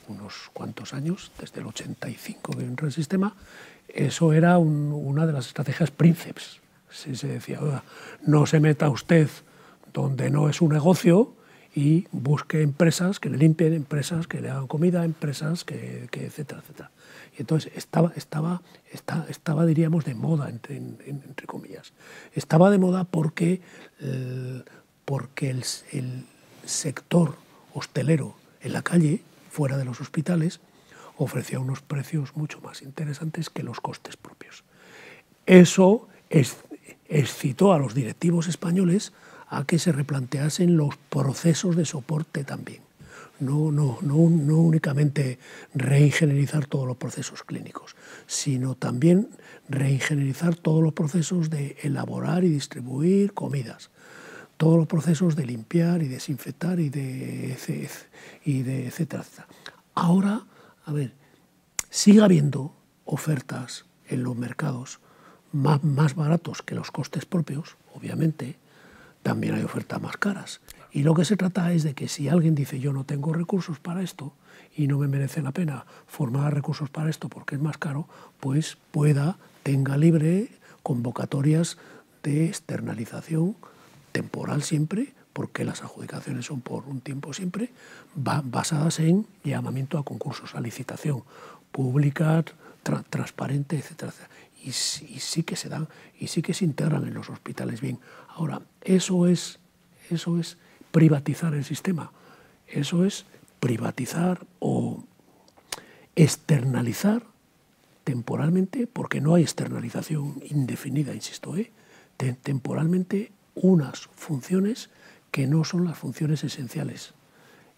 unos 0.08 0.50
cuantos 0.52 0.94
años, 0.94 1.30
desde 1.38 1.60
el 1.60 1.66
85 1.66 2.52
que 2.52 2.64
entró 2.64 2.86
el 2.86 2.92
sistema, 2.92 3.34
eso 3.88 4.32
era 4.32 4.58
una 4.58 5.26
de 5.26 5.32
las 5.32 5.46
estrategias 5.46 5.90
príncipes. 5.90 6.60
Se, 6.90 7.14
se 7.14 7.28
decía, 7.28 7.60
no 8.26 8.46
se 8.46 8.60
meta 8.60 8.88
usted 8.88 9.28
donde 9.92 10.30
no 10.30 10.48
es 10.48 10.60
un 10.60 10.72
negocio 10.72 11.34
y 11.74 12.06
busque 12.10 12.62
empresas 12.62 13.20
que 13.20 13.30
le 13.30 13.38
limpien, 13.38 13.72
empresas 13.72 14.26
que 14.26 14.40
le 14.40 14.50
hagan 14.50 14.66
comida, 14.66 15.04
empresas 15.04 15.64
que, 15.64 16.08
etcétera, 16.12 16.60
etcétera. 16.60 16.90
Y 17.36 17.42
entonces 17.42 17.72
estaba, 17.76 18.12
estaba, 18.16 18.62
estaba, 19.28 19.66
diríamos, 19.66 20.04
de 20.04 20.14
moda, 20.14 20.48
entre, 20.48 20.76
entre 20.76 21.46
comillas. 21.46 21.92
Estaba 22.34 22.70
de 22.70 22.78
moda 22.78 23.04
porque, 23.04 23.60
eh, 24.00 24.62
porque 25.04 25.50
el 25.50 25.62
sector 26.64 27.36
hostelero 27.72 28.34
en 28.62 28.72
la 28.72 28.82
calle 28.82 29.22
fuera 29.50 29.76
de 29.76 29.84
los 29.84 30.00
hospitales, 30.00 30.60
ofrecía 31.16 31.60
unos 31.60 31.82
precios 31.82 32.34
mucho 32.36 32.60
más 32.60 32.80
interesantes 32.82 33.50
que 33.50 33.62
los 33.62 33.80
costes 33.80 34.16
propios. 34.16 34.64
Eso 35.44 36.08
excitó 37.08 37.72
a 37.72 37.78
los 37.78 37.94
directivos 37.94 38.46
españoles 38.46 39.12
a 39.48 39.64
que 39.64 39.78
se 39.78 39.92
replanteasen 39.92 40.76
los 40.76 40.96
procesos 40.96 41.76
de 41.76 41.84
soporte 41.84 42.44
también. 42.44 42.82
No, 43.40 43.72
no, 43.72 43.98
no, 44.02 44.14
no 44.30 44.58
únicamente 44.58 45.38
reingenierizar 45.74 46.66
todos 46.66 46.86
los 46.86 46.98
procesos 46.98 47.42
clínicos, 47.42 47.96
sino 48.26 48.74
también 48.74 49.28
reingenierizar 49.68 50.54
todos 50.54 50.82
los 50.82 50.92
procesos 50.92 51.48
de 51.48 51.76
elaborar 51.82 52.44
y 52.44 52.50
distribuir 52.50 53.32
comidas, 53.32 53.90
todos 54.60 54.76
los 54.76 54.86
procesos 54.86 55.36
de 55.36 55.46
limpiar 55.46 56.02
y 56.02 56.08
desinfectar 56.08 56.80
y 56.80 56.90
de, 56.90 57.56
de 58.44 58.86
etcétera, 58.86 59.24
Ahora, 59.94 60.44
a 60.84 60.92
ver, 60.92 61.14
sigue 61.88 62.20
habiendo 62.20 62.74
ofertas 63.06 63.86
en 64.06 64.22
los 64.22 64.36
mercados 64.36 65.00
más, 65.50 65.82
más 65.82 66.14
baratos 66.14 66.60
que 66.60 66.74
los 66.74 66.90
costes 66.90 67.24
propios, 67.24 67.78
obviamente, 67.94 68.58
también 69.22 69.54
hay 69.54 69.62
ofertas 69.62 69.98
más 70.02 70.18
caras. 70.18 70.60
Y 70.92 71.04
lo 71.04 71.14
que 71.14 71.24
se 71.24 71.38
trata 71.38 71.72
es 71.72 71.82
de 71.82 71.94
que 71.94 72.06
si 72.06 72.28
alguien 72.28 72.54
dice 72.54 72.80
yo 72.80 72.92
no 72.92 73.04
tengo 73.04 73.32
recursos 73.32 73.78
para 73.78 74.02
esto 74.02 74.34
y 74.76 74.88
no 74.88 74.98
me 74.98 75.08
merece 75.08 75.40
la 75.40 75.52
pena 75.52 75.86
formar 76.06 76.52
recursos 76.52 76.90
para 76.90 77.08
esto 77.08 77.30
porque 77.30 77.54
es 77.54 77.62
más 77.62 77.78
caro, 77.78 78.08
pues 78.40 78.76
pueda, 78.90 79.38
tenga 79.62 79.96
libre 79.96 80.50
convocatorias 80.82 81.78
de 82.22 82.44
externalización 82.44 83.56
temporal 84.12 84.62
siempre, 84.62 85.12
porque 85.32 85.64
las 85.64 85.82
adjudicaciones 85.82 86.46
son 86.46 86.60
por 86.60 86.84
un 86.86 87.00
tiempo 87.00 87.32
siempre, 87.32 87.70
basadas 88.14 88.98
en 89.00 89.26
llamamiento 89.44 89.98
a 89.98 90.04
concursos, 90.04 90.54
a 90.54 90.60
licitación 90.60 91.22
pública, 91.72 92.44
transparente, 93.10 93.76
etcétera, 93.76 94.12
Y, 94.62 94.72
sí 94.72 95.42
que 95.42 95.56
se 95.56 95.68
dan, 95.68 95.88
y 96.18 96.26
sí 96.26 96.42
que 96.42 96.52
se 96.52 96.64
integran 96.64 97.06
en 97.06 97.14
los 97.14 97.30
hospitales 97.30 97.80
bien. 97.80 97.98
Ahora, 98.28 98.60
eso 98.82 99.26
es, 99.26 99.58
eso 100.10 100.38
es 100.38 100.58
privatizar 100.90 101.54
el 101.54 101.64
sistema, 101.64 102.12
eso 102.66 103.04
es 103.04 103.24
privatizar 103.60 104.46
o 104.58 105.04
externalizar 106.16 107.22
temporalmente, 108.04 108.86
porque 108.86 109.20
no 109.20 109.34
hay 109.34 109.42
externalización 109.44 110.42
indefinida, 110.50 111.14
insisto, 111.14 111.56
¿eh? 111.56 111.70
temporalmente 112.42 113.32
unas 113.62 114.08
funciones 114.14 114.90
que 115.30 115.46
no 115.46 115.64
son 115.64 115.84
las 115.84 115.98
funciones 115.98 116.44
esenciales. 116.44 117.14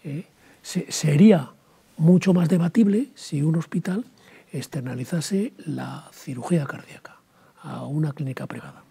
¿eh? 0.05 0.27
sería 0.63 1.51
mucho 1.97 2.33
más 2.33 2.49
debatible 2.49 3.09
si 3.15 3.43
un 3.43 3.57
hospital 3.57 4.05
externalizase 4.53 5.53
la 5.59 6.09
cirugía 6.13 6.67
cardíaca 6.67 7.17
a 7.63 7.85
una 7.85 8.13
clínica 8.13 8.47
privada. 8.47 8.83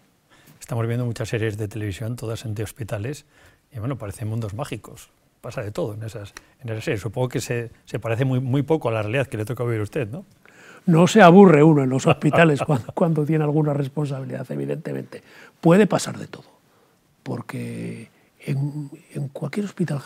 Estamos 0.60 0.86
viendo 0.86 1.04
muchas 1.04 1.28
series 1.28 1.56
de 1.56 1.68
televisión, 1.68 2.16
todas 2.16 2.44
en 2.44 2.60
hospitales, 2.62 3.26
y 3.72 3.78
bueno, 3.78 3.96
parecen 3.96 4.28
mundos 4.28 4.54
mágicos. 4.54 5.10
Pasa 5.40 5.62
de 5.62 5.72
todo 5.72 5.94
en 5.94 6.04
esas, 6.04 6.34
en 6.60 6.70
esas 6.70 6.84
series. 6.84 7.00
Supongo 7.00 7.28
que 7.28 7.40
se, 7.40 7.70
se 7.84 7.98
parece 7.98 8.24
muy, 8.24 8.38
muy 8.38 8.62
poco 8.62 8.88
a 8.88 8.92
la 8.92 9.02
realidad 9.02 9.26
que 9.26 9.36
le 9.36 9.44
toca 9.44 9.64
vivir 9.64 9.80
a 9.80 9.82
usted, 9.82 10.08
¿no? 10.08 10.24
No 10.86 11.06
se 11.06 11.20
aburre 11.22 11.62
uno 11.62 11.82
en 11.82 11.90
los 11.90 12.06
hospitales 12.06 12.60
cuando, 12.66 12.92
cuando 12.92 13.24
tiene 13.24 13.44
alguna 13.44 13.74
responsabilidad, 13.74 14.46
evidentemente. 14.50 15.22
Puede 15.60 15.86
pasar 15.86 16.18
de 16.18 16.26
todo, 16.28 16.44
porque 17.22 18.10
en, 18.40 18.90
en 19.14 19.28
cualquier 19.28 19.66
hospital 19.66 20.02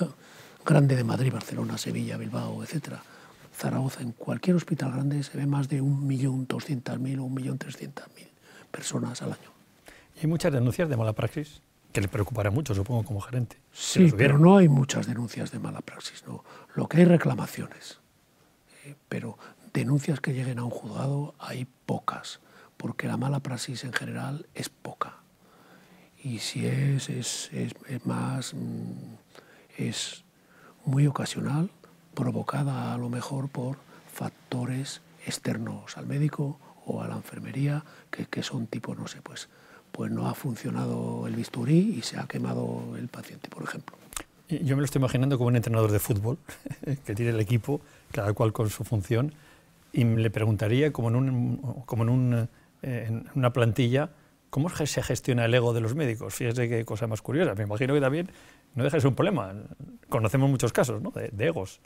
grande 0.65 0.97
de 0.97 1.05
Madrid, 1.05 1.33
Barcelona, 1.33 1.79
Sevilla, 1.79 2.17
Bilbao, 2.17 2.63
etcétera, 2.63 3.03
Zaragoza, 3.57 4.03
en 4.03 4.13
cualquier 4.13 4.57
hospital 4.57 4.93
grande 4.93 5.23
se 5.23 5.39
ve 5.39 5.47
más 5.47 5.69
de 5.69 5.83
1.200.000 5.83 7.21
o 7.21 7.29
1.300.000 7.29 8.03
personas 8.71 9.23
al 9.23 9.33
año. 9.33 9.51
¿Y 10.17 10.21
hay 10.21 10.27
muchas 10.27 10.53
denuncias 10.53 10.89
de 10.89 10.97
mala 10.97 11.15
praxis? 11.15 11.63
Que 11.93 12.03
le 12.03 12.09
preocupará 12.09 12.51
mucho, 12.51 12.75
supongo, 12.75 13.05
como 13.05 13.21
gerente. 13.21 13.57
Sí, 13.73 14.13
pero 14.17 14.39
no 14.39 14.59
hay 14.59 14.69
muchas 14.69 15.07
denuncias 15.07 15.51
de 15.51 15.59
mala 15.59 15.81
praxis. 15.81 16.25
No. 16.27 16.45
Lo 16.75 16.89
que 16.89 16.99
hay 16.99 17.05
reclamaciones. 17.07 18.01
Eh, 18.85 18.95
pero 19.09 19.39
denuncias 19.73 20.21
que 20.21 20.35
lleguen 20.35 20.59
a 20.59 20.65
un 20.65 20.71
juzgado 20.71 21.35
hay 21.39 21.67
pocas, 21.87 22.41
porque 22.77 23.07
la 23.07 23.17
mala 23.17 23.41
praxis 23.41 23.85
en 23.85 23.95
general 23.95 24.47
es 24.55 24.69
poca. 24.69 25.21
Y 26.27 26.41
si 26.41 26.67
es, 26.67 27.09
es, 27.09 27.51
es, 27.53 28.05
más, 28.05 28.53
mm, 28.53 29.79
es 29.79 30.25
muy 30.85 31.07
ocasional, 31.07 31.71
provocada 32.15 32.93
a 32.93 32.99
lo 32.99 33.09
mejor 33.09 33.49
por 33.49 33.77
factores 34.13 35.03
externos 35.25 35.97
al 35.97 36.07
médico 36.07 36.59
o 36.85 37.01
a 37.01 37.07
la 37.07 37.15
enfermería, 37.15 37.85
que, 38.11 38.27
que 38.27 38.43
son 38.43 38.67
tipo, 38.67 38.97
no 38.97 39.07
sé, 39.07 39.23
pues, 39.23 39.49
pues 39.93 40.11
no 40.11 40.27
ha 40.27 40.35
funcionado 40.35 41.29
el 41.29 41.37
bisturí 41.37 41.95
y 41.97 42.03
se 42.03 42.19
ha 42.19 42.27
quemado 42.27 42.97
el 42.99 43.07
paciente, 43.07 43.49
por 43.49 43.63
ejemplo. 43.63 43.97
Yo 44.49 44.75
me 44.75 44.81
lo 44.81 44.85
estoy 44.87 44.99
imaginando 44.99 45.39
como 45.39 45.47
un 45.47 45.57
entrenador 45.57 45.93
de 45.93 46.01
fútbol, 46.01 46.39
que 47.07 47.15
tiene 47.15 47.31
el 47.31 47.39
equipo, 47.39 47.81
cada 48.11 48.33
cual 48.33 48.53
con 48.53 48.69
su 48.69 48.83
función, 48.83 49.33
y 49.93 50.03
le 50.03 50.31
preguntaría, 50.31 50.93
como 50.93 51.09
en, 51.09 51.15
un, 51.15 51.83
como 51.87 52.03
en, 52.03 52.09
un, 52.09 52.49
eh, 52.83 53.05
en 53.07 53.27
una 53.37 53.53
plantilla, 53.53 54.11
¿cómo 54.51 54.69
se 54.71 55.03
gestiona 55.03 55.45
el 55.45 55.55
ego 55.55 55.73
de 55.73 55.81
los 55.81 55.95
médicos? 55.95 56.35
Fíjese 56.35 56.69
qué 56.69 56.85
cosa 56.85 57.07
más 57.07 57.23
curiosa. 57.23 57.55
Me 57.55 57.65
imagino 57.65 57.95
que 57.95 58.01
también 58.01 58.31
no 58.75 58.85
deja 58.85 58.97
de 58.97 59.01
ser 59.01 59.09
un 59.09 59.15
problema. 59.15 59.55
Conocemos 60.09 60.51
muchos 60.51 60.73
casos 60.73 61.03
¿no? 61.03 61.11
de, 61.11 61.47
egos. 61.47 61.81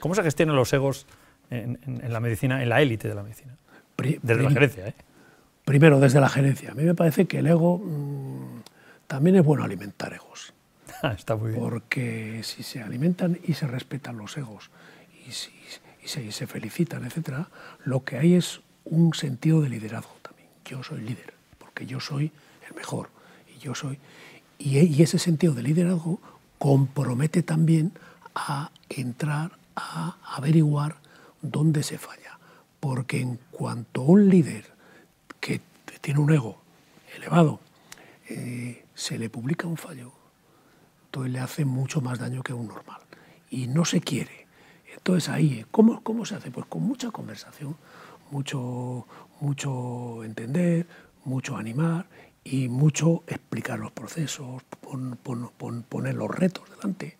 ¿Cómo 0.00 0.14
se 0.14 0.22
gestionan 0.22 0.56
los 0.56 0.72
egos 0.72 1.06
en, 1.50 1.78
la 2.08 2.20
medicina, 2.20 2.62
en 2.62 2.68
la 2.68 2.82
élite 2.82 3.08
de 3.08 3.14
la 3.14 3.22
medicina? 3.22 3.56
Desde 3.96 4.42
la 4.42 4.50
gerencia, 4.50 4.88
¿eh? 4.88 4.94
Primero, 5.64 5.98
desde 5.98 6.20
la 6.20 6.28
gerencia. 6.28 6.72
A 6.72 6.74
mí 6.74 6.82
me 6.82 6.94
parece 6.94 7.26
que 7.26 7.38
el 7.38 7.46
ego 7.46 7.78
mm, 7.78 8.60
también 9.06 9.36
es 9.36 9.44
bueno 9.44 9.64
alimentar 9.64 10.12
egos. 10.12 10.52
Ah, 11.02 11.12
está 11.12 11.36
muy 11.36 11.50
bien. 11.50 11.60
Porque 11.60 12.40
si 12.44 12.62
se 12.62 12.80
alimentan 12.80 13.38
y 13.44 13.54
se 13.54 13.66
respetan 13.66 14.16
los 14.16 14.38
egos 14.38 14.70
y, 15.26 15.32
se, 16.06 16.32
se, 16.32 16.46
felicitan, 16.46 17.04
etc., 17.04 17.46
lo 17.84 18.04
que 18.04 18.16
hay 18.16 18.34
es 18.34 18.62
un 18.84 19.12
sentido 19.12 19.60
de 19.60 19.68
liderazgo 19.68 20.14
también. 20.22 20.48
Yo 20.64 20.82
soy 20.82 21.02
líder, 21.02 21.33
porque 21.74 21.86
yo 21.86 21.98
soy 21.98 22.30
el 22.68 22.74
mejor. 22.76 23.10
Y 23.54 23.58
yo 23.58 23.74
soy. 23.74 23.98
y 24.58 25.02
ese 25.02 25.18
sentido 25.18 25.54
de 25.54 25.62
liderazgo 25.62 26.20
compromete 26.58 27.42
también 27.42 27.92
a 28.34 28.70
entrar 28.88 29.58
a 29.74 30.16
averiguar 30.36 30.96
dónde 31.42 31.82
se 31.82 31.98
falla. 31.98 32.38
Porque 32.78 33.20
en 33.20 33.38
cuanto 33.50 34.02
un 34.02 34.28
líder 34.28 34.72
que 35.40 35.60
tiene 36.00 36.20
un 36.20 36.32
ego 36.32 36.62
elevado 37.16 37.60
eh, 38.28 38.84
se 38.94 39.18
le 39.18 39.28
publica 39.28 39.66
un 39.66 39.76
fallo, 39.76 40.12
entonces 41.06 41.32
le 41.32 41.40
hace 41.40 41.64
mucho 41.64 42.00
más 42.00 42.20
daño 42.20 42.42
que 42.42 42.52
un 42.52 42.68
normal. 42.68 43.00
Y 43.50 43.66
no 43.66 43.84
se 43.84 44.00
quiere. 44.00 44.46
Entonces 44.96 45.28
ahí, 45.28 45.66
¿cómo, 45.72 46.02
cómo 46.02 46.24
se 46.24 46.36
hace? 46.36 46.50
Pues 46.52 46.66
con 46.66 46.82
mucha 46.82 47.10
conversación, 47.10 47.76
mucho, 48.30 49.06
mucho 49.40 50.22
entender, 50.24 50.86
mucho 51.24 51.56
animar 51.56 52.06
y 52.44 52.68
mucho 52.68 53.24
explicar 53.26 53.78
los 53.78 53.92
procesos, 53.92 54.62
poner 55.88 56.14
los 56.14 56.30
retos 56.30 56.68
delante. 56.70 57.16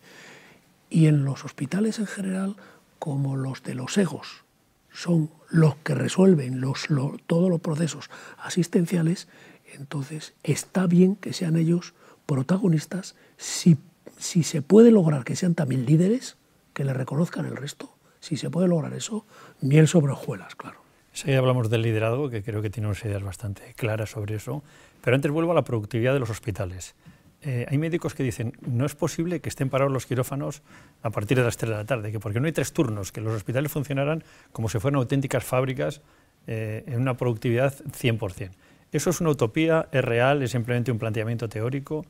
Y 0.91 1.07
en 1.07 1.25
los 1.25 1.45
hospitales 1.45 1.99
en 1.99 2.07
general, 2.07 2.57
como 2.99 3.37
los 3.37 3.63
de 3.63 3.75
los 3.75 3.97
egos 3.99 4.45
son 4.93 5.31
los 5.51 5.75
que 5.77 5.95
resuelven 5.95 6.61
los, 6.61 6.87
todos 7.27 7.51
los 7.51 7.61
procesos 7.61 8.11
asistenciales, 8.39 9.29
entonces 9.75 10.35
está 10.45 10.87
bien 10.87 11.17
que 11.17 11.33
sean 11.33 11.57
ellos 11.57 11.95
protagonistas 12.27 13.17
si, 13.37 13.77
si 14.19 14.45
se 14.45 14.63
puede 14.63 14.93
lograr 14.93 15.25
que 15.25 15.37
sean 15.37 15.55
también 15.55 15.85
líderes, 15.85 16.37
que 16.73 16.85
le 16.85 16.93
reconozcan 16.93 17.45
el 17.47 17.57
resto. 17.57 17.97
Si 18.21 18.37
se 18.37 18.51
puede 18.51 18.69
lograr 18.69 18.95
eso, 18.95 19.27
miel 19.61 19.89
sobre 19.89 20.13
hojuelas, 20.13 20.55
claro. 20.55 20.84
Sí, 21.15 21.33
hablamos 21.33 21.71
del 21.71 21.83
liderazgo, 21.83 22.29
que 22.29 22.43
creo 22.43 22.61
que 22.61 22.71
tiene 22.71 22.89
unas 22.89 23.05
ideas 23.05 23.23
bastante 23.23 23.73
claras 23.77 24.11
sobre 24.11 24.35
eso. 24.35 24.65
Pero 25.01 25.15
antes 25.15 25.31
vuelvo 25.31 25.53
a 25.53 25.55
la 25.55 25.63
productividad 25.63 26.13
de 26.13 26.19
los 26.19 26.29
hospitales. 26.29 26.97
Eh, 27.41 27.67
hay 27.69 27.79
médicos 27.79 28.15
que 28.15 28.25
dicen, 28.25 28.53
no 28.67 28.85
es 28.85 28.97
posible 28.97 29.39
que 29.39 29.49
estén 29.49 29.71
parados 29.71 29.93
los 29.93 30.07
quirófanos 30.07 30.63
a 31.03 31.11
partir 31.11 31.39
de 31.39 31.45
las 31.45 31.57
3 31.57 31.71
de 31.71 31.77
la 31.77 31.85
tarde, 31.85 32.11
que 32.11 32.19
porque 32.19 32.41
no 32.41 32.47
hay 32.47 32.53
tres 32.53 32.73
turnos, 32.73 33.13
que 33.13 33.21
los 33.21 33.33
hospitales 33.33 33.71
funcionaran 33.71 34.25
como 34.51 34.69
si 34.69 34.81
fueran 34.81 34.99
auténticas 34.99 35.45
fábricas 35.45 36.01
eh, 36.49 36.83
en 36.89 37.01
una 37.01 37.17
productividad 37.17 37.73
100%. 37.73 38.51
¿Eso 38.91 39.11
es 39.11 39.21
una 39.21 39.31
utopía? 39.31 39.89
¿Es 39.93 40.05
real? 40.05 40.43
¿Es 40.43 40.51
simplemente 40.51 40.91
un 40.91 40.99
planteamiento 40.99 41.49
teórico? 41.49 42.05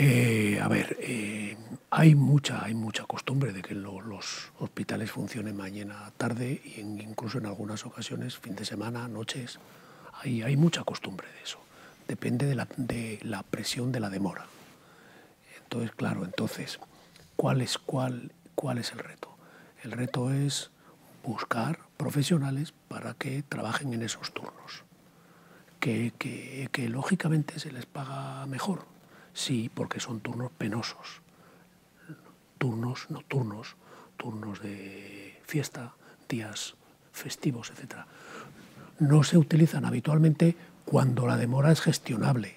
Eh, 0.00 0.60
a 0.62 0.68
ver, 0.68 0.96
hay, 1.90 2.14
mucha, 2.14 2.64
hay 2.64 2.74
mucha 2.74 3.04
costumbre 3.04 3.52
de 3.52 3.62
que 3.62 3.74
los 3.74 4.52
hospitales 4.60 5.10
funcionen 5.10 5.56
mañana, 5.56 6.12
tarde 6.16 6.62
e 6.64 6.80
incluso 6.80 7.38
en 7.38 7.46
algunas 7.46 7.84
ocasiones, 7.84 8.38
fin 8.38 8.54
de 8.54 8.64
semana, 8.64 9.08
noches. 9.08 9.58
Hay, 10.22 10.42
hay 10.42 10.56
mucha 10.56 10.84
costumbre 10.84 11.26
de 11.28 11.42
eso 11.42 11.58
depende 12.08 12.46
de 12.46 12.54
la, 13.22 13.42
presión 13.42 13.92
de 13.92 14.00
la 14.00 14.10
demora. 14.10 14.46
Entonces, 15.62 15.92
claro, 15.94 16.24
entonces, 16.24 16.80
¿cuál 17.36 17.60
es, 17.60 17.76
cuál, 17.76 18.32
¿cuál 18.54 18.78
es 18.78 18.92
el 18.92 18.98
reto? 18.98 19.36
El 19.84 19.92
reto 19.92 20.32
es 20.32 20.70
buscar 21.22 21.78
profesionales 21.98 22.72
para 22.88 23.12
que 23.14 23.42
trabajen 23.42 23.92
en 23.92 24.02
esos 24.02 24.32
turnos, 24.32 24.84
que, 25.78 26.12
que, 26.18 26.88
lógicamente 26.88 27.60
se 27.60 27.70
les 27.70 27.84
paga 27.84 28.46
mejor, 28.46 28.86
sí, 29.38 29.70
porque 29.72 30.00
son 30.00 30.20
turnos 30.20 30.50
penosos, 30.50 31.22
turnos 32.58 33.08
nocturnos, 33.08 33.76
turnos 34.16 34.60
de 34.60 35.40
fiesta, 35.44 35.94
días 36.28 36.74
festivos, 37.12 37.70
etc. 37.70 38.04
No 38.98 39.22
se 39.22 39.38
utilizan 39.38 39.84
habitualmente 39.84 40.56
cuando 40.84 41.26
la 41.26 41.36
demora 41.36 41.70
es 41.70 41.80
gestionable, 41.80 42.56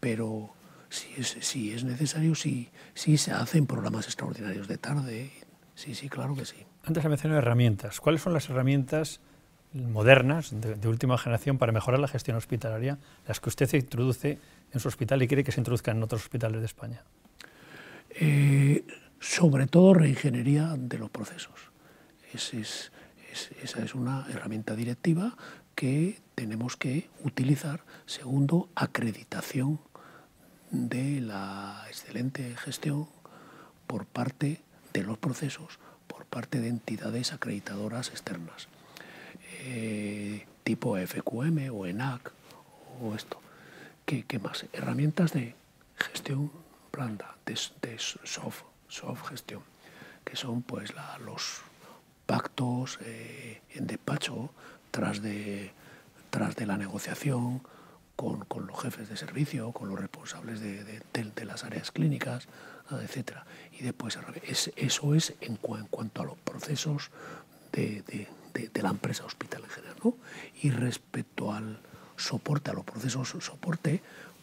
pero 0.00 0.50
si 0.90 1.14
es, 1.16 1.36
si 1.40 1.72
es 1.72 1.84
necesario, 1.84 2.34
sí, 2.34 2.68
sí 2.94 3.16
se 3.16 3.32
hacen 3.32 3.66
programas 3.66 4.06
extraordinarios 4.06 4.68
de 4.68 4.76
tarde. 4.76 5.32
Sí, 5.74 5.94
sí, 5.94 6.10
claro 6.10 6.34
que 6.34 6.44
sí. 6.44 6.66
Antes 6.84 7.04
ha 7.04 7.08
mencionado 7.08 7.40
herramientas. 7.40 8.00
¿Cuáles 8.00 8.20
son 8.20 8.34
las 8.34 8.50
herramientas 8.50 9.20
modernas, 9.72 10.50
de, 10.52 10.88
última 10.88 11.16
generación, 11.16 11.56
para 11.56 11.72
mejorar 11.72 12.00
la 12.00 12.08
gestión 12.08 12.36
hospitalaria, 12.36 12.98
las 13.26 13.40
que 13.40 13.48
usted 13.48 13.72
introduce 13.72 14.38
en 14.72 14.80
su 14.80 14.88
hospital 14.88 15.22
y 15.22 15.28
quiere 15.28 15.44
que 15.44 15.52
se 15.52 15.60
introduzcan 15.60 15.96
en 15.96 16.02
otros 16.02 16.22
hospitales 16.22 16.60
de 16.60 16.66
España? 16.66 17.02
Eh, 18.10 18.84
sobre 19.20 19.66
todo 19.66 19.94
reingeniería 19.94 20.74
de 20.76 20.98
los 20.98 21.10
procesos. 21.10 21.70
esa 22.32 23.82
es 23.84 23.94
una 23.94 24.26
herramienta 24.30 24.74
directiva 24.74 25.36
que 25.74 26.20
tenemos 26.34 26.76
que 26.76 27.08
utilizar. 27.24 27.84
Segundo, 28.06 28.68
acreditación 28.74 29.80
de 30.70 31.20
la 31.20 31.84
excelente 31.88 32.56
gestión 32.56 33.08
por 33.86 34.06
parte 34.06 34.62
de 34.92 35.02
los 35.02 35.18
procesos, 35.18 35.78
por 36.06 36.26
parte 36.26 36.60
de 36.60 36.68
entidades 36.68 37.32
acreditadoras 37.32 38.08
externas, 38.08 38.68
eh, 39.64 40.46
tipo 40.64 40.96
FQM 40.96 41.70
o 41.70 41.86
ENAC 41.86 42.32
o 43.02 43.14
esto. 43.14 43.40
¿Qué, 44.04 44.38
más? 44.42 44.66
Herramientas 44.72 45.32
de 45.32 45.54
gestión 45.96 46.50
blanda, 46.92 47.36
de, 47.46 47.56
soft, 47.56 48.62
soft, 48.88 49.28
gestión, 49.28 49.62
que 50.24 50.36
son 50.36 50.62
pues 50.62 50.92
los 51.24 51.62
pactos 52.26 52.98
eh, 53.02 53.62
en 53.70 53.86
despacho 53.86 54.50
tras 54.90 55.22
de, 55.22 55.72
tras 56.30 56.56
de 56.56 56.66
la 56.66 56.76
negociación, 56.76 57.62
con, 58.16 58.66
los 58.66 58.80
jefes 58.80 59.08
de 59.08 59.16
servicio, 59.16 59.72
con 59.72 59.88
los 59.88 59.98
responsables 59.98 60.60
de, 60.60 61.44
las 61.44 61.64
áreas 61.64 61.90
clínicas, 61.90 62.46
etc. 62.90 63.38
Y 63.72 63.82
después 63.82 64.18
eso 64.76 65.14
es 65.14 65.34
en, 65.40 65.56
cuanto 65.56 66.22
a 66.22 66.24
los 66.24 66.38
procesos 66.38 67.10
de, 67.72 68.28
la 68.74 68.90
empresa 68.90 69.24
hospital 69.24 69.64
en 69.64 69.70
general. 69.70 69.96
Y 70.62 70.70
respecto 70.70 71.52
al 71.52 71.80
soporte, 72.22 72.70
a 72.70 72.74
los 72.74 72.84
procesos 72.84 73.28
soporte, 73.40 74.02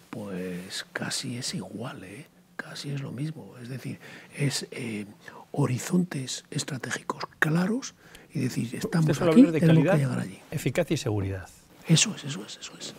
pues 0.09 0.85
casi 0.93 1.37
es 1.37 1.53
igual, 1.53 2.03
¿eh? 2.03 2.25
casi 2.55 2.91
es 2.91 3.01
lo 3.01 3.11
mismo. 3.11 3.55
Es 3.61 3.69
decir, 3.69 3.99
es 4.35 4.67
eh, 4.71 5.05
horizontes 5.51 6.45
estratégicos 6.51 7.23
claros 7.39 7.95
y 8.33 8.39
decir, 8.39 8.75
estamos 8.75 9.21
aquí, 9.21 9.43
de 9.43 9.59
calidad, 9.59 9.93
que 9.93 9.99
llegar 9.99 10.19
allí. 10.19 10.39
Eficacia 10.51 10.93
y 10.93 10.97
seguridad. 10.97 11.49
Eso 11.87 12.13
es, 12.15 12.23
eso 12.23 12.45
es, 12.45 12.59
eso 12.59 12.73
es. 12.77 12.93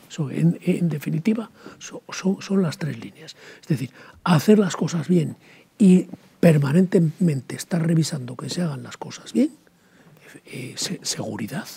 en, 0.66 0.88
definitiva, 0.88 1.50
son, 1.78 2.62
las 2.62 2.78
tres 2.78 2.98
líneas. 2.98 3.36
Es 3.62 3.68
decir, 3.68 3.90
hacer 4.24 4.58
las 4.58 4.74
cosas 4.74 5.06
bien 5.06 5.36
y 5.78 6.08
permanentemente 6.40 7.54
estar 7.54 7.86
revisando 7.86 8.36
que 8.36 8.50
se 8.50 8.62
hagan 8.62 8.82
las 8.82 8.96
cosas 8.96 9.32
bien, 9.32 9.50
eh, 10.46 10.74
seguridad, 10.76 11.68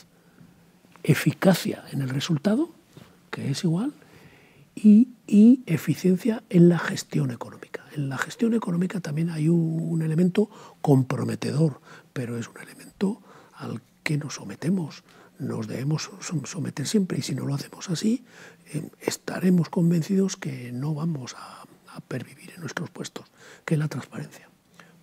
eficacia 1.03 1.83
en 1.91 2.01
el 2.01 2.09
resultado, 2.09 2.71
que 3.33 3.49
es 3.49 3.63
igual, 3.65 3.93
y, 4.75 5.09
eficiencia 5.65 6.43
en 6.49 6.69
la 6.69 6.77
gestión 6.77 7.31
económica. 7.31 7.83
En 7.95 8.09
la 8.09 8.17
gestión 8.17 8.53
económica 8.53 8.99
también 8.99 9.29
hay 9.29 9.49
un 9.49 10.01
elemento 10.01 10.49
comprometedor, 10.81 11.81
pero 12.11 12.37
es 12.37 12.47
un 12.47 12.59
elemento 12.61 13.21
al 13.55 13.81
que 14.03 14.17
nos 14.17 14.35
sometemos 14.35 15.03
nos 15.39 15.67
debemos 15.67 16.09
someter 16.45 16.87
siempre 16.87 17.19
y 17.19 17.21
si 17.21 17.35
no 17.35 17.45
lo 17.45 17.53
hacemos 17.53 17.89
así, 17.89 18.23
eh, 18.73 18.89
estaremos 19.01 19.69
convencidos 19.69 20.37
que 20.37 20.71
no 20.71 20.93
vamos 20.93 21.35
a, 21.37 21.65
pervivir 22.07 22.51
en 22.55 22.61
nuestros 22.61 22.89
puestos, 22.89 23.25
que 23.65 23.75
es 23.75 23.79
la 23.79 23.87
transparencia. 23.87 24.49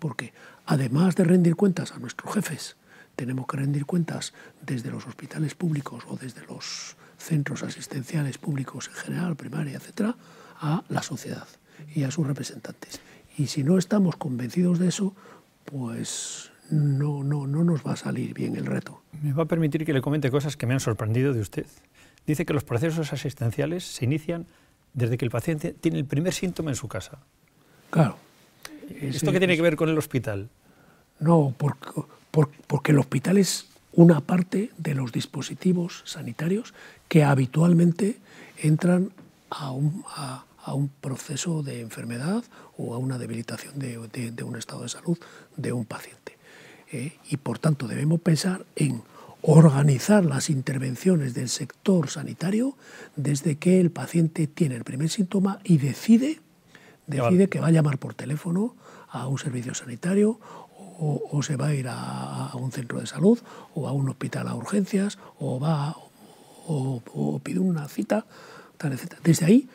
Porque 0.00 0.32
además 0.66 1.14
de 1.14 1.22
rendir 1.22 1.54
cuentas 1.54 1.92
a 1.92 2.00
nuestros 2.00 2.34
jefes, 2.34 2.76
tenemos 3.14 3.46
que 3.46 3.58
rendir 3.58 3.86
cuentas 3.86 4.34
desde 4.60 4.90
los 4.90 5.06
hospitales 5.06 5.54
públicos 5.54 6.02
o 6.08 6.16
desde 6.16 6.44
los 6.46 6.96
centros 7.20 7.62
asistenciales 7.62 8.38
públicos 8.38 8.88
en 8.88 8.94
general, 8.94 9.36
primaria, 9.36 9.76
etcétera, 9.76 10.16
a 10.60 10.82
la 10.88 11.02
sociedad 11.02 11.46
y 11.94 12.04
a 12.04 12.10
sus 12.10 12.26
representantes. 12.26 13.00
Y 13.36 13.46
si 13.46 13.62
no 13.62 13.78
estamos 13.78 14.16
convencidos 14.16 14.78
de 14.78 14.88
eso, 14.88 15.14
pues 15.64 16.50
no, 16.70 17.22
no, 17.22 17.46
no 17.46 17.64
nos 17.64 17.86
va 17.86 17.92
a 17.92 17.96
salir 17.96 18.34
bien 18.34 18.56
el 18.56 18.66
reto. 18.66 19.02
Me 19.22 19.32
va 19.32 19.44
a 19.44 19.46
permitir 19.46 19.84
que 19.84 19.92
le 19.92 20.00
comente 20.00 20.30
cosas 20.30 20.56
que 20.56 20.66
me 20.66 20.74
han 20.74 20.80
sorprendido 20.80 21.32
de 21.32 21.40
usted. 21.40 21.66
Dice 22.26 22.44
que 22.44 22.52
los 22.52 22.64
procesos 22.64 23.12
asistenciales 23.12 23.84
se 23.84 24.04
inician 24.04 24.46
desde 24.92 25.16
que 25.16 25.24
el 25.24 25.30
paciente 25.30 25.72
tiene 25.72 25.98
el 25.98 26.04
primer 26.04 26.32
síntoma 26.32 26.70
en 26.70 26.76
su 26.76 26.88
casa. 26.88 27.18
Claro. 27.90 28.16
¿Esto 28.88 29.32
qué 29.32 29.38
tiene 29.38 29.56
que 29.56 29.62
ver 29.62 29.76
con 29.76 29.88
el 29.88 29.98
hospital? 29.98 30.48
No, 31.18 31.54
porque, 31.56 32.02
porque 32.66 32.92
el 32.92 32.98
hospital 32.98 33.38
es 33.38 33.69
una 33.92 34.20
parte 34.20 34.70
de 34.78 34.94
los 34.94 35.12
dispositivos 35.12 36.02
sanitarios 36.04 36.74
que 37.08 37.24
habitualmente 37.24 38.18
entran 38.58 39.12
a 39.50 39.72
un, 39.72 40.04
a, 40.16 40.44
un 40.74 40.88
proceso 40.88 41.62
de 41.62 41.80
enfermedad 41.80 42.44
o 42.76 42.94
a 42.94 42.98
una 42.98 43.18
debilitación 43.18 43.78
de, 43.78 43.98
de, 44.30 44.42
un 44.44 44.56
estado 44.56 44.82
de 44.82 44.88
salud 44.88 45.18
de 45.56 45.72
un 45.72 45.84
paciente. 45.84 46.38
¿eh? 46.92 47.12
y 47.28 47.36
por 47.36 47.58
tanto 47.58 47.88
debemos 47.88 48.20
pensar 48.20 48.64
en 48.76 49.02
organizar 49.42 50.24
las 50.24 50.50
intervenciones 50.50 51.34
del 51.34 51.48
sector 51.48 52.10
sanitario 52.10 52.76
desde 53.16 53.56
que 53.56 53.80
el 53.80 53.90
paciente 53.90 54.46
tiene 54.46 54.76
el 54.76 54.84
primer 54.84 55.08
síntoma 55.08 55.60
y 55.64 55.78
decide, 55.78 56.40
decide 57.06 57.48
que 57.48 57.60
va 57.60 57.68
a 57.68 57.72
llamar 57.72 57.98
por 57.98 58.14
teléfono 58.14 58.74
a 59.08 59.26
un 59.26 59.38
servicio 59.38 59.74
sanitario 59.74 60.38
o, 61.00 61.42
se 61.42 61.56
va 61.56 61.68
a 61.68 61.74
ir 61.74 61.88
a, 61.88 62.50
un 62.54 62.72
centro 62.72 63.00
de 63.00 63.06
salud 63.06 63.38
o 63.74 63.88
a 63.88 63.92
un 63.92 64.08
hospital 64.08 64.48
a 64.48 64.54
urgencias 64.54 65.18
o 65.38 65.58
va 65.58 65.96
o, 66.66 67.40
pide 67.42 67.58
una 67.58 67.88
cita, 67.88 68.26
tal, 68.76 68.92
etc. 68.92 69.14
Desde 69.24 69.46
ahí 69.46 69.68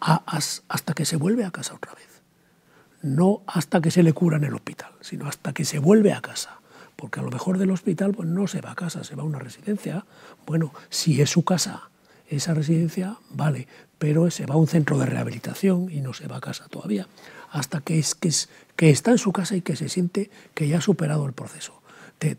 hasta 0.00 0.94
que 0.94 1.04
se 1.04 1.16
vuelve 1.16 1.44
a 1.44 1.50
casa 1.50 1.74
otra 1.74 1.94
vez. 1.94 2.22
No 3.02 3.42
hasta 3.46 3.80
que 3.80 3.90
se 3.90 4.02
le 4.02 4.12
cura 4.12 4.36
en 4.36 4.44
el 4.44 4.54
hospital, 4.54 4.92
sino 5.00 5.28
hasta 5.28 5.52
que 5.52 5.64
se 5.64 5.78
vuelve 5.78 6.12
a 6.12 6.20
casa 6.20 6.58
porque 7.02 7.18
a 7.18 7.22
lo 7.24 7.30
mejor 7.30 7.58
del 7.58 7.72
hospital 7.72 8.12
pues, 8.12 8.28
no 8.28 8.46
se 8.46 8.60
va 8.60 8.70
a 8.70 8.74
casa, 8.76 9.02
se 9.02 9.16
va 9.16 9.24
a 9.24 9.26
una 9.26 9.40
residencia. 9.40 10.06
Bueno, 10.46 10.72
si 10.88 11.20
es 11.20 11.30
su 11.30 11.42
casa, 11.42 11.90
esa 12.28 12.54
residencia, 12.54 13.16
vale, 13.30 13.66
pero 13.98 14.30
se 14.30 14.46
va 14.46 14.54
a 14.54 14.58
un 14.58 14.68
centro 14.68 14.98
de 14.98 15.06
rehabilitación 15.06 15.90
y 15.90 16.00
no 16.00 16.14
se 16.14 16.28
va 16.28 16.36
a 16.36 16.40
casa 16.40 16.68
todavía, 16.68 17.08
hasta 17.52 17.80
que, 17.80 17.98
es, 17.98 18.14
que, 18.14 18.28
es, 18.28 18.48
que 18.74 18.90
está 18.90 19.12
en 19.12 19.18
su 19.18 19.30
casa 19.32 19.54
y 19.54 19.60
que 19.60 19.76
se 19.76 19.88
siente 19.88 20.30
que 20.54 20.66
ya 20.66 20.78
ha 20.78 20.80
superado 20.80 21.26
el 21.26 21.34
proceso. 21.34 21.80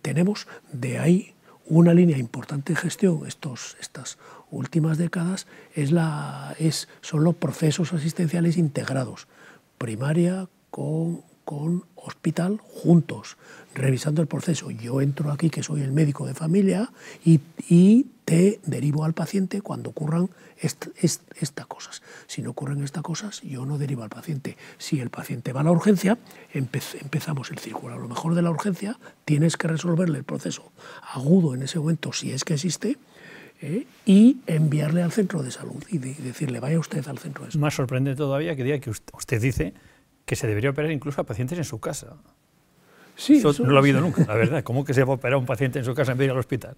tenemos 0.01 0.47
de 0.71 0.99
ahí 0.99 1.33
una 1.65 1.93
línea 1.93 2.17
importante 2.17 2.73
de 2.73 2.79
gestión 2.79 3.25
estos, 3.25 3.77
estas 3.79 4.17
últimas 4.51 4.97
décadas 4.97 5.47
es 5.75 5.91
la, 5.91 6.55
es, 6.59 6.89
son 7.01 7.23
los 7.23 7.35
procesos 7.35 7.93
asistenciales 7.93 8.57
integrados, 8.57 9.27
primaria 9.77 10.49
con 10.69 11.21
con 11.45 11.83
hospital 11.95 12.59
juntos, 12.61 13.37
revisando 13.73 14.21
el 14.21 14.27
proceso. 14.27 14.71
Yo 14.71 15.01
entro 15.01 15.31
aquí, 15.31 15.49
que 15.49 15.63
soy 15.63 15.81
el 15.81 15.91
médico 15.91 16.25
de 16.25 16.33
familia, 16.33 16.91
y, 17.25 17.39
te 18.23 18.61
derivo 18.65 19.03
al 19.03 19.11
paciente 19.11 19.59
cuando 19.59 19.89
ocurran 19.89 20.29
estas 20.57 21.65
cosas. 21.67 22.01
Si 22.25 22.41
no 22.41 22.51
ocurren 22.51 22.81
estas 22.81 23.03
cosas, 23.03 23.41
yo 23.41 23.65
no 23.65 23.77
derivo 23.77 24.03
al 24.03 24.09
paciente. 24.09 24.55
Si 24.77 25.01
el 25.01 25.09
paciente 25.09 25.51
va 25.51 25.59
a 25.59 25.65
la 25.65 25.71
urgencia, 25.71 26.17
empezamos 26.53 27.51
el 27.51 27.59
círculo. 27.59 27.95
A 27.95 27.97
lo 27.97 28.07
mejor 28.07 28.33
de 28.33 28.41
la 28.41 28.49
urgencia 28.49 28.97
tienes 29.25 29.57
que 29.57 29.67
resolverle 29.67 30.19
el 30.19 30.23
proceso 30.23 30.71
agudo 31.13 31.53
en 31.53 31.63
ese 31.63 31.79
momento, 31.79 32.13
si 32.13 32.31
es 32.31 32.45
que 32.45 32.53
existe, 32.53 32.97
¿eh? 33.61 33.85
y 34.05 34.37
enviarle 34.47 35.01
al 35.01 35.11
centro 35.11 35.43
de 35.43 35.51
salud 35.51 35.83
y 35.89 35.97
decirle, 35.97 36.61
vaya 36.61 36.79
usted 36.79 37.05
al 37.07 37.17
centro 37.17 37.45
de 37.45 37.51
salud. 37.51 37.61
Más 37.61 37.73
sorprende 37.73 38.15
todavía 38.15 38.55
que 38.55 38.63
diga 38.63 38.79
que 38.79 38.89
usted 38.89 39.41
dice 39.41 39.73
que 40.25 40.35
se 40.35 40.47
debería 40.47 40.69
operar 40.69 40.91
incluso 40.91 41.21
a 41.21 41.25
pacientes 41.25 41.57
en 41.57 41.65
su 41.65 41.79
casa. 41.79 42.15
Sí, 43.15 43.37
eso, 43.37 43.53
no 43.63 43.69
lo 43.69 43.77
ha 43.77 43.79
habido 43.79 44.01
nunca, 44.01 44.25
la 44.25 44.35
verdad. 44.35 44.63
¿Cómo 44.65 44.85
que 44.85 44.93
se 44.93 45.03
va 45.03 45.11
a 45.11 45.15
operar 45.15 45.33
a 45.33 45.37
un 45.37 45.45
paciente 45.45 45.79
en 45.79 45.85
su 45.85 45.93
casa 45.93 46.13
en 46.13 46.17
vez 46.17 46.25
de 46.25 46.25
ir 46.25 46.31
al 46.31 46.39
hospital? 46.39 46.75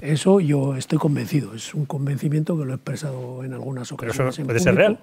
Eso 0.00 0.40
yo 0.40 0.76
estoy 0.76 0.98
convencido, 0.98 1.54
es 1.54 1.72
un 1.72 1.86
convencimiento 1.86 2.58
que 2.58 2.64
lo 2.64 2.72
he 2.72 2.76
expresado 2.76 3.44
en 3.44 3.54
algunas 3.54 3.90
ocasiones. 3.92 4.16
¿Pero 4.16 4.28
eso 4.30 4.44
puede 4.44 4.60
ser 4.60 4.74
real? 4.74 4.98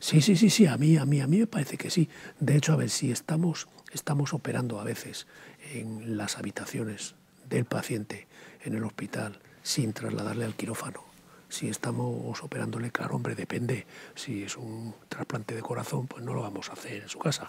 Sí, 0.00 0.20
sí, 0.20 0.36
sí, 0.36 0.50
sí, 0.50 0.66
a 0.66 0.76
mí, 0.76 0.96
a 0.96 1.04
mí, 1.04 1.20
a 1.20 1.26
mí 1.26 1.38
me 1.38 1.46
parece 1.46 1.76
que 1.76 1.90
sí. 1.90 2.08
De 2.38 2.56
hecho, 2.56 2.72
a 2.72 2.76
ver, 2.76 2.90
si 2.90 3.10
estamos, 3.10 3.68
estamos 3.92 4.34
operando 4.34 4.80
a 4.80 4.84
veces 4.84 5.26
en 5.72 6.16
las 6.16 6.38
habitaciones 6.38 7.14
del 7.48 7.64
paciente 7.64 8.26
en 8.64 8.74
el 8.74 8.84
hospital 8.84 9.38
sin 9.62 9.92
trasladarle 9.92 10.44
al 10.44 10.54
quirófano 10.54 11.07
si 11.48 11.68
estamos 11.68 12.42
operándole, 12.42 12.90
claro, 12.90 13.16
hombre, 13.16 13.34
depende. 13.34 13.86
Si 14.14 14.42
es 14.42 14.56
un 14.56 14.94
trasplante 15.08 15.54
de 15.54 15.62
corazón, 15.62 16.06
pues 16.06 16.24
no 16.24 16.34
lo 16.34 16.42
vamos 16.42 16.70
a 16.70 16.74
hacer 16.74 17.02
en 17.02 17.08
su 17.08 17.18
casa. 17.18 17.46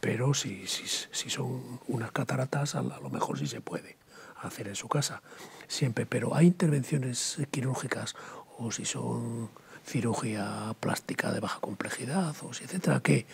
Pero 0.00 0.34
si, 0.34 0.66
si, 0.66 0.84
si, 0.86 1.30
son 1.30 1.80
unas 1.88 2.10
cataratas, 2.12 2.74
a 2.74 2.82
lo 2.82 3.10
mejor 3.10 3.38
sí 3.38 3.46
se 3.46 3.60
puede 3.60 3.96
hacer 4.42 4.68
en 4.68 4.76
su 4.76 4.88
casa. 4.88 5.22
Siempre. 5.68 6.06
Pero 6.06 6.34
hay 6.34 6.46
intervenciones 6.46 7.38
quirúrgicas 7.50 8.14
o 8.58 8.70
si 8.70 8.84
son 8.84 9.50
cirugía 9.84 10.74
plástica 10.80 11.32
de 11.32 11.40
baja 11.40 11.60
complejidad 11.60 12.34
o 12.42 12.54
si 12.54 12.64
etcétera, 12.64 13.00
que, 13.00 13.26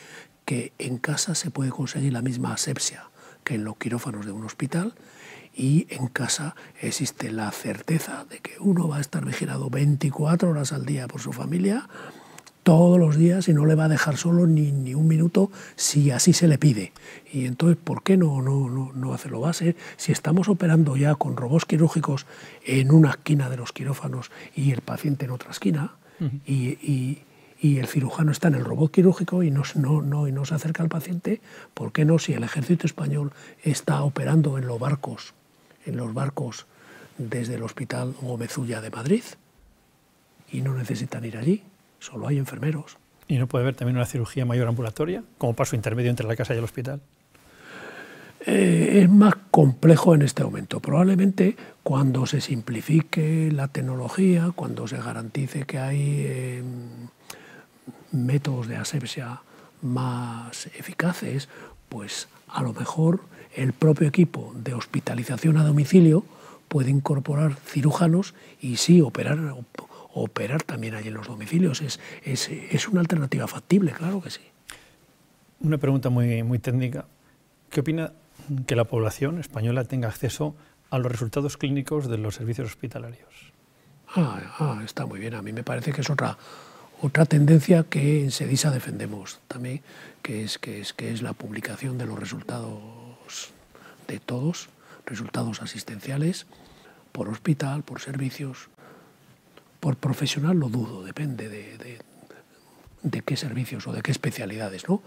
que 0.45 0.73
en 0.79 0.99
casa 0.99 1.35
se 1.35 1.51
puede 1.51 1.71
conseguir 1.71 2.13
la 2.13 2.23
misma 2.23 2.53
asepsia 2.55 3.11
que 3.45 3.55
en 3.55 3.65
los 3.65 3.77
quirófanos 3.77 4.27
de 4.27 4.33
un 4.33 4.45
hospital 4.45 4.95
y 5.61 5.87
en 5.91 6.07
casa 6.07 6.57
existe 6.81 7.31
la 7.31 7.51
certeza 7.51 8.25
de 8.25 8.39
que 8.39 8.53
uno 8.61 8.89
va 8.89 8.97
a 8.97 9.01
estar 9.03 9.27
vigilado 9.27 9.69
24 9.69 10.49
horas 10.49 10.73
al 10.73 10.87
día 10.87 11.07
por 11.07 11.21
su 11.21 11.35
familia 11.35 11.87
todos 12.63 12.99
los 12.99 13.17
días 13.17 13.47
y 13.47 13.53
no 13.53 13.67
le 13.67 13.75
va 13.75 13.85
a 13.85 13.89
dejar 13.89 14.17
solo 14.17 14.47
ni, 14.47 14.73
ni 14.73 14.95
un 14.95 15.07
minuto 15.07 15.51
si 15.77 16.11
así 16.13 16.33
se 16.33 16.49
le 16.49 16.57
pide. 16.57 16.93
Y 17.31 17.45
entonces, 17.45 17.77
¿por 17.77 18.03
qué 18.03 18.17
no, 18.17 18.41
no, 18.41 18.71
no, 18.71 18.93
no 18.95 19.13
hacerlo 19.13 19.41
base? 19.41 19.77
Si 19.99 20.13
estamos 20.13 20.49
operando 20.49 20.97
ya 20.97 21.15
con 21.15 21.37
robots 21.37 21.67
quirúrgicos 21.67 22.25
en 22.65 22.91
una 22.91 23.11
esquina 23.11 23.51
de 23.51 23.59
los 23.59 23.73
quirófanos 23.73 24.31
y 24.57 24.73
el 24.73 24.81
paciente 24.81 25.27
en 25.27 25.31
otra 25.33 25.51
esquina, 25.51 25.93
y, 26.47 27.23
y, 27.63 27.79
el 27.79 27.87
cirujano 27.87 28.33
está 28.33 28.49
en 28.49 28.55
el 28.55 28.65
robot 28.65 28.91
quirúrgico 28.93 29.43
y 29.43 29.51
no, 29.51 29.63
no, 29.75 30.29
y 30.29 30.33
no 30.33 30.45
se 30.47 30.55
acerca 30.55 30.83
al 30.83 30.89
paciente, 30.89 31.43
¿por 31.75 31.93
qué 31.93 32.07
no 32.07 32.19
si 32.19 32.33
el 32.33 32.45
ejército 32.45 32.87
español 32.87 33.33
está 33.63 34.03
operando 34.03 34.57
en 34.57 34.67
los 34.67 34.79
barcos, 34.79 35.35
en 35.87 35.97
los 35.97 36.15
barcos 36.15 36.67
desde 37.19 37.55
el 37.55 37.63
Hospital 37.63 38.15
Gómezulla 38.21 38.81
de 38.81 38.91
Madrid 38.91 39.25
y 40.51 40.63
no 40.63 40.75
necesitan 40.75 41.25
ir 41.25 41.37
allí? 41.37 41.63
solo 42.01 42.27
hay 42.27 42.39
enfermeros. 42.39 42.97
¿Y 43.29 43.39
no 43.39 43.47
puede 43.47 43.63
haber 43.63 43.77
también 43.77 43.97
una 43.97 44.07
cirugía 44.07 44.45
mayor 44.45 44.67
ambulatoria 44.67 45.23
como 45.39 45.55
paso 45.55 45.77
intermedio 45.77 46.11
entre 46.11 46.27
la 46.27 46.35
casa 46.35 46.55
y 46.55 46.59
el 46.59 46.65
hospital? 46.65 47.01
Eh, 48.47 49.03
es 49.03 49.11
más 49.11 49.35
complejo 49.51 50.15
en 50.15 50.23
este 50.23 50.43
momento. 50.43 50.81
Probablemente 50.81 51.57
cuando 51.83 52.27
se 52.27 52.41
simplifique 52.41 53.51
la 53.53 53.69
tecnología, 53.69 54.51
cuando 54.57 54.89
se 54.89 54.97
garantice 54.97 55.65
que 55.65 55.79
hay 55.79 56.27
em, 56.27 57.09
métodos 58.13 58.67
de 58.67 58.77
asepsia 58.77 59.43
más 59.83 60.67
eficaces, 60.67 61.49
pues 61.89 62.29
a 62.49 62.63
lo 62.63 62.73
mejor 62.73 63.21
el 63.55 63.73
propio 63.73 64.09
equipo 64.09 64.53
de 64.55 64.75
hospitalización 64.75 65.57
a 65.57 65.65
domicilio 65.65 66.25
puede 66.69 66.91
incorporar 66.91 67.57
cirujanos 67.57 68.35
y 68.61 68.77
sí 68.77 69.01
operar 69.01 69.39
operar 70.13 70.63
también 70.63 70.95
allí 70.95 71.09
en 71.09 71.15
los 71.15 71.27
domicilios. 71.27 71.81
Es, 71.81 72.01
es, 72.25 72.49
es, 72.49 72.89
una 72.89 73.01
alternativa 73.01 73.47
factible, 73.47 73.93
claro 73.93 74.21
que 74.21 74.31
sí. 74.31 74.41
Una 75.61 75.79
pregunta 75.79 76.11
muy, 76.11 76.43
muy 76.43 76.59
técnica. 76.59 77.07
¿Qué 77.71 77.81
opina 77.81 78.13
que 78.67 78.77
la 78.77 78.85
población 78.85 79.39
española 79.39 79.85
tenga 79.85 80.09
acceso 80.09 80.55
a 80.91 80.99
los 80.99 81.13
resultados 81.13 81.57
clínicos 81.57 82.09
de 82.09 82.19
los 82.19 82.35
servicios 82.35 82.69
hospitalarios? 82.69 83.53
Ah, 84.15 84.41
ah, 84.59 84.83
está 84.85 85.07
muy 85.07 85.21
bien. 85.21 85.35
A 85.35 85.43
mí 85.43 85.53
me 85.53 85.63
parece 85.63 85.93
que 85.93 86.01
es 86.01 86.11
otra, 86.11 86.37
otra 87.01 87.27
tendencia 87.27 87.85
que 87.85 88.25
en 88.25 88.33
SEDISA 88.33 88.71
defendemos 88.71 89.39
también, 89.47 89.83
que 90.23 90.43
es, 90.43 90.59
que, 90.59 90.81
es, 90.81 90.93
que 90.93 91.13
es 91.13 91.23
la 91.23 91.33
publicación 91.33 91.99
de 91.99 92.07
los 92.07 92.19
resultados 92.19 93.00
de 94.11 94.19
todos, 94.19 94.69
resultados 95.07 95.63
asistenciales, 95.63 96.47
por 97.13 97.29
hospital, 97.29 97.83
por 97.83 98.01
servicios, 98.01 98.69
por 99.79 99.97
profesional 99.97 100.59
lo 100.59 100.69
dudo, 100.69 101.03
depende 101.03 101.49
de, 101.49 101.99
de, 103.03 103.23
qué 103.23 103.37
servicios 103.37 103.87
o 103.87 103.93
de 103.93 104.03
qué 104.03 104.11
especialidades, 104.11 104.89
¿no? 104.89 105.03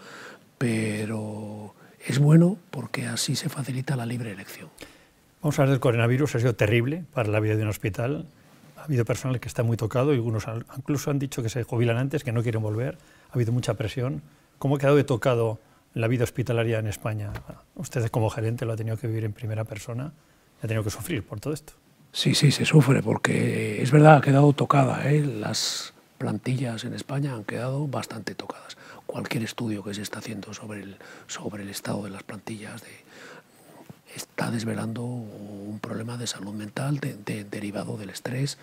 Pero 0.57 1.75
es 2.05 2.19
bueno 2.19 2.57
porque 2.71 3.05
así 3.07 3.35
se 3.35 3.49
facilita 3.49 3.95
la 3.95 4.05
libre 4.05 4.31
elección. 4.31 4.69
Vamos 5.41 5.59
a 5.59 5.63
hablar 5.63 5.73
del 5.73 5.81
coronavirus, 5.81 6.35
ha 6.35 6.39
sido 6.39 6.55
terrible 6.55 7.03
para 7.13 7.29
la 7.29 7.39
vida 7.39 7.55
de 7.55 7.63
un 7.63 7.69
hospital. 7.69 8.25
Ha 8.77 8.85
habido 8.85 9.05
personal 9.05 9.39
que 9.39 9.47
está 9.47 9.63
muy 9.63 9.77
tocado 9.77 10.13
y 10.13 10.15
algunos 10.15 10.45
incluso 10.77 11.11
han 11.11 11.19
dicho 11.19 11.43
que 11.43 11.49
se 11.49 11.63
jubilan 11.63 11.97
antes, 11.97 12.23
que 12.23 12.31
no 12.31 12.41
quieren 12.41 12.61
volver. 12.61 12.97
Ha 13.31 13.35
habido 13.35 13.51
mucha 13.51 13.73
presión. 13.75 14.21
¿Cómo 14.57 14.75
ha 14.75 14.79
quedado 14.79 14.95
de 14.95 15.03
tocado 15.03 15.59
la 15.93 16.08
vida 16.08 16.23
hospitalaria 16.23 16.79
en 16.79 16.88
España? 16.88 17.32
Usted 17.75 18.10
como 18.10 18.29
gerente 18.29 18.65
lo 18.65 18.73
ha 18.73 18.75
tenido 18.75 18.97
que 18.97 19.08
vivir 19.08 19.25
en 19.25 19.34
primera 19.34 19.63
persona, 19.63 20.13
ha 20.62 20.67
tenido 20.67 20.84
que 20.84 20.89
sufrir 20.89 21.23
por 21.23 21.39
todo 21.39 21.53
esto. 21.53 21.73
Sí, 22.12 22.36
sí, 22.36 22.51
se 22.51 22.65
sufre 22.65 23.01
porque 23.01 23.82
es 23.82 23.91
verdad, 23.91 24.17
ha 24.17 24.21
quedado 24.21 24.53
tocada. 24.53 25.10
¿eh? 25.10 25.21
Las 25.21 25.93
plantillas 26.17 26.84
en 26.84 26.93
España 26.93 27.34
han 27.34 27.43
quedado 27.43 27.88
bastante 27.88 28.36
tocadas. 28.36 28.77
Cualquier 29.08 29.43
estudio 29.43 29.84
que 29.84 29.93
se 29.93 30.01
está 30.01 30.19
haciendo 30.19 30.53
sobre 30.53 30.84
el, 30.84 30.97
sobre 31.27 31.63
el 31.63 31.69
estado 31.69 32.03
de 32.03 32.12
las 32.12 32.23
plantillas 32.23 32.84
está 34.15 34.51
desvelando 34.51 35.03
un 35.03 35.79
problema 35.82 36.17
de 36.17 36.27
salud 36.27 36.53
mental 36.53 36.99
derivado 36.99 37.97
del 37.97 38.12
estrés, 38.12 38.58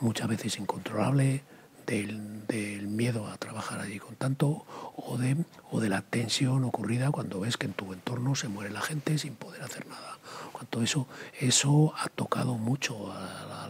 muchas 0.00 0.28
veces 0.28 0.58
incontrolable, 0.58 1.42
del, 1.86 2.88
miedo 2.88 3.26
a 3.26 3.36
trabajar 3.36 3.80
allí 3.80 3.98
con 3.98 4.14
tanto 4.16 4.64
o 4.96 5.18
de, 5.18 5.36
o 5.70 5.80
de 5.80 5.88
la 5.88 6.00
tensión 6.00 6.64
ocurrida 6.64 7.10
cuando 7.10 7.40
ves 7.40 7.56
que 7.56 7.66
en 7.66 7.74
tu 7.74 7.92
entorno 7.92 8.34
se 8.34 8.48
muere 8.48 8.70
la 8.70 8.80
gente 8.80 9.18
sin 9.18 9.34
poder 9.34 9.62
hacer 9.62 9.86
nada. 9.86 10.18
Cuanto 10.52 10.82
eso, 10.82 11.06
eso 11.38 11.92
ha 11.98 12.08
tocado 12.08 12.54
mucho 12.54 13.12
a, 13.12 13.68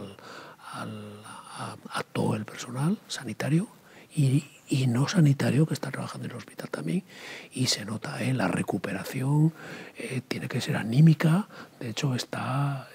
todo 2.13 2.35
el 2.35 2.45
personal 2.45 2.97
sanitario 3.07 3.67
y, 4.15 4.45
y, 4.69 4.87
no 4.87 5.07
sanitario 5.07 5.65
que 5.65 5.73
está 5.73 5.91
trabajando 5.91 6.25
en 6.25 6.31
el 6.31 6.37
hospital 6.37 6.69
también. 6.69 7.03
Y 7.51 7.67
se 7.67 7.85
nota, 7.85 8.23
¿eh? 8.23 8.33
la 8.33 8.47
recuperación 8.47 9.53
eh, 9.97 10.21
tiene 10.27 10.47
que 10.47 10.61
ser 10.61 10.77
anímica. 10.77 11.47
De 11.79 11.89
hecho, 11.89 12.15
está, 12.15 12.87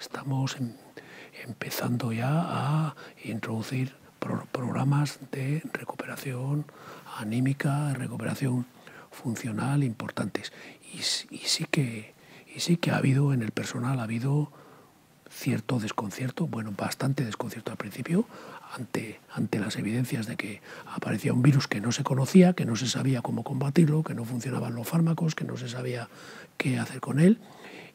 estamos 0.00 0.56
empezando 1.46 2.12
ya 2.12 2.30
a 2.30 2.96
introducir 3.24 3.94
programas 4.18 5.18
de 5.32 5.62
recuperación 5.72 6.64
anímica, 7.18 7.92
recuperación 7.94 8.66
funcional 9.10 9.82
importantes. 9.82 10.52
Y, 10.92 10.98
sí 11.02 11.66
que, 11.70 12.14
y 12.54 12.60
sí 12.60 12.76
que 12.76 12.90
ha 12.90 12.96
habido 12.96 13.32
en 13.32 13.42
el 13.42 13.50
personal, 13.50 14.00
ha 14.00 14.04
habido 14.04 14.52
cierto 15.30 15.78
desconcierto, 15.78 16.46
bueno, 16.46 16.72
bastante 16.76 17.24
desconcierto 17.24 17.70
al 17.70 17.76
principio, 17.76 18.26
ante, 18.74 19.20
ante 19.32 19.58
las 19.58 19.76
evidencias 19.76 20.26
de 20.26 20.36
que 20.36 20.60
aparecía 20.86 21.32
un 21.32 21.42
virus 21.42 21.68
que 21.68 21.80
no 21.80 21.92
se 21.92 22.04
conocía, 22.04 22.54
que 22.54 22.64
no 22.64 22.76
se 22.76 22.86
sabía 22.86 23.22
cómo 23.22 23.44
combatirlo, 23.44 24.02
que 24.02 24.14
no 24.14 24.24
funcionaban 24.24 24.74
los 24.74 24.88
fármacos, 24.88 25.34
que 25.34 25.44
no 25.44 25.56
se 25.56 25.68
sabía 25.68 26.08
qué 26.56 26.78
hacer 26.78 27.00
con 27.00 27.20
él, 27.20 27.38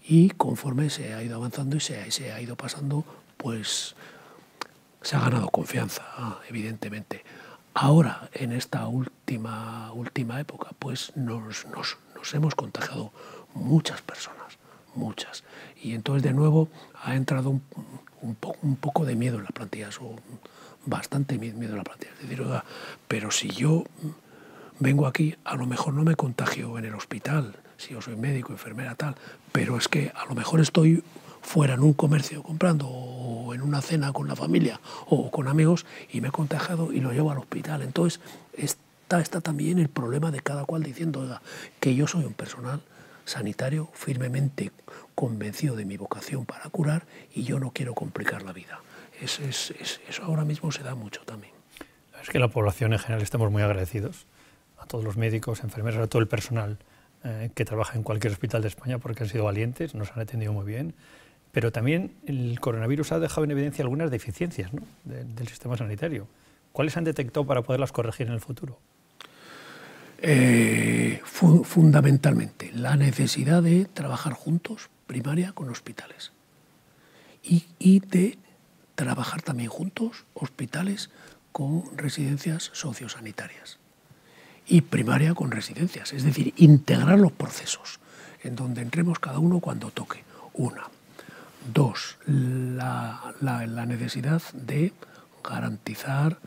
y 0.07 0.29
conforme 0.31 0.89
se 0.89 1.13
ha 1.13 1.23
ido 1.23 1.35
avanzando 1.35 1.75
y 1.75 1.79
se, 1.79 2.11
se 2.11 2.31
ha 2.31 2.41
ido 2.41 2.55
pasando, 2.55 3.05
pues 3.37 3.95
se 5.01 5.15
ha 5.15 5.19
ganado 5.19 5.49
confianza, 5.49 6.03
evidentemente. 6.49 7.23
Ahora, 7.73 8.29
en 8.33 8.51
esta 8.51 8.87
última, 8.87 9.91
última 9.93 10.39
época, 10.39 10.69
pues 10.77 11.13
nos, 11.15 11.65
nos, 11.67 11.97
nos 12.15 12.33
hemos 12.33 12.55
contagiado 12.55 13.11
muchas 13.53 14.01
personas, 14.01 14.57
muchas. 14.93 15.43
Y 15.81 15.93
entonces, 15.93 16.23
de 16.23 16.33
nuevo, 16.33 16.69
ha 17.01 17.15
entrado 17.15 17.49
un, 17.49 17.63
un, 18.21 18.37
un 18.61 18.75
poco 18.75 19.05
de 19.05 19.15
miedo 19.15 19.37
en 19.37 19.45
la 19.45 19.49
plantilla, 19.49 19.89
o 20.01 20.15
bastante 20.85 21.37
miedo 21.37 21.57
en 21.57 21.77
la 21.77 21.83
plantilla. 21.83 22.11
Es 22.21 22.29
decir, 22.29 22.45
pero 23.07 23.31
si 23.31 23.49
yo 23.49 23.83
vengo 24.79 25.07
aquí, 25.07 25.35
a 25.43 25.55
lo 25.55 25.65
mejor 25.65 25.93
no 25.93 26.03
me 26.03 26.15
contagio 26.15 26.77
en 26.77 26.85
el 26.85 26.95
hospital, 26.95 27.55
si 27.77 27.93
yo 27.93 28.01
soy 28.01 28.15
médico, 28.15 28.51
enfermera, 28.51 28.95
tal, 28.95 29.15
pero 29.51 29.77
es 29.77 29.87
que 29.87 30.11
a 30.15 30.25
lo 30.25 30.35
mejor 30.35 30.59
estoy 30.59 31.03
fuera 31.41 31.73
en 31.73 31.81
un 31.81 31.93
comercio 31.93 32.43
comprando 32.43 32.87
o 32.87 33.53
en 33.53 33.61
una 33.61 33.81
cena 33.81 34.13
con 34.13 34.27
la 34.27 34.35
familia 34.35 34.79
o 35.07 35.31
con 35.31 35.47
amigos 35.47 35.85
y 36.11 36.21
me 36.21 36.29
he 36.29 36.31
contagiado 36.31 36.93
y 36.93 36.99
lo 36.99 37.11
llevo 37.11 37.31
al 37.31 37.39
hospital. 37.39 37.81
Entonces 37.81 38.21
está, 38.53 39.19
está 39.19 39.41
también 39.41 39.79
el 39.79 39.89
problema 39.89 40.31
de 40.31 40.39
cada 40.39 40.65
cual 40.65 40.83
diciendo 40.83 41.39
que 41.79 41.95
yo 41.95 42.07
soy 42.07 42.25
un 42.25 42.33
personal 42.33 42.81
sanitario 43.25 43.89
firmemente 43.93 44.71
convencido 45.15 45.75
de 45.75 45.85
mi 45.85 45.97
vocación 45.97 46.45
para 46.45 46.69
curar 46.69 47.05
y 47.33 47.43
yo 47.43 47.59
no 47.59 47.71
quiero 47.71 47.93
complicar 47.93 48.43
la 48.43 48.53
vida. 48.53 48.81
Es, 49.21 49.39
es, 49.39 49.73
eso 50.07 50.23
ahora 50.23 50.45
mismo 50.45 50.71
se 50.71 50.83
da 50.83 50.95
mucho 50.95 51.21
también. 51.25 51.53
Es 52.21 52.29
que 52.29 52.39
la 52.39 52.49
población 52.49 52.93
en 52.93 52.99
general 52.99 53.21
estamos 53.21 53.51
muy 53.51 53.61
agradecidos 53.63 54.25
a 54.79 54.85
todos 54.85 55.03
los 55.03 55.17
médicos, 55.17 55.63
enfermeras, 55.63 56.01
a 56.01 56.07
todo 56.07 56.21
el 56.21 56.27
personal 56.27 56.77
eh, 57.23 57.51
que 57.53 57.65
trabaja 57.65 57.97
en 57.97 58.03
cualquier 58.03 58.33
hospital 58.33 58.61
de 58.61 58.67
España 58.67 58.97
porque 58.97 59.23
han 59.23 59.29
sido 59.29 59.43
valientes, 59.43 59.93
nos 59.95 60.11
han 60.11 60.21
atendido 60.21 60.53
muy 60.53 60.65
bien 60.65 60.95
pero 61.51 61.71
también 61.71 62.13
el 62.25 62.59
coronavirus 62.59 63.11
ha 63.11 63.19
dejado 63.19 63.43
en 63.43 63.51
evidencia 63.51 63.83
algunas 63.83 64.11
deficiencias 64.11 64.71
del 65.03 65.47
sistema 65.47 65.77
sanitario. 65.77 66.27
¿Cuáles 66.71 66.95
han 66.95 67.03
detectado 67.03 67.45
para 67.45 67.61
poderlas 67.61 67.91
corregir 67.91 68.27
en 68.27 68.33
el 68.33 68.39
futuro? 68.39 68.79
Eh, 70.19 71.19
fundamentalmente, 71.23 72.71
la 72.73 72.95
necesidad 72.95 73.63
de 73.63 73.85
trabajar 73.85 74.33
juntos, 74.33 74.89
primaria 75.07 75.51
con 75.51 75.69
hospitales. 75.69 76.31
Y, 77.43 77.65
y 77.79 77.99
de 77.99 78.37
trabajar 78.95 79.41
también 79.41 79.69
juntos, 79.69 80.25
hospitales 80.35 81.09
con 81.51 81.97
residencias 81.97 82.69
sociosanitarias. 82.73 83.79
Y 84.67 84.81
primaria 84.81 85.33
con 85.33 85.51
residencias, 85.51 86.13
es 86.13 86.23
decir, 86.23 86.53
integrar 86.55 87.19
los 87.19 87.31
procesos, 87.31 87.99
en 88.43 88.55
donde 88.55 88.81
entremos 88.81 89.19
cada 89.19 89.39
uno 89.39 89.59
cuando 89.59 89.91
toque. 89.91 90.23
Una. 90.53 90.83
Dos, 91.65 92.17
la, 92.25 93.33
necesidad 93.87 94.41
de 94.53 94.93
garantizar 95.43 96.39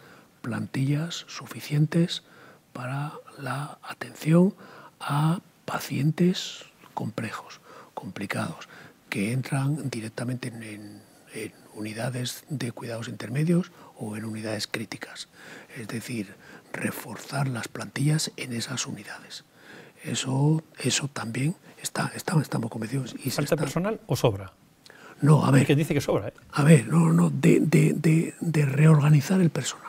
plantillas 0.43 1.25
suficientes 1.29 2.25
para 2.73 3.12
la 3.39 3.79
atención 3.83 4.55
a 5.01 5.41
pacientes 5.65 6.65
complejos, 6.95 7.61
complicados, 7.95 8.69
que 9.09 9.33
entran 9.33 9.89
directamente 9.89 10.49
en, 10.49 11.03
unidades 11.75 12.45
de 12.49 12.71
cuidados 12.71 13.09
intermedios 13.09 13.73
o 13.97 14.17
en 14.17 14.25
unidades 14.25 14.69
críticas. 14.69 15.29
Es 15.77 15.89
decir, 15.89 16.35
reforzar 16.73 17.49
las 17.49 17.67
plantillas 17.67 18.31
en 18.37 18.53
esas 18.53 18.87
unidades. 18.87 19.45
Eso, 20.05 20.62
eso 20.79 21.09
también 21.09 21.57
está, 21.83 22.12
está 22.15 22.41
estamos 22.41 22.71
convencidos. 22.71 23.17
Y 23.25 23.31
¿Falta 23.31 23.57
personal 23.57 24.01
o 24.07 24.15
sobra? 24.15 24.53
No, 25.21 25.45
a 25.45 25.51
ver. 25.51 25.67
que 25.67 25.77
dice 25.77 25.95
que 25.95 26.01
sobra. 26.01 26.29
¿eh? 26.29 26.35
A 26.53 26.62
ver, 26.62 26.89
no, 26.89 27.12
no, 27.12 27.31
de, 27.31 27.61
de, 27.61 28.35
de, 28.41 28.67
reorganizar 28.67 29.41
el 29.41 29.51
personal. 29.51 29.85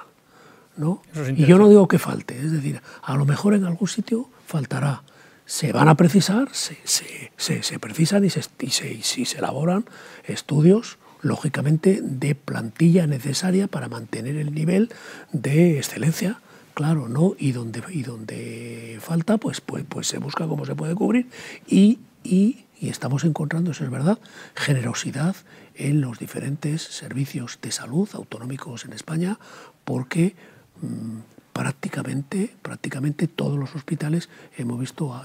¿no? 0.77 1.01
y 1.37 1.45
yo 1.45 1.57
no 1.57 1.69
digo 1.69 1.87
que 1.87 1.99
falte, 1.99 2.37
es 2.37 2.51
decir, 2.51 2.81
a 3.01 3.15
lo 3.15 3.25
mejor 3.25 3.53
en 3.53 3.63
algún 3.63 3.87
sitio 3.87 4.29
faltará. 4.45 5.03
Se 5.45 5.71
van 5.71 5.87
a 5.87 5.95
precisar, 5.95 6.49
se, 6.51 6.77
se, 6.83 7.31
se, 7.37 7.63
se 7.63 7.79
precisan 7.79 8.25
y, 8.25 8.29
se, 8.29 8.41
y, 8.59 8.71
se, 8.71 9.25
se 9.25 9.37
elaboran 9.37 9.85
estudios 10.25 10.97
lógicamente 11.21 12.01
de 12.01 12.35
plantilla 12.35 13.07
necesaria 13.07 13.67
para 13.67 13.87
mantener 13.87 14.35
el 14.35 14.53
nivel 14.53 14.91
de 15.31 15.77
excelencia 15.77 16.39
claro, 16.75 17.09
¿no? 17.09 17.35
Y 17.39 17.53
donde, 17.53 17.81
y 17.89 18.03
donde 18.03 18.99
falta, 19.01 19.37
pues, 19.37 19.61
pues, 19.61 19.83
pues 19.89 20.05
se 20.07 20.19
busca 20.19 20.45
cómo 20.45 20.65
se 20.65 20.75
puede 20.75 20.93
cubrir 20.93 21.27
y, 21.67 21.99
y, 22.23 22.64
estamos 22.81 23.23
encontrando, 23.23 23.71
eso 23.71 23.83
es 23.83 23.89
verdad, 23.89 24.19
generosidad 24.55 25.35
en 25.75 26.01
los 26.01 26.19
diferentes 26.19 26.81
servicios 26.81 27.59
de 27.61 27.71
salud 27.71 28.09
autonómicos 28.13 28.85
en 28.85 28.93
España, 28.93 29.39
porque 29.83 30.35
mm, 30.81 31.19
prácticamente, 31.53 32.55
prácticamente 32.61 33.27
todos 33.27 33.57
los 33.57 33.75
hospitales 33.75 34.29
hemos 34.57 34.79
visto, 34.79 35.21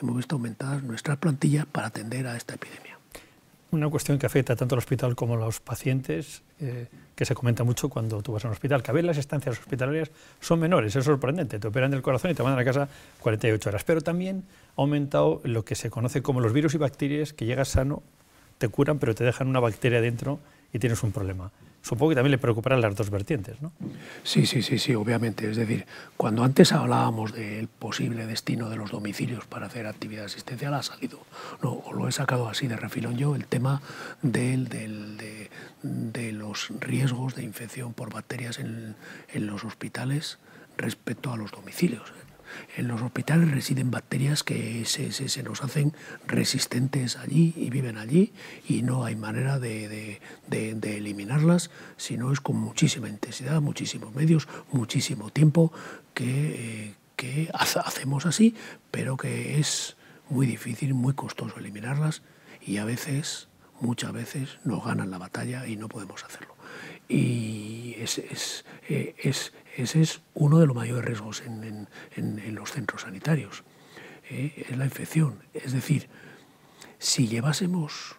hemos 0.00 0.16
visto 0.16 0.36
aumentadas 0.36 0.82
nuestras 0.82 1.18
plantillas 1.18 1.66
para 1.66 1.88
atender 1.88 2.26
a 2.26 2.36
esta 2.36 2.54
epidemia 2.54 2.91
una 3.72 3.88
cuestión 3.88 4.18
que 4.18 4.26
afecta 4.26 4.54
tanto 4.54 4.74
al 4.74 4.78
hospital 4.78 5.16
como 5.16 5.34
a 5.34 5.38
los 5.38 5.60
pacientes, 5.60 6.42
eh, 6.60 6.86
que 7.14 7.24
se 7.24 7.34
comenta 7.34 7.64
mucho 7.64 7.88
cuando 7.88 8.22
tú 8.22 8.32
vas 8.32 8.44
a 8.44 8.48
un 8.48 8.52
hospital, 8.52 8.82
que 8.82 8.90
a 8.90 8.94
ver 8.94 9.04
las 9.04 9.16
estancias 9.16 9.58
hospitalarias 9.58 10.10
son 10.40 10.60
menores, 10.60 10.94
es 10.94 11.04
sorprendente, 11.04 11.58
te 11.58 11.68
operan 11.68 11.90
del 11.90 12.02
corazón 12.02 12.30
y 12.30 12.34
te 12.34 12.42
mandan 12.42 12.60
a 12.60 12.64
casa 12.64 12.88
48 13.20 13.68
horas, 13.68 13.84
pero 13.84 14.00
también 14.00 14.44
ha 14.76 14.82
aumentado 14.82 15.40
lo 15.44 15.64
que 15.64 15.74
se 15.74 15.90
conoce 15.90 16.22
como 16.22 16.40
los 16.40 16.52
virus 16.52 16.74
y 16.74 16.78
bacterias, 16.78 17.32
que 17.32 17.46
llegas 17.46 17.68
sano, 17.68 18.02
te 18.58 18.68
curan, 18.68 18.98
pero 18.98 19.14
te 19.14 19.24
dejan 19.24 19.48
una 19.48 19.60
bacteria 19.60 20.00
dentro 20.00 20.38
y 20.72 20.78
tienes 20.78 21.02
un 21.02 21.12
problema 21.12 21.50
supongo 21.82 22.10
que 22.10 22.14
también 22.14 22.30
le 22.30 22.38
preocuparán 22.38 22.80
las 22.80 22.94
dos 22.94 23.10
vertientes, 23.10 23.60
¿no? 23.60 23.72
Sí, 24.22 24.46
sí, 24.46 24.62
sí, 24.62 24.78
sí, 24.78 24.94
obviamente. 24.94 25.50
Es 25.50 25.56
decir, 25.56 25.86
cuando 26.16 26.44
antes 26.44 26.72
hablábamos 26.72 27.32
del 27.32 27.68
posible 27.68 28.26
destino 28.26 28.70
de 28.70 28.76
los 28.76 28.90
domicilios 28.90 29.46
para 29.46 29.66
hacer 29.66 29.86
actividad 29.86 30.26
asistencial, 30.26 30.74
ha 30.74 30.82
salido, 30.82 31.18
no, 31.62 31.82
lo 31.92 32.08
he 32.08 32.12
sacado 32.12 32.48
así 32.48 32.68
de 32.68 32.76
refilón 32.76 33.16
yo, 33.16 33.34
el 33.34 33.46
tema 33.46 33.82
del, 34.22 34.68
del, 34.68 35.16
de, 35.18 35.50
de, 35.82 36.32
los 36.32 36.68
riesgos 36.80 37.34
de 37.34 37.42
infección 37.42 37.92
por 37.92 38.12
bacterias 38.12 38.58
en, 38.58 38.94
en 39.32 39.46
los 39.46 39.64
hospitales 39.64 40.38
respecto 40.76 41.32
a 41.32 41.36
los 41.36 41.50
domicilios. 41.50 42.12
En 42.76 42.88
los 42.88 43.02
hospitales 43.02 43.50
residen 43.50 43.90
bacterias 43.90 44.42
que 44.42 44.84
se, 44.84 45.12
se, 45.12 45.42
nos 45.42 45.62
hacen 45.62 45.92
resistentes 46.26 47.16
allí 47.16 47.54
y 47.56 47.70
viven 47.70 47.98
allí 47.98 48.32
y 48.68 48.82
no 48.82 49.04
hay 49.04 49.16
manera 49.16 49.58
de, 49.58 50.20
de, 50.48 50.74
de, 50.74 50.96
eliminarlas, 50.96 51.70
sino 51.96 52.32
es 52.32 52.40
con 52.40 52.56
muchísima 52.56 53.08
intensidad, 53.08 53.60
muchísimos 53.60 54.14
medios, 54.14 54.48
muchísimo 54.70 55.30
tiempo 55.30 55.72
que, 56.14 56.86
eh, 56.86 56.94
que 57.16 57.50
hacemos 57.54 58.26
así, 58.26 58.54
pero 58.90 59.16
que 59.16 59.58
es 59.58 59.96
muy 60.28 60.46
difícil, 60.46 60.94
muy 60.94 61.14
costoso 61.14 61.58
eliminarlas 61.58 62.22
y 62.60 62.78
a 62.78 62.84
veces, 62.84 63.48
muchas 63.80 64.12
veces, 64.12 64.58
nos 64.64 64.84
ganan 64.84 65.10
la 65.10 65.18
batalla 65.18 65.66
y 65.66 65.76
no 65.76 65.88
podemos 65.88 66.24
hacerlo. 66.24 66.51
Y 67.12 67.96
es, 67.98 68.18
es, 68.18 68.64
eh, 68.88 69.14
es, 69.18 69.52
ese 69.76 70.00
es 70.00 70.22
uno 70.32 70.58
de 70.58 70.66
los 70.66 70.74
mayores 70.74 71.04
riesgos 71.04 71.42
en, 71.42 71.88
los 72.54 72.72
centros 72.72 73.02
sanitarios, 73.02 73.64
¿eh? 74.30 74.66
es 74.70 74.76
la 74.78 74.86
infección. 74.86 75.42
Es 75.52 75.72
decir, 75.72 76.08
si 76.98 77.28
llevásemos 77.28 78.16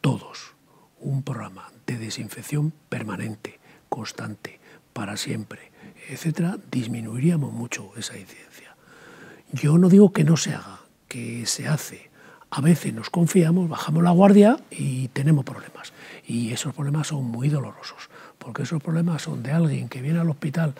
todos 0.00 0.54
un 1.00 1.22
programa 1.22 1.70
de 1.86 1.98
desinfección 1.98 2.72
permanente, 2.88 3.60
constante, 3.90 4.58
para 4.94 5.18
siempre, 5.18 5.70
etcétera, 6.08 6.58
disminuiríamos 6.70 7.52
mucho 7.52 7.92
esa 7.96 8.16
incidencia. 8.16 8.74
Yo 9.52 9.76
no 9.76 9.90
digo 9.90 10.12
que 10.14 10.24
no 10.24 10.36
se 10.36 10.54
haga, 10.54 10.80
que 11.08 11.44
se 11.44 11.68
hace. 11.68 12.07
A 12.50 12.60
veces 12.60 12.94
nos 12.94 13.10
confiamos, 13.10 13.68
bajamos 13.68 14.02
la 14.02 14.10
guardia 14.10 14.58
y 14.70 15.08
tenemos 15.08 15.44
problemas. 15.44 15.92
Y 16.26 16.52
esos 16.52 16.74
problemas 16.74 17.08
son 17.08 17.24
muy 17.24 17.48
dolorosos 17.48 18.08
porque 18.48 18.62
esos 18.62 18.82
problemas 18.82 19.20
son 19.22 19.42
de 19.42 19.52
alguien 19.52 19.88
que 19.88 20.00
viene 20.00 20.20
al 20.20 20.30
hospital, 20.30 20.74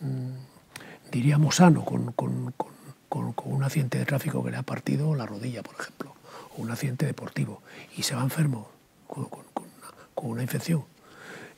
mm, 0.00 1.10
diríamos 1.12 1.56
sano, 1.56 1.84
con, 1.84 2.14
un 3.44 3.62
accidente 3.62 3.98
de 3.98 4.06
tráfico 4.06 4.42
que 4.42 4.50
le 4.50 4.56
ha 4.56 4.62
partido 4.62 5.14
la 5.14 5.26
rodilla, 5.26 5.62
por 5.62 5.76
ejemplo, 5.78 6.14
o 6.56 6.62
un 6.62 6.70
accidente 6.70 7.06
deportivo, 7.06 7.62
y 7.96 8.02
se 8.02 8.14
va 8.14 8.22
enfermo 8.22 8.70
con, 9.06 9.28
una, 10.16 10.42
infección. 10.42 10.84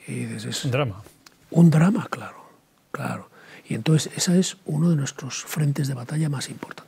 Y 0.07 0.25
es 0.25 0.65
un 0.65 0.71
drama. 0.71 1.03
Un 1.51 1.71
drama, 1.71 2.07
claro, 2.11 2.45
claro. 2.91 3.31
Y 3.67 3.75
entonces 3.75 4.13
ese 4.17 4.39
es 4.39 4.57
uno 4.67 4.91
de 4.91 4.97
nuestros 4.97 5.45
frentes 5.45 5.89
de 5.89 5.95
batalla 5.95 6.29
más 6.29 6.51
importantes. 6.51 6.84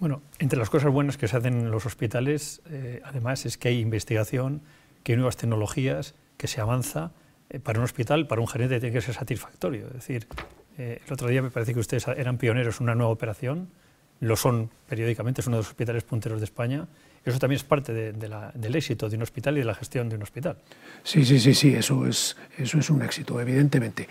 Bueno, 0.00 0.22
entre 0.38 0.58
las 0.58 0.70
cosas 0.70 0.90
buenas 0.90 1.18
que 1.18 1.28
se 1.28 1.36
hacen 1.36 1.60
en 1.60 1.70
los 1.70 1.84
hospitales, 1.84 2.62
eh, 2.70 3.02
además, 3.04 3.44
es 3.44 3.58
que 3.58 3.68
hay 3.68 3.80
investigación, 3.80 4.62
que 5.02 5.12
hay 5.12 5.16
nuevas 5.16 5.36
tecnologías, 5.36 6.14
que 6.38 6.48
se 6.48 6.62
avanza 6.62 7.12
eh, 7.50 7.60
para 7.60 7.80
un 7.80 7.84
hospital, 7.84 8.26
para 8.26 8.40
un 8.40 8.48
gerente 8.48 8.80
tiene 8.80 8.94
que 8.94 9.02
ser 9.02 9.14
satisfactorio. 9.14 9.88
Es 9.88 9.92
decir, 9.92 10.26
eh, 10.78 11.02
el 11.06 11.12
otro 11.12 11.28
día 11.28 11.42
me 11.42 11.50
parece 11.50 11.74
que 11.74 11.80
ustedes 11.80 12.08
eran 12.08 12.38
pioneros 12.38 12.80
en 12.80 12.84
una 12.84 12.94
nueva 12.94 13.12
operación, 13.12 13.68
lo 14.20 14.36
son 14.36 14.70
periódicamente, 14.88 15.42
es 15.42 15.46
uno 15.46 15.58
de 15.58 15.60
los 15.60 15.68
hospitales 15.68 16.02
punteros 16.02 16.40
de 16.40 16.46
España. 16.46 16.88
Eso 17.22 17.38
también 17.38 17.56
es 17.56 17.64
parte 17.64 17.92
del 17.92 18.74
éxito 18.74 19.10
de 19.10 19.16
un 19.16 19.22
hospital 19.22 19.56
y 19.58 19.60
de 19.60 19.66
la 19.66 19.74
gestión 19.74 20.08
de 20.08 20.16
un 20.16 20.22
hospital. 20.22 20.56
Sí, 21.02 21.26
sí, 21.26 21.38
sí, 21.38 21.52
sí, 21.52 21.74
eso 21.74 22.06
es, 22.06 22.38
eso 22.56 22.78
es 22.78 22.88
un 22.88 23.02
éxito, 23.02 23.38
evidentemente. 23.38 24.08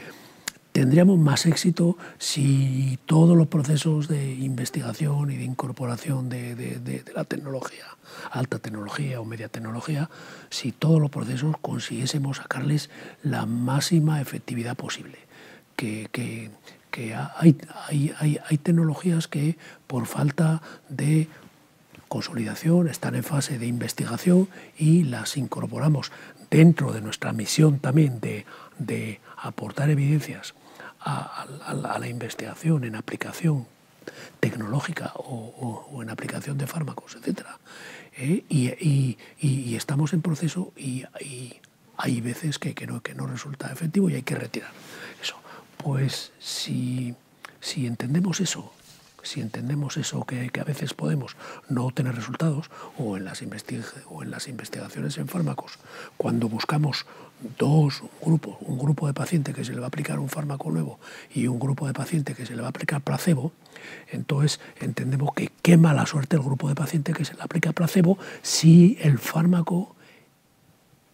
Tendríamos 0.80 1.20
más 1.20 1.46
éxito 1.46 1.98
si 2.20 3.00
todos 3.06 3.36
los 3.36 3.48
procesos 3.48 4.08
de 4.08 4.32
investigación 4.36 5.30
y 5.30 5.36
de 5.36 5.44
incorporación 5.44 6.30
de, 6.30 7.04
la 7.14 7.26
tecnología, 7.26 7.84
alta 8.32 8.60
tecnología 8.60 9.20
o 9.20 9.26
media 9.26 9.50
tecnología, 9.50 10.10
si 10.50 10.72
todos 10.72 11.02
los 11.02 11.10
procesos 11.10 11.58
consiguiésemos 11.60 12.38
sacarles 12.38 12.90
la 13.24 13.46
máxima 13.46 14.22
efectividad 14.22 14.78
posible. 14.78 15.18
Que, 15.76 16.08
hay, 17.36 18.58
tecnologías 18.64 19.28
que 19.28 19.58
por 19.86 20.06
falta 20.06 20.62
de 20.88 21.28
consolidación 22.08 22.88
están 22.88 23.16
en 23.16 23.26
fase 23.26 23.60
de 23.60 23.68
investigación 23.68 24.48
y 24.78 25.04
las 25.04 25.36
incorporamos 25.36 26.14
dentro 26.50 26.94
de 26.94 27.02
nuestra 27.02 27.34
misión 27.34 27.80
también 27.80 28.22
de 28.22 29.20
aportar 29.36 29.90
evidencias 29.90 30.54
a, 31.02 31.46
la 32.00 32.08
investigación 32.08 32.84
en 32.84 32.96
aplicación 32.96 33.68
tecnológica 34.40 35.14
o, 35.16 36.00
en 36.02 36.10
aplicación 36.10 36.58
de 36.58 36.68
fármacos, 36.68 37.16
etc. 37.16 37.46
¿eh? 38.18 38.44
Y, 38.50 39.76
estamos 39.76 40.14
en 40.14 40.22
proceso 40.22 40.74
y, 40.76 41.06
hay 42.02 42.22
veces 42.22 42.60
que, 42.60 42.74
no, 42.88 43.02
que 43.02 43.14
no 43.14 43.28
resulta 43.28 43.72
efectivo 43.74 44.10
y 44.10 44.16
hay 44.16 44.24
que 44.24 44.36
retirar 44.36 44.72
eso. 45.22 45.36
Pues 45.78 46.32
si, 46.40 47.14
si 47.60 47.88
entendemos 47.88 48.40
eso 48.40 48.72
si 49.24 49.42
entendemos 49.42 49.98
eso, 49.98 50.26
que, 50.26 50.50
a 50.60 50.64
veces 50.64 50.94
podemos 50.94 51.36
no 51.68 51.86
obtener 51.86 52.16
resultados, 52.16 52.70
o 52.98 53.18
en, 53.18 53.26
las 53.26 53.44
o 54.08 54.24
en 54.24 54.32
las 54.32 54.48
investigaciones 54.48 55.18
en 55.18 55.28
fármacos, 55.28 55.74
cuando 56.18 56.50
buscamos 56.50 57.06
dos 57.58 58.04
grupos, 58.22 58.58
un 58.62 58.78
grupo 58.78 59.08
de 59.08 59.14
pacientes 59.14 59.56
que 59.56 59.64
se 59.64 59.74
le 59.74 59.80
va 59.80 59.86
a 59.86 59.88
aplicar 59.88 60.20
un 60.20 60.30
fármaco 60.30 60.72
nuevo 60.72 61.00
y 61.34 61.48
un 61.48 61.60
grupo 61.60 61.88
de 61.88 61.94
pacientes 61.94 62.36
que 62.36 62.46
se 62.46 62.56
le 62.56 62.62
va 62.62 62.68
a 62.68 62.70
aplicar 62.70 63.02
placebo, 63.02 63.54
entonces 64.12 64.60
entendemos 64.80 65.34
que 65.34 65.50
qué 65.62 65.78
mala 65.78 66.06
suerte 66.06 66.36
el 66.36 66.42
grupo 66.42 66.68
de 66.68 66.76
pacientes 66.76 67.16
que 67.16 67.26
se 67.26 67.36
le 67.36 67.42
aplica 67.42 67.72
placebo 67.72 68.18
si 68.42 68.98
el 69.02 69.18
fármaco 69.20 69.96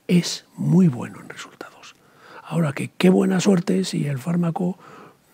es 0.07 0.45
muy 0.55 0.88
bueno 0.88 1.21
en 1.21 1.30
resultados. 1.30 1.95
Ahora 2.43 2.73
que 2.73 2.89
qué 2.89 3.09
buena 3.09 3.39
suerte 3.39 3.84
si 3.84 4.07
el 4.07 4.19
fármaco 4.19 4.78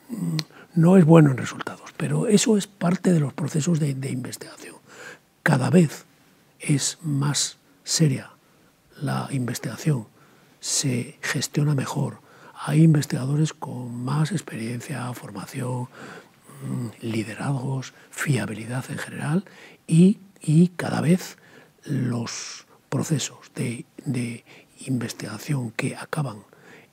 mm, 0.10 0.38
no 0.76 0.98
es 0.98 1.06
bueno 1.06 1.32
en 1.32 1.38
resultados, 1.38 1.92
pero 1.98 2.28
eso 2.28 2.58
es 2.58 2.68
parte 2.68 3.12
de 3.12 3.20
los 3.20 3.34
procesos 3.34 3.80
de, 3.80 3.90
investigación. 4.10 4.76
Cada 5.44 5.70
vez 5.70 6.06
es 6.60 6.98
más 7.02 7.58
seria 7.84 8.32
la 9.02 9.28
investigación, 9.32 10.08
se 10.62 11.18
gestiona 11.22 11.76
mejor, 11.76 12.22
hay 12.56 12.84
investigadores 12.84 13.52
con 13.52 14.06
más 14.06 14.32
experiencia, 14.32 15.12
formación, 15.14 15.90
mm, 16.64 16.88
liderazgos, 17.02 17.94
fiabilidad 18.10 18.86
en 18.90 18.98
general 18.98 19.44
y, 19.88 20.20
cada 20.78 21.02
vez 21.02 21.38
los 21.84 22.66
procesos 22.90 23.52
de, 23.54 23.86
de, 24.06 24.46
investigación 24.88 25.72
que 25.72 25.96
acaban 25.96 26.38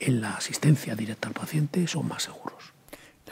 en 0.01 0.21
la 0.21 0.35
asistencia 0.35 0.95
directa 0.97 1.29
al 1.29 1.35
paciente 1.35 1.87
son 1.87 2.07
más 2.09 2.25
seguros 2.25 2.75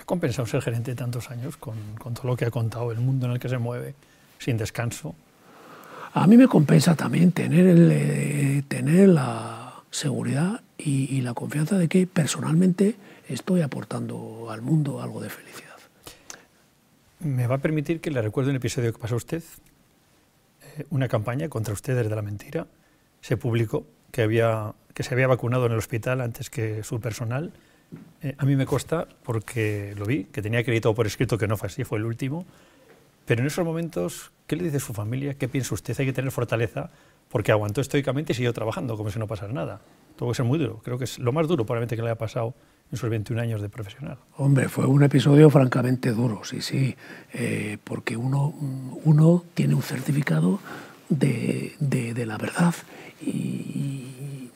compensado 0.06 0.46
ser 0.46 0.62
gerente 0.62 0.92
de 0.92 0.94
tantos 0.94 1.30
años 1.30 1.56
con, 1.56 1.76
con, 1.98 2.14
todo 2.14 2.28
lo 2.28 2.36
que 2.36 2.46
ha 2.46 2.50
contado, 2.50 2.92
el 2.92 3.00
mundo 3.00 3.26
en 3.26 3.32
el 3.32 3.40
que 3.40 3.48
se 3.48 3.58
mueve, 3.58 3.94
sin 4.38 4.56
descanso? 4.56 5.14
A 6.14 6.26
mí 6.26 6.36
me 6.38 6.48
compensa 6.48 6.94
también 6.94 7.32
tener, 7.32 7.66
el, 7.66 7.90
eh, 7.92 8.62
tener 8.68 9.10
la 9.10 9.65
seguridad 9.96 10.60
y, 10.76 11.22
la 11.22 11.32
confianza 11.32 11.78
de 11.78 11.88
que 11.88 12.06
personalmente 12.06 12.96
estoy 13.28 13.62
aportando 13.62 14.48
al 14.50 14.60
mundo 14.60 15.00
algo 15.00 15.22
de 15.22 15.30
felicidad. 15.30 15.76
¿Me 17.20 17.46
va 17.46 17.56
a 17.56 17.58
permitir 17.58 18.00
que 18.00 18.10
le 18.10 18.20
recuerde 18.20 18.50
un 18.50 18.56
episodio 18.56 18.92
que 18.92 18.98
pasó 18.98 19.16
usted? 19.16 19.42
Eh, 20.76 20.84
una 20.90 21.08
campaña 21.08 21.48
contra 21.48 21.72
usted 21.72 21.96
desde 21.96 22.14
la 22.14 22.20
mentira. 22.20 22.66
Se 23.22 23.38
publicó 23.38 23.86
que, 24.12 24.22
había, 24.22 24.74
que 24.92 25.02
se 25.02 25.14
había 25.14 25.28
vacunado 25.28 25.64
en 25.64 25.72
el 25.72 25.78
hospital 25.78 26.20
antes 26.20 26.50
que 26.50 26.82
su 26.82 27.00
personal 27.00 27.52
eh, 28.20 28.34
a 28.36 28.44
mí 28.44 28.54
me 28.54 28.66
consta, 28.66 29.08
porque 29.22 29.94
lo 29.96 30.04
vi, 30.04 30.24
que 30.24 30.42
tenía 30.42 30.60
acreditado 30.60 30.94
por 30.94 31.06
escrito 31.06 31.38
que 31.38 31.48
no 31.48 31.56
fue 31.56 31.68
así, 31.68 31.84
fue 31.84 31.98
el 31.98 32.04
último. 32.04 32.44
Pero 33.24 33.40
en 33.40 33.46
esos 33.46 33.64
momentos, 33.64 34.30
¿qué 34.46 34.56
le 34.56 34.64
dice 34.64 34.78
su 34.78 34.92
familia? 34.92 35.34
¿Qué 35.34 35.48
piensa 35.48 35.74
usted? 35.74 35.98
Hay 35.98 36.06
que 36.06 36.12
tener 36.12 36.30
fortaleza 36.32 36.90
porque 37.36 37.52
aguantó 37.52 37.82
estoicamente 37.82 38.32
y 38.32 38.34
siguió 38.34 38.54
trabajando 38.54 38.96
como 38.96 39.10
si 39.10 39.18
no 39.18 39.26
pasara 39.26 39.52
nada. 39.52 39.82
Tuvo 40.16 40.30
que 40.30 40.36
ser 40.36 40.46
muy 40.46 40.58
duro. 40.58 40.80
Creo 40.82 40.96
que 40.96 41.04
es 41.04 41.18
lo 41.18 41.32
más 41.32 41.46
duro 41.46 41.66
probablemente 41.66 41.94
que 41.94 42.00
le 42.00 42.08
haya 42.08 42.16
pasado 42.16 42.54
en 42.90 42.96
sus 42.96 43.10
21 43.10 43.42
años 43.42 43.60
de 43.60 43.68
profesional. 43.68 44.16
Hombre, 44.38 44.70
fue 44.70 44.86
un 44.86 45.02
episodio 45.02 45.50
francamente 45.50 46.12
duro, 46.12 46.44
sí, 46.44 46.62
sí, 46.62 46.96
eh, 47.34 47.76
porque 47.84 48.16
uno, 48.16 48.54
uno 49.04 49.44
tiene 49.52 49.74
un 49.74 49.82
certificado 49.82 50.60
de, 51.10 51.74
de, 51.78 52.14
de 52.14 52.24
la 52.24 52.38
verdad 52.38 52.74
y, 53.20 53.28
y, 53.28 54.50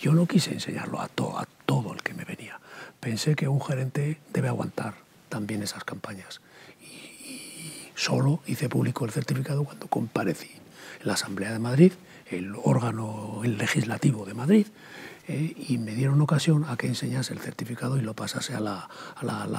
yo 0.00 0.12
no 0.12 0.26
quise 0.26 0.52
enseñarlo 0.52 1.00
a, 1.00 1.08
to, 1.08 1.36
a 1.36 1.48
todo 1.66 1.92
el 1.92 2.04
que 2.04 2.14
me 2.14 2.24
venía 2.24 2.60
pensé 3.00 3.34
que 3.34 3.48
un 3.48 3.60
gerente 3.60 4.20
debe 4.32 4.46
aguantar 4.46 4.94
también 5.28 5.60
esas 5.60 5.82
campañas. 5.82 6.40
Y, 6.80 7.88
solo 7.96 8.42
hice 8.46 8.68
público 8.68 9.04
el 9.04 9.10
certificado 9.10 9.64
cuando 9.64 9.88
comparecí 9.88 10.61
la 11.02 11.14
Asamblea 11.14 11.52
de 11.52 11.58
Madrid, 11.58 11.92
el 12.30 12.54
órgano 12.62 13.40
legislativo 13.44 14.24
de 14.24 14.34
Madrid, 14.34 14.66
eh, 15.28 15.54
y 15.68 15.78
me 15.78 15.94
dieron 15.94 16.20
ocasión 16.20 16.64
a 16.68 16.76
que 16.76 16.88
enseñase 16.88 17.32
el 17.32 17.38
certificado 17.38 17.96
y 17.96 18.00
lo 18.00 18.14
pasase 18.14 18.54
a 18.54 18.60
la, 18.60 18.88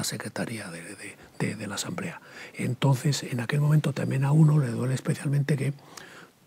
Secretaría 0.03 0.69
de, 0.69 1.67
la 1.67 1.75
Asamblea. 1.75 2.21
Entonces, 2.53 3.23
en 3.23 3.39
aquel 3.39 3.61
momento 3.61 3.93
también 3.93 4.25
a 4.25 4.31
uno 4.31 4.59
le 4.59 4.67
duele 4.67 4.93
especialmente 4.93 5.55
que 5.55 5.73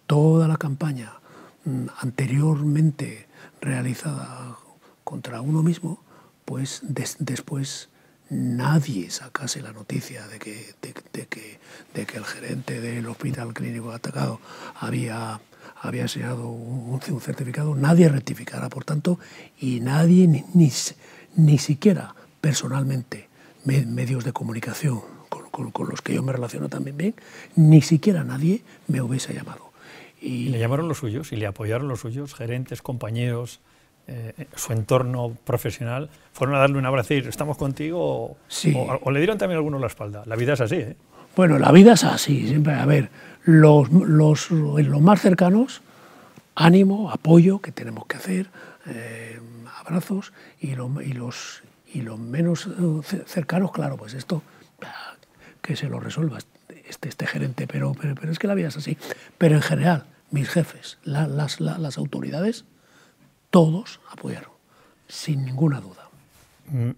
toda 0.06 0.48
la 0.48 0.56
campaña 0.56 1.14
mm, 1.64 1.86
anteriormente 1.98 3.26
realizada 3.60 4.58
contra 5.04 5.40
uno 5.40 5.62
mismo 5.62 6.02
pues 6.44 6.80
después 7.18 7.90
nadie 8.30 9.10
sacase 9.10 9.62
la 9.62 9.72
noticia 9.72 10.26
de 10.28 10.38
que, 10.38 10.74
de, 10.82 11.26
que, 11.26 11.58
de 11.94 12.06
que 12.06 12.16
el 12.16 12.24
gerente 12.24 12.80
del 12.80 13.06
hospital 13.06 13.54
clínico 13.54 13.92
atacado 13.92 14.40
había, 14.74 15.40
había 15.80 16.02
enseñado 16.02 16.48
un, 16.48 17.00
certificado, 17.20 17.74
nadie 17.74 18.08
rectificara, 18.08 18.68
por 18.68 18.84
tanto, 18.84 19.18
y 19.60 19.80
nadie, 19.80 20.26
ni, 20.26 20.44
ni, 20.54 20.72
ni 21.36 21.58
siquiera 21.58 22.14
personalmente, 22.40 23.28
me, 23.64 23.84
medios 23.86 24.24
de 24.24 24.32
comunicación 24.32 25.00
con, 25.28 25.50
con, 25.50 25.70
con, 25.70 25.88
los 25.88 26.02
que 26.02 26.14
yo 26.14 26.22
me 26.22 26.32
relaciono 26.32 26.68
también 26.68 26.96
bien, 26.96 27.14
ni 27.54 27.82
siquiera 27.82 28.24
nadie 28.24 28.62
me 28.88 29.00
hubiese 29.00 29.34
llamado. 29.34 29.72
Y, 30.20 30.48
le 30.48 30.58
llamaron 30.58 30.88
los 30.88 30.98
suyos 30.98 31.32
y 31.32 31.36
le 31.36 31.46
apoyaron 31.46 31.88
los 31.88 32.00
suyos, 32.00 32.34
gerentes, 32.34 32.82
compañeros, 32.82 33.60
eh, 34.09 34.46
su 34.54 34.72
entorno 34.72 35.36
profesional, 35.44 36.09
fueron 36.32 36.57
a 36.57 36.59
darle 36.61 36.78
un 36.78 36.86
abrazo 36.86 37.14
y 37.14 37.16
decir, 37.16 37.28
estamos 37.28 37.57
contigo, 37.57 37.98
o, 38.00 38.36
sí. 38.48 38.72
o, 38.76 39.00
o, 39.02 39.11
le 39.11 39.18
dieron 39.18 39.38
también 39.38 39.57
alguno 39.57 39.78
la 39.78 39.88
espalda. 39.88 40.22
La 40.26 40.36
vida 40.36 40.52
es 40.52 40.61
así, 40.61 40.76
¿eh? 40.76 40.96
Bueno, 41.34 41.59
la 41.59 41.70
vida 41.70 41.92
es 41.92 42.04
así, 42.04 42.48
siempre. 42.48 42.72
A 42.74 42.86
ver, 42.86 43.11
los, 43.44 43.90
los, 43.90 44.50
los 44.50 45.00
más 45.00 45.20
cercanos, 45.20 45.82
ánimo, 46.54 47.11
apoyo, 47.11 47.61
que 47.61 47.72
tenemos 47.72 48.07
que 48.07 48.16
hacer, 48.16 48.46
eh, 48.86 49.38
abrazos, 49.78 50.32
y, 50.61 50.74
lo, 50.74 51.02
y, 51.02 51.12
los, 51.12 51.62
y 51.92 52.00
los 52.00 52.18
menos 52.18 52.68
cercanos, 53.26 53.70
claro, 53.72 53.96
pues 53.96 54.14
esto, 54.14 54.42
que 55.61 55.76
se 55.76 55.88
lo 55.88 56.00
resuelva 56.00 56.38
este, 56.88 57.09
este 57.09 57.26
gerente, 57.26 57.66
pero, 57.66 57.92
pero, 58.00 58.14
pero, 58.14 58.32
es 58.32 58.38
que 58.38 58.46
la 58.46 58.54
vida 58.54 58.68
es 58.68 58.76
así. 58.76 58.96
Pero 59.36 59.57
en 59.57 59.62
general, 59.62 60.04
mis 60.30 60.48
jefes, 60.48 60.98
la, 61.04 61.26
las, 61.26 61.61
la, 61.61 61.76
las 61.76 61.98
autoridades, 61.98 62.64
todos 63.51 64.01
apoyaron, 64.11 64.51
sin 65.09 65.44
ninguna 65.44 65.80
duda. 65.80 66.09
Mm, 66.68 66.90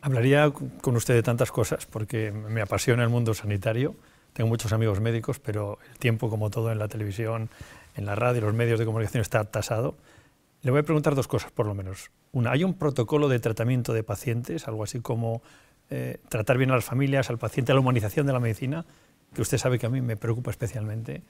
hablaría 0.00 0.50
con 0.50 0.96
usted 0.96 1.14
de 1.14 1.22
tantas 1.22 1.52
cosas 1.52 1.86
porque 1.86 2.32
me 2.32 2.60
apasiona 2.60 3.02
el 3.02 3.08
mundo 3.08 3.34
sanitario. 3.34 3.94
Tengo 4.32 4.48
muchos 4.48 4.72
amigos 4.72 5.00
médicos, 5.00 5.38
pero 5.38 5.78
el 5.90 5.98
tiempo, 5.98 6.30
como 6.30 6.50
todo 6.50 6.70
en 6.72 6.78
la 6.78 6.88
televisión, 6.88 7.50
en 7.96 8.06
la 8.06 8.14
radio, 8.14 8.40
los 8.42 8.54
medios 8.54 8.78
de 8.78 8.86
comunicación, 8.86 9.20
está 9.20 9.44
tasado. 9.44 9.96
Le 10.62 10.70
voy 10.70 10.80
a 10.80 10.82
preguntar 10.82 11.14
dos 11.14 11.26
cosas, 11.26 11.50
por 11.50 11.66
lo 11.66 11.74
menos. 11.74 12.10
Una, 12.32 12.52
¿hay 12.52 12.64
un 12.64 12.74
protocolo 12.74 13.28
de 13.28 13.40
tratamiento 13.40 13.92
de 13.92 14.02
pacientes, 14.02 14.68
algo 14.68 14.84
así 14.84 15.00
como 15.00 15.42
eh, 15.90 16.18
tratar 16.28 16.58
bien 16.58 16.70
a 16.70 16.74
las 16.74 16.84
familias, 16.84 17.30
al 17.30 17.38
paciente, 17.38 17.72
a 17.72 17.74
la 17.74 17.80
humanización 17.80 18.26
de 18.26 18.32
la 18.32 18.40
medicina, 18.40 18.84
que 19.34 19.42
usted 19.42 19.58
sabe 19.58 19.78
que 19.78 19.86
a 19.86 19.90
mí 19.90 20.00
me 20.00 20.16
preocupa 20.16 20.50
especialmente? 20.50 21.22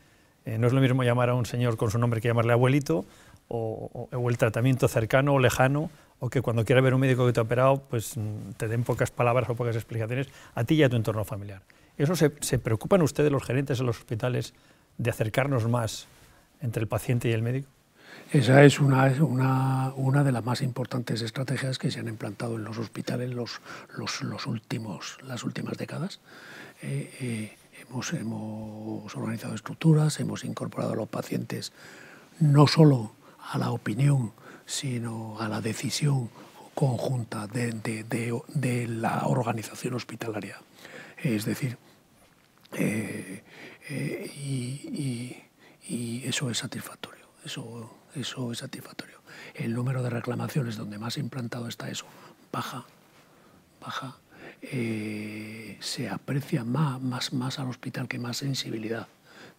Eh, 0.45 0.59
no 0.59 0.67
es 0.67 0.73
lo 0.73 0.81
mismo 0.81 1.03
llamar 1.03 1.31
a 1.31 1.35
un 1.35 1.47
señor 1.47 1.77
con 1.77 1.91
su 1.91 1.99
nombre 1.99 2.21
que 2.21 2.29
llamarle 2.29 2.53
abuelito, 2.53 3.05
o, 3.49 4.09
el 4.29 4.39
tratamiento 4.39 4.87
cercano 4.89 5.35
o 5.35 5.39
lejano, 5.39 5.91
o 6.21 6.31
que 6.31 6.41
cuando 6.41 6.65
quiera 6.65 6.81
ver 6.81 6.95
un 6.95 7.01
médico 7.01 7.27
que 7.27 7.33
te 7.33 7.41
ha 7.41 7.43
operado, 7.43 7.83
pues 7.89 8.17
mm, 8.17 8.53
te 8.57 8.69
den 8.69 8.85
pocas 8.85 9.11
palabras 9.11 9.49
o 9.51 9.55
pocas 9.55 9.75
explicaciones 9.75 10.29
a 10.55 10.65
ti 10.65 10.75
y 10.75 10.83
a 10.83 10.89
tu 10.89 10.97
entorno 10.97 11.25
familiar. 11.25 11.63
¿Eso 11.99 12.15
se, 12.15 12.33
se 12.41 12.59
preocupan 12.59 13.03
ustedes, 13.03 13.33
los 13.33 13.43
gerentes 13.43 13.79
de 13.79 13.85
los 13.85 13.99
hospitales, 13.99 14.55
de 14.99 15.11
acercarnos 15.11 15.69
más 15.69 16.07
entre 16.61 16.83
el 16.83 16.89
paciente 16.89 17.29
y 17.29 17.33
el 17.33 17.43
médico? 17.43 17.69
Esa 18.33 18.63
es 18.63 18.79
una, 18.79 19.07
una, 19.21 19.93
una, 19.97 20.23
de 20.23 20.31
las 20.31 20.45
más 20.45 20.63
importantes 20.63 21.21
estrategias 21.21 21.79
que 21.79 21.91
se 21.91 21.99
han 21.99 22.07
implantado 22.07 22.57
en 22.57 22.65
los 22.65 22.79
hospitales 22.79 23.31
los, 23.31 23.61
los, 23.97 24.23
los 24.23 24.47
últimos, 24.47 25.19
las 25.25 25.43
últimas 25.43 25.77
décadas. 25.77 26.21
Eh, 26.81 27.13
eh, 27.21 27.57
hemos, 28.13 29.17
organizado 29.17 29.55
estructuras, 29.55 30.21
hemos 30.21 30.45
incorporado 30.45 30.93
a 30.93 30.97
los 30.97 31.09
pacientes 31.09 31.73
no 32.39 32.67
solo 32.67 33.13
a 33.53 33.59
la 33.59 33.71
opinión, 33.71 34.33
sino 34.67 35.39
a 35.41 35.49
la 35.49 35.61
decisión 35.61 36.31
conjunta 36.75 37.47
de, 37.47 37.73
de, 37.73 38.87
la 38.89 39.27
organización 39.27 39.95
hospitalaria. 39.95 40.61
Es 41.19 41.45
decir, 41.45 41.77
eh, 42.73 43.43
eh, 43.89 44.33
y, 44.37 45.43
y, 45.89 45.95
y, 45.95 46.27
eso 46.27 46.51
es 46.51 46.59
satisfactorio. 46.59 47.27
Eso, 47.45 47.91
eso 48.15 48.53
es 48.53 48.59
satisfactorio. 48.59 49.21
El 49.55 49.75
número 49.75 50.03
de 50.03 50.11
reclamaciones 50.11 50.77
donde 50.77 50.99
más 50.99 51.19
implantado 51.19 51.69
está 51.69 51.91
eso 51.91 52.07
baja, 52.53 52.85
baja. 53.81 54.17
Eh, 54.63 55.79
se 55.81 56.09
aprecia 56.09 56.65
más, 56.65 57.01
más, 57.01 57.33
más 57.33 57.59
al 57.59 57.69
hospital 57.69 58.09
que 58.09 58.19
más 58.19 58.37
sensibilidad 58.37 59.09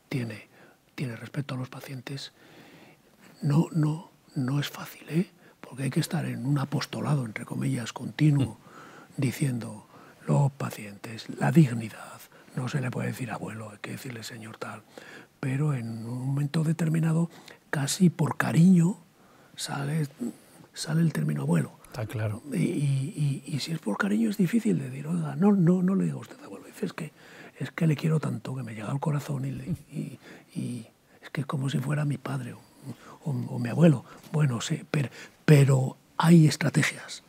tiene, 0.10 0.48
tiene 0.94 1.16
respecto 1.16 1.56
a 1.56 1.58
los 1.58 1.70
pacientes 1.70 2.34
no, 3.42 3.68
no, 3.72 4.12
no 4.36 4.60
es 4.60 4.70
fácil, 4.70 5.04
¿eh? 5.10 5.30
porque 5.60 5.84
hay 5.84 5.90
que 5.90 6.00
estar 6.00 6.26
en 6.26 6.46
un 6.46 6.60
apostolado, 6.60 7.26
entre 7.26 7.46
comillas, 7.46 7.94
continuo, 7.94 8.58
diciendo 9.18 9.88
los 10.28 10.52
pacientes, 10.52 11.28
la 11.40 11.52
dignidad, 11.52 12.20
no 12.56 12.68
se 12.68 12.82
le 12.82 12.92
puede 12.92 13.08
decir 13.08 13.32
abuelo, 13.32 13.72
hay 13.72 13.78
que 13.80 13.92
decirle 13.92 14.24
señor 14.24 14.58
tal, 14.58 14.84
pero 15.40 15.74
en 15.74 16.06
un 16.06 16.28
momento 16.28 16.64
determinado, 16.64 17.30
casi 17.70 18.10
por 18.10 18.38
cariño, 18.38 18.98
sale, 19.56 20.08
sale 20.74 21.02
el 21.02 21.14
término 21.14 21.42
abuelo. 21.42 21.81
Está 21.92 22.06
claro. 22.06 22.42
Y, 22.54 22.58
y, 22.58 23.44
y, 23.46 23.60
si 23.60 23.74
es 23.74 23.80
por 23.80 23.98
cariño 23.98 24.30
es 24.30 24.38
difícil 24.38 24.80
de 24.80 24.90
decir, 24.90 25.08
oiga, 25.08 25.36
no, 25.36 25.52
no, 25.52 25.84
no 25.84 25.94
le 25.94 26.06
diga 26.06 26.16
usted 26.16 26.42
abuelo, 26.42 26.66
es 26.86 26.94
que, 26.94 27.12
es 27.60 27.72
que 27.72 27.86
le 27.86 27.98
quiero 27.98 28.20
tanto, 28.20 28.56
que 28.56 28.64
me 28.64 28.74
llega 28.74 28.90
al 28.90 29.00
corazón 29.00 29.46
y, 29.46 30.18
es 31.22 31.30
que 31.32 31.42
es 31.42 31.48
como 31.48 31.70
si 31.70 31.80
fuera 31.80 32.06
mi 32.06 32.18
padre 32.18 32.56
o, 33.26 33.60
mi 33.60 33.70
abuelo. 33.70 34.06
Bueno, 34.32 34.62
sí, 34.62 34.84
pero, 34.90 35.10
pero 35.44 35.98
hay 36.18 36.48
estrategias, 36.48 37.24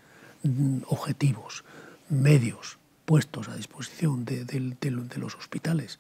mm, 0.45 0.83
objetivos, 0.87 1.65
medios 2.09 2.79
puestos 3.05 3.49
a 3.49 3.57
disposición 3.57 4.25
de, 4.25 5.17
los 5.17 5.35
hospitales, 5.35 5.99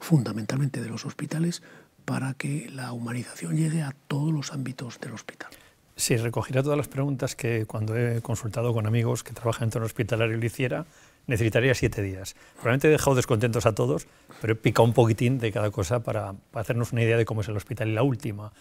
fundamentalmente 0.00 0.80
de 0.80 0.88
los 0.88 1.04
hospitales, 1.04 1.62
para 2.06 2.32
que 2.32 2.70
la 2.70 2.92
humanización 2.92 3.56
llegue 3.56 3.82
a 3.82 3.94
todos 4.08 4.32
los 4.32 4.54
ámbitos 4.54 4.98
del 5.00 5.12
hospital. 5.12 5.50
Sí, 5.98 6.16
recogiera 6.16 6.62
todas 6.62 6.78
las 6.78 6.86
preguntas 6.86 7.34
que 7.34 7.66
cuando 7.66 7.98
he 7.98 8.22
consultado 8.22 8.72
con 8.72 8.86
amigos 8.86 9.24
que 9.24 9.32
trabajan 9.32 9.64
en 9.64 9.66
entorno 9.66 9.86
hospitalario 9.86 10.36
le 10.36 10.46
hiciera, 10.46 10.86
necesitaría 11.26 11.74
siete 11.74 12.02
días. 12.02 12.36
Probablemente 12.54 12.86
he 12.86 12.90
dejado 12.92 13.16
descontentos 13.16 13.66
a 13.66 13.74
todos, 13.74 14.06
pero 14.40 14.52
he 14.52 14.56
picado 14.56 14.84
un 14.84 14.92
poquitín 14.92 15.40
de 15.40 15.50
cada 15.50 15.72
cosa 15.72 15.98
para, 15.98 16.36
hacernos 16.52 16.92
una 16.92 17.02
idea 17.02 17.16
de 17.16 17.24
cómo 17.24 17.40
es 17.40 17.48
el 17.48 17.56
hospital. 17.56 17.88
Y 17.88 17.94
la 17.94 18.04
última, 18.04 18.52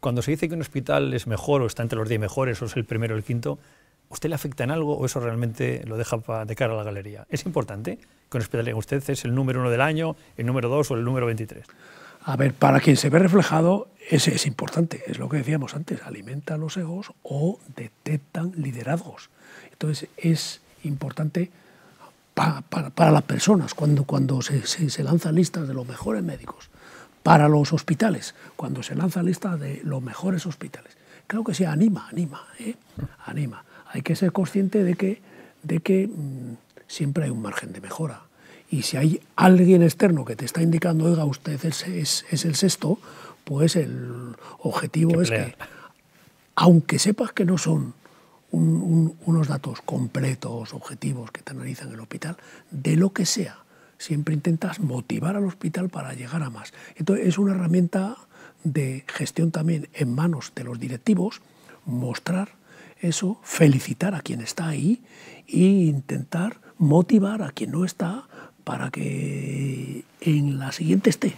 cuando 0.00 0.20
se 0.20 0.32
dice 0.32 0.48
que 0.48 0.54
un 0.56 0.62
hospital 0.62 1.14
es 1.14 1.28
mejor 1.28 1.62
o 1.62 1.66
está 1.66 1.84
entre 1.84 1.96
los 1.96 2.08
10 2.08 2.22
mejores 2.22 2.60
o 2.60 2.64
es 2.64 2.76
el 2.76 2.84
primero 2.84 3.14
o 3.14 3.18
el 3.18 3.22
quinto, 3.22 3.60
¿Usted 4.10 4.28
le 4.28 4.34
afecta 4.34 4.64
en 4.64 4.72
algo 4.72 4.98
o 4.98 5.06
eso 5.06 5.20
realmente 5.20 5.84
lo 5.86 5.96
deja 5.96 6.18
de 6.44 6.56
cara 6.56 6.74
a 6.74 6.76
la 6.76 6.82
galería? 6.82 7.28
¿Es 7.30 7.46
importante 7.46 8.00
que 8.28 8.38
un 8.38 8.42
hospital 8.42 8.74
usted 8.74 9.08
es 9.08 9.24
el 9.24 9.32
número 9.36 9.60
uno 9.60 9.70
del 9.70 9.80
año, 9.80 10.16
el 10.36 10.46
número 10.46 10.68
dos 10.68 10.90
o 10.90 10.96
el 10.96 11.04
número 11.04 11.26
23? 11.26 11.64
A 12.22 12.36
ver, 12.36 12.52
para 12.52 12.80
quien 12.80 12.96
se 12.96 13.10
ve 13.10 13.18
reflejado, 13.18 13.88
ese 14.08 14.34
es 14.34 14.46
importante, 14.46 15.02
es 15.06 15.18
lo 15.18 15.28
que 15.28 15.38
decíamos 15.38 15.74
antes, 15.74 16.02
alimenta 16.02 16.56
los 16.56 16.76
egos 16.76 17.12
o 17.22 17.58
detectan 17.76 18.52
liderazgos. 18.56 19.30
Entonces 19.72 20.08
es 20.16 20.60
importante 20.84 21.50
para, 22.34 23.10
las 23.10 23.22
personas 23.22 23.74
cuando, 23.74 24.04
cuando 24.04 24.42
se, 24.42 24.66
se, 24.66 25.02
lanzan 25.02 25.34
listas 25.34 25.68
de 25.68 25.74
los 25.74 25.86
mejores 25.86 26.22
médicos, 26.22 26.70
para 27.22 27.48
los 27.48 27.72
hospitales, 27.72 28.34
cuando 28.56 28.82
se 28.82 28.94
lanza 28.94 29.22
lista 29.22 29.56
de 29.56 29.80
los 29.84 30.02
mejores 30.02 30.46
hospitales. 30.46 30.96
Creo 31.26 31.44
que 31.44 31.54
sí, 31.54 31.64
anima, 31.64 32.08
anima, 32.08 32.46
¿eh? 32.58 32.76
anima. 33.26 33.64
Hay 33.92 34.02
que 34.02 34.16
ser 34.16 34.32
consciente 34.32 34.82
de 34.84 34.94
que, 34.94 35.20
de 35.62 35.80
que 35.80 36.08
mm, 36.08 36.54
siempre 36.86 37.24
hay 37.24 37.30
un 37.30 37.42
margen 37.42 37.72
de 37.72 37.80
mejora 37.80 38.22
y 38.70 38.82
si 38.82 38.96
hay 38.96 39.20
alguien 39.34 39.82
externo 39.82 40.24
que 40.24 40.36
te 40.36 40.44
está 40.44 40.62
indicando, 40.62 41.06
oiga, 41.06 41.24
usted 41.24 41.62
es, 41.64 41.86
es, 41.88 42.44
el 42.44 42.54
sexto, 42.54 42.98
pues 43.44 43.74
el 43.74 44.36
objetivo 44.60 45.20
es 45.20 45.30
que, 45.30 45.56
aunque 46.54 47.00
sepas 47.00 47.32
que 47.32 47.44
no 47.44 47.58
son 47.58 47.94
unos 48.52 49.48
datos 49.48 49.80
completos, 49.82 50.72
objetivos 50.72 51.32
que 51.32 51.42
te 51.42 51.50
analizan 51.50 51.92
el 51.92 52.00
hospital, 52.00 52.36
de 52.70 52.96
lo 52.96 53.12
que 53.12 53.26
sea, 53.26 53.58
siempre 53.98 54.34
intentas 54.34 54.78
motivar 54.78 55.36
al 55.36 55.44
hospital 55.44 55.88
para 55.88 56.14
llegar 56.14 56.42
a 56.42 56.50
más. 56.50 56.72
Entonces 56.94 57.26
es 57.26 57.38
una 57.38 57.54
herramienta 57.54 58.16
de 58.62 59.04
gestión 59.08 59.50
también 59.50 59.88
en 59.94 60.14
manos 60.14 60.52
de 60.54 60.64
los 60.64 60.78
directivos, 60.78 61.42
mostrar 61.86 62.54
eso, 63.00 63.40
felicitar 63.42 64.14
a 64.14 64.20
quien 64.20 64.40
está 64.40 64.68
ahí 64.68 65.02
e 65.48 65.58
intentar 65.58 66.60
motivar 66.78 67.42
a 67.42 67.50
quien 67.50 67.72
no 67.72 67.84
está 67.84 68.28
para 68.64 68.90
que 68.90 70.04
en 70.20 70.58
la 70.58 70.72
siguiente 70.72 71.10
esté. 71.10 71.36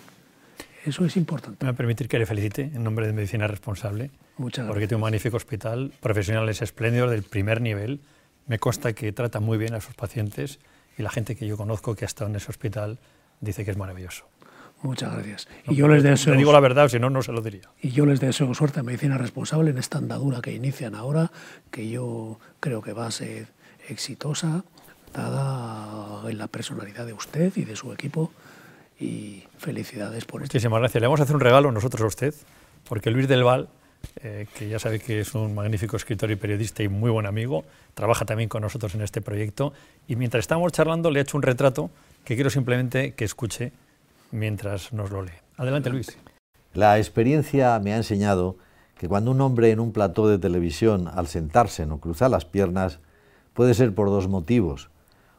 Eso 0.85 1.05
es 1.05 1.17
importante. 1.17 1.65
Me 1.65 1.71
va 1.71 1.75
a 1.75 1.77
permitir 1.77 2.09
que 2.09 2.19
le 2.19 2.27
felicite 2.27 2.63
en 2.63 2.83
nombre 2.83 3.07
de 3.07 3.13
Medicina 3.13 3.47
Responsable. 3.47 4.11
Muchas 4.37 4.65
gracias. 4.65 4.73
Porque 4.73 4.89
tiene 4.89 4.97
un 4.97 5.03
magnífico 5.03 5.37
hospital, 5.37 5.93
profesionales 6.01 6.61
espléndidos 6.61 7.11
del 7.11 7.23
primer 7.23 7.61
nivel. 7.61 8.01
Me 8.47 8.59
consta 8.59 8.93
que 8.93 9.13
trata 9.13 9.39
muy 9.39 9.59
bien 9.59 9.75
a 9.75 9.81
sus 9.81 9.95
pacientes 9.95 10.59
y 10.99 11.03
la 11.03 11.11
gente 11.11 11.37
que 11.37 11.47
yo 11.47 11.57
conozco 11.57 11.95
que 11.95 12.05
ha 12.05 12.07
estado 12.07 12.29
en 12.31 12.37
ese 12.37 12.51
hospital 12.51 12.99
dice 13.41 13.65
que 13.65 13.71
es 13.71 13.77
maravilloso. 13.77 14.27
Muchas 14.83 15.13
gracias. 15.13 15.49
y 15.69 15.77
yo 15.77 15.87
les 15.87 16.03
deseo. 16.03 16.33
Le 16.33 16.39
digo 16.39 16.53
la 16.53 16.59
verdad, 16.59 16.89
si 16.89 16.99
no, 16.99 17.09
no 17.09 17.23
se 17.23 17.31
lo 17.31 17.41
diría. 17.41 17.71
Y 17.81 17.91
yo 17.91 18.05
les 18.05 18.19
deseo 18.19 18.53
suerte 18.53 18.81
a 18.81 18.83
Medicina 18.83 19.17
Responsable 19.17 19.71
en 19.71 19.79
esta 19.79 19.99
andadura 19.99 20.41
que 20.43 20.53
inician 20.53 20.97
ahora, 20.97 21.31
que 21.71 21.89
yo 21.89 22.41
creo 22.59 22.83
que 22.83 22.93
va 22.93 23.07
a 23.07 23.11
ser 23.13 23.47
exitosa 23.89 24.65
dada 25.13 26.29
en 26.29 26.39
la 26.39 26.49
personalidad 26.49 27.07
de 27.07 27.13
usted 27.13 27.53
y 27.57 27.65
de 27.65 27.77
su 27.77 27.93
equipo. 27.93 28.33
Y 28.99 29.45
felicidades 29.59 30.25
por 30.25 30.43
esto. 30.43 30.53
Muchísimas 30.53 30.79
gracias. 30.79 31.01
Le 31.01 31.07
vamos 31.07 31.21
a 31.21 31.25
hacer 31.25 31.35
un 31.35 31.41
regalo 31.41 31.73
nosotros 31.73 32.03
a 32.03 32.07
usted, 32.07 32.35
porque 32.89 33.11
Luis 33.11 33.27
del 33.27 33.43
Val, 33.43 33.69
eh, 34.23 34.47
que 34.57 34.69
ya 34.69 34.79
sabe 34.79 35.01
que 35.01 35.21
es 35.21 35.35
un 35.35 35.55
magnífico 35.55 35.97
escritor 35.97 36.31
y 36.31 36.37
periodista 36.37 36.83
y 36.83 36.89
muy 36.89 37.11
buen 37.11 37.27
amigo, 37.27 37.65
trabaja 37.95 38.25
también 38.25 38.49
con 38.49 38.63
nosotros 38.63 38.95
en 38.95 39.03
este 39.03 39.21
proyecto. 39.21 39.73
Y 40.07 40.17
mientras 40.17 40.43
estamos 40.43 40.71
charlando, 40.73 41.11
le 41.11 41.19
he 41.19 41.23
hecho 41.23 41.37
un 41.37 41.43
retrato 41.43 41.91
que 42.25 42.37
quiero 42.37 42.51
simplemente 42.51 43.15
que 43.15 43.25
escuche 43.25 43.73
mientras 44.31 44.93
nos 44.93 45.11
lo 45.11 45.23
lee. 45.23 45.33
Adelante, 45.57 45.91
Luis. 45.91 46.17
La 46.75 46.99
experiencia 46.99 47.79
me 47.81 47.93
ha 47.93 47.97
enseñado 47.97 48.57
que 48.99 49.09
cuando 49.09 49.33
un 49.33 49.41
hombre 49.41 49.73
en 49.73 49.81
un 49.81 49.93
plató 49.93 50.29
de 50.29 50.39
televisión, 50.39 51.09
al 51.13 51.27
sentarse, 51.27 51.87
no 51.87 51.99
cruza 51.99 52.29
las 52.29 52.45
piernas, 52.45 53.01
puede 53.53 53.75
ser 53.75 53.95
por 53.95 54.09
dos 54.09 54.29
motivos 54.29 54.92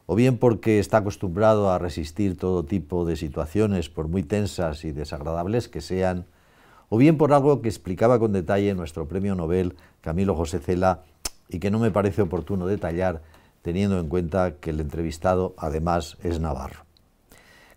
o 0.06 0.16
bien 0.16 0.38
porque 0.38 0.80
está 0.80 0.97
acostumbrado 0.97 1.72
a 1.72 1.80
resistir 1.80 2.38
todo 2.38 2.66
tipo 2.66 3.06
de 3.06 3.16
situaciones, 3.16 3.89
por 3.89 4.08
muy 4.08 4.24
tensas 4.24 4.84
y 4.86 4.91
desagradables 4.91 5.70
que 5.70 5.82
sean, 5.82 6.26
o 6.89 6.97
bien 6.97 7.18
por 7.18 7.34
algo 7.34 7.62
que 7.62 7.70
explicaba 7.70 8.20
con 8.20 8.34
detalle 8.34 8.76
nuestro 8.76 9.08
premio 9.08 9.36
Nobel 9.36 9.76
Camilo 10.01 10.36
José 10.36 10.60
Cela 10.60 11.04
y 11.49 11.60
que 11.60 11.72
no 11.72 11.80
me 11.80 11.91
parece 11.91 12.22
oportuno 12.22 12.68
detallar 12.68 13.22
teniendo 13.62 13.99
en 13.99 14.10
cuenta 14.10 14.56
que 14.58 14.72
el 14.72 14.80
entrevistado 14.80 15.56
además 15.58 16.18
es 16.22 16.39
navarro. 16.39 16.86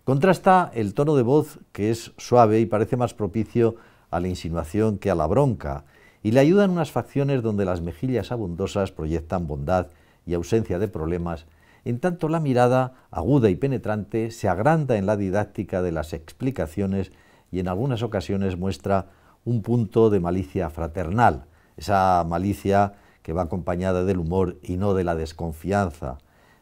Contrasta 0.03 0.71
el 0.73 0.93
tono 0.93 1.15
de 1.15 1.23
voz 1.23 1.59
que 1.71 1.89
es 1.89 2.11
suave 2.17 2.59
y 2.59 2.65
parece 2.65 2.97
más 2.97 3.13
propicio 3.13 3.75
a 4.11 4.19
la 4.19 4.27
insinuación 4.27 4.99
que 4.99 5.11
a 5.11 5.15
la 5.15 5.27
bronca, 5.27 5.85
y 6.23 6.31
le 6.31 6.39
ayudan 6.39 6.71
unas 6.71 6.91
facciones 6.91 7.41
donde 7.41 7.65
las 7.65 7.81
mejillas 7.81 8.31
abundosas 8.31 8.91
proyectan 8.91 9.47
bondad 9.47 9.87
y 10.25 10.33
ausencia 10.33 10.79
de 10.79 10.87
problemas 10.87 11.45
en 11.89 11.99
tanto 11.99 12.27
la 12.27 12.41
mirada, 12.41 12.93
aguda 13.11 13.49
y 13.49 13.55
penetrante, 13.55 14.31
se 14.31 14.49
agranda 14.49 14.97
en 14.97 15.05
la 15.05 15.15
didáctica 15.15 15.81
de 15.81 15.93
las 15.93 16.11
explicaciones 16.11 17.13
y 17.49 17.59
en 17.59 17.69
algunas 17.69 18.03
ocasiones 18.03 18.57
muestra 18.57 19.07
un 19.45 19.61
punto 19.61 20.09
de 20.09 20.19
malicia 20.19 20.69
fraternal, 20.69 21.45
esa 21.77 22.25
malicia 22.27 22.95
que 23.21 23.31
va 23.31 23.43
acompañada 23.43 24.03
del 24.03 24.19
humor 24.19 24.57
y 24.63 24.75
no 24.75 24.93
de 24.95 25.05
la 25.05 25.15
desconfianza, 25.15 26.17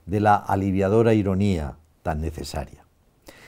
de 0.06 0.20
la 0.20 0.36
aliviadora 0.36 1.16
ironía 1.16 1.78
tan 2.04 2.22
necesaria. 2.22 2.86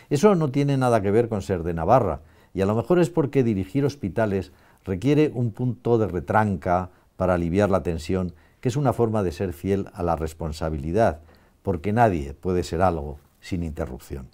Eso 0.09 0.34
no 0.34 0.49
tiene 0.49 0.78
nada 0.78 1.01
que 1.03 1.11
ver 1.11 1.30
con 1.30 1.43
ser 1.43 1.61
de 1.61 1.75
Navarra, 1.75 2.21
y 2.55 2.61
a 2.61 2.65
lo 2.65 2.73
mejor 2.73 2.97
es 2.97 3.11
porque 3.11 3.43
dirigir 3.43 3.86
hospitales 3.86 4.51
requiere 4.84 5.32
un 5.32 5.51
punto 5.51 5.99
de 5.99 6.07
retranca 6.07 6.89
para 7.17 7.36
aliviar 7.36 7.69
la 7.69 7.84
tensión, 7.84 8.34
que 8.61 8.69
es 8.69 8.78
una 8.78 8.93
forma 8.93 9.21
de 9.21 9.32
ser 9.32 9.53
fiel 9.53 9.89
a 9.93 10.01
la 10.01 10.15
responsabilidad, 10.15 11.19
porque 11.68 11.91
nadie 11.91 12.34
puede 12.34 12.63
ser 12.63 12.82
algo 12.82 13.20
sin 13.41 13.61
interrupción. 13.61 14.30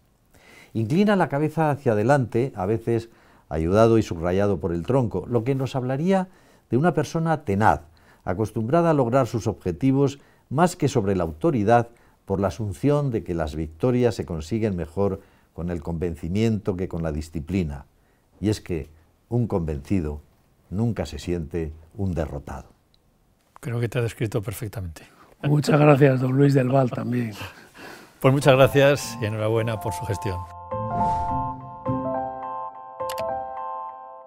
Inclina 0.74 1.16
la 1.16 1.30
cabeza 1.30 1.72
hacia 1.72 1.94
adelante, 1.94 2.54
a 2.56 2.68
veces 2.68 3.10
ayudado 3.50 3.98
y 3.98 4.04
subrayado 4.04 4.60
por 4.60 4.72
el 4.72 4.86
tronco, 4.86 5.26
lo 5.28 5.44
que 5.44 5.56
nos 5.56 5.76
hablaría 5.76 6.28
de 6.70 6.78
una 6.78 6.94
persona 6.94 7.44
tenaz, 7.44 7.82
acostumbrada 8.24 8.92
a 8.92 8.94
lograr 8.94 9.26
sus 9.26 9.48
objetivos 9.48 10.20
más 10.52 10.76
que 10.76 10.88
sobre 10.88 11.16
la 11.16 11.24
autoridad 11.24 11.88
por 12.26 12.40
la 12.40 12.50
asunción 12.50 13.10
de 13.10 13.24
que 13.24 13.34
las 13.34 13.56
victorias 13.56 14.14
se 14.14 14.28
consiguen 14.28 14.76
mejor 14.76 15.20
con 15.56 15.72
el 15.72 15.82
convencimiento 15.82 16.78
que 16.78 16.88
con 16.88 17.02
la 17.02 17.12
disciplina. 17.12 17.88
Y 18.42 18.50
es 18.50 18.62
que 18.62 18.90
un 19.30 19.48
convencido 19.48 20.22
nunca 20.70 21.08
se 21.08 21.18
siente 21.18 21.72
un 21.98 22.14
derrotado. 22.14 22.68
Creo 23.60 23.80
que 23.80 23.90
te 23.90 23.98
ha 23.98 24.04
descrito 24.04 24.44
perfectamente. 24.44 25.12
Muchas 25.44 25.80
gracias, 25.80 26.22
don 26.22 26.32
Luis 26.32 26.54
del 26.54 26.70
Val, 26.70 26.89
también. 26.89 27.34
Pues 28.20 28.34
muchas 28.34 28.56
gracias 28.56 29.18
y 29.22 29.26
enhorabuena 29.26 29.80
por 29.80 29.94
su 29.94 30.06
gestión. 30.06 30.38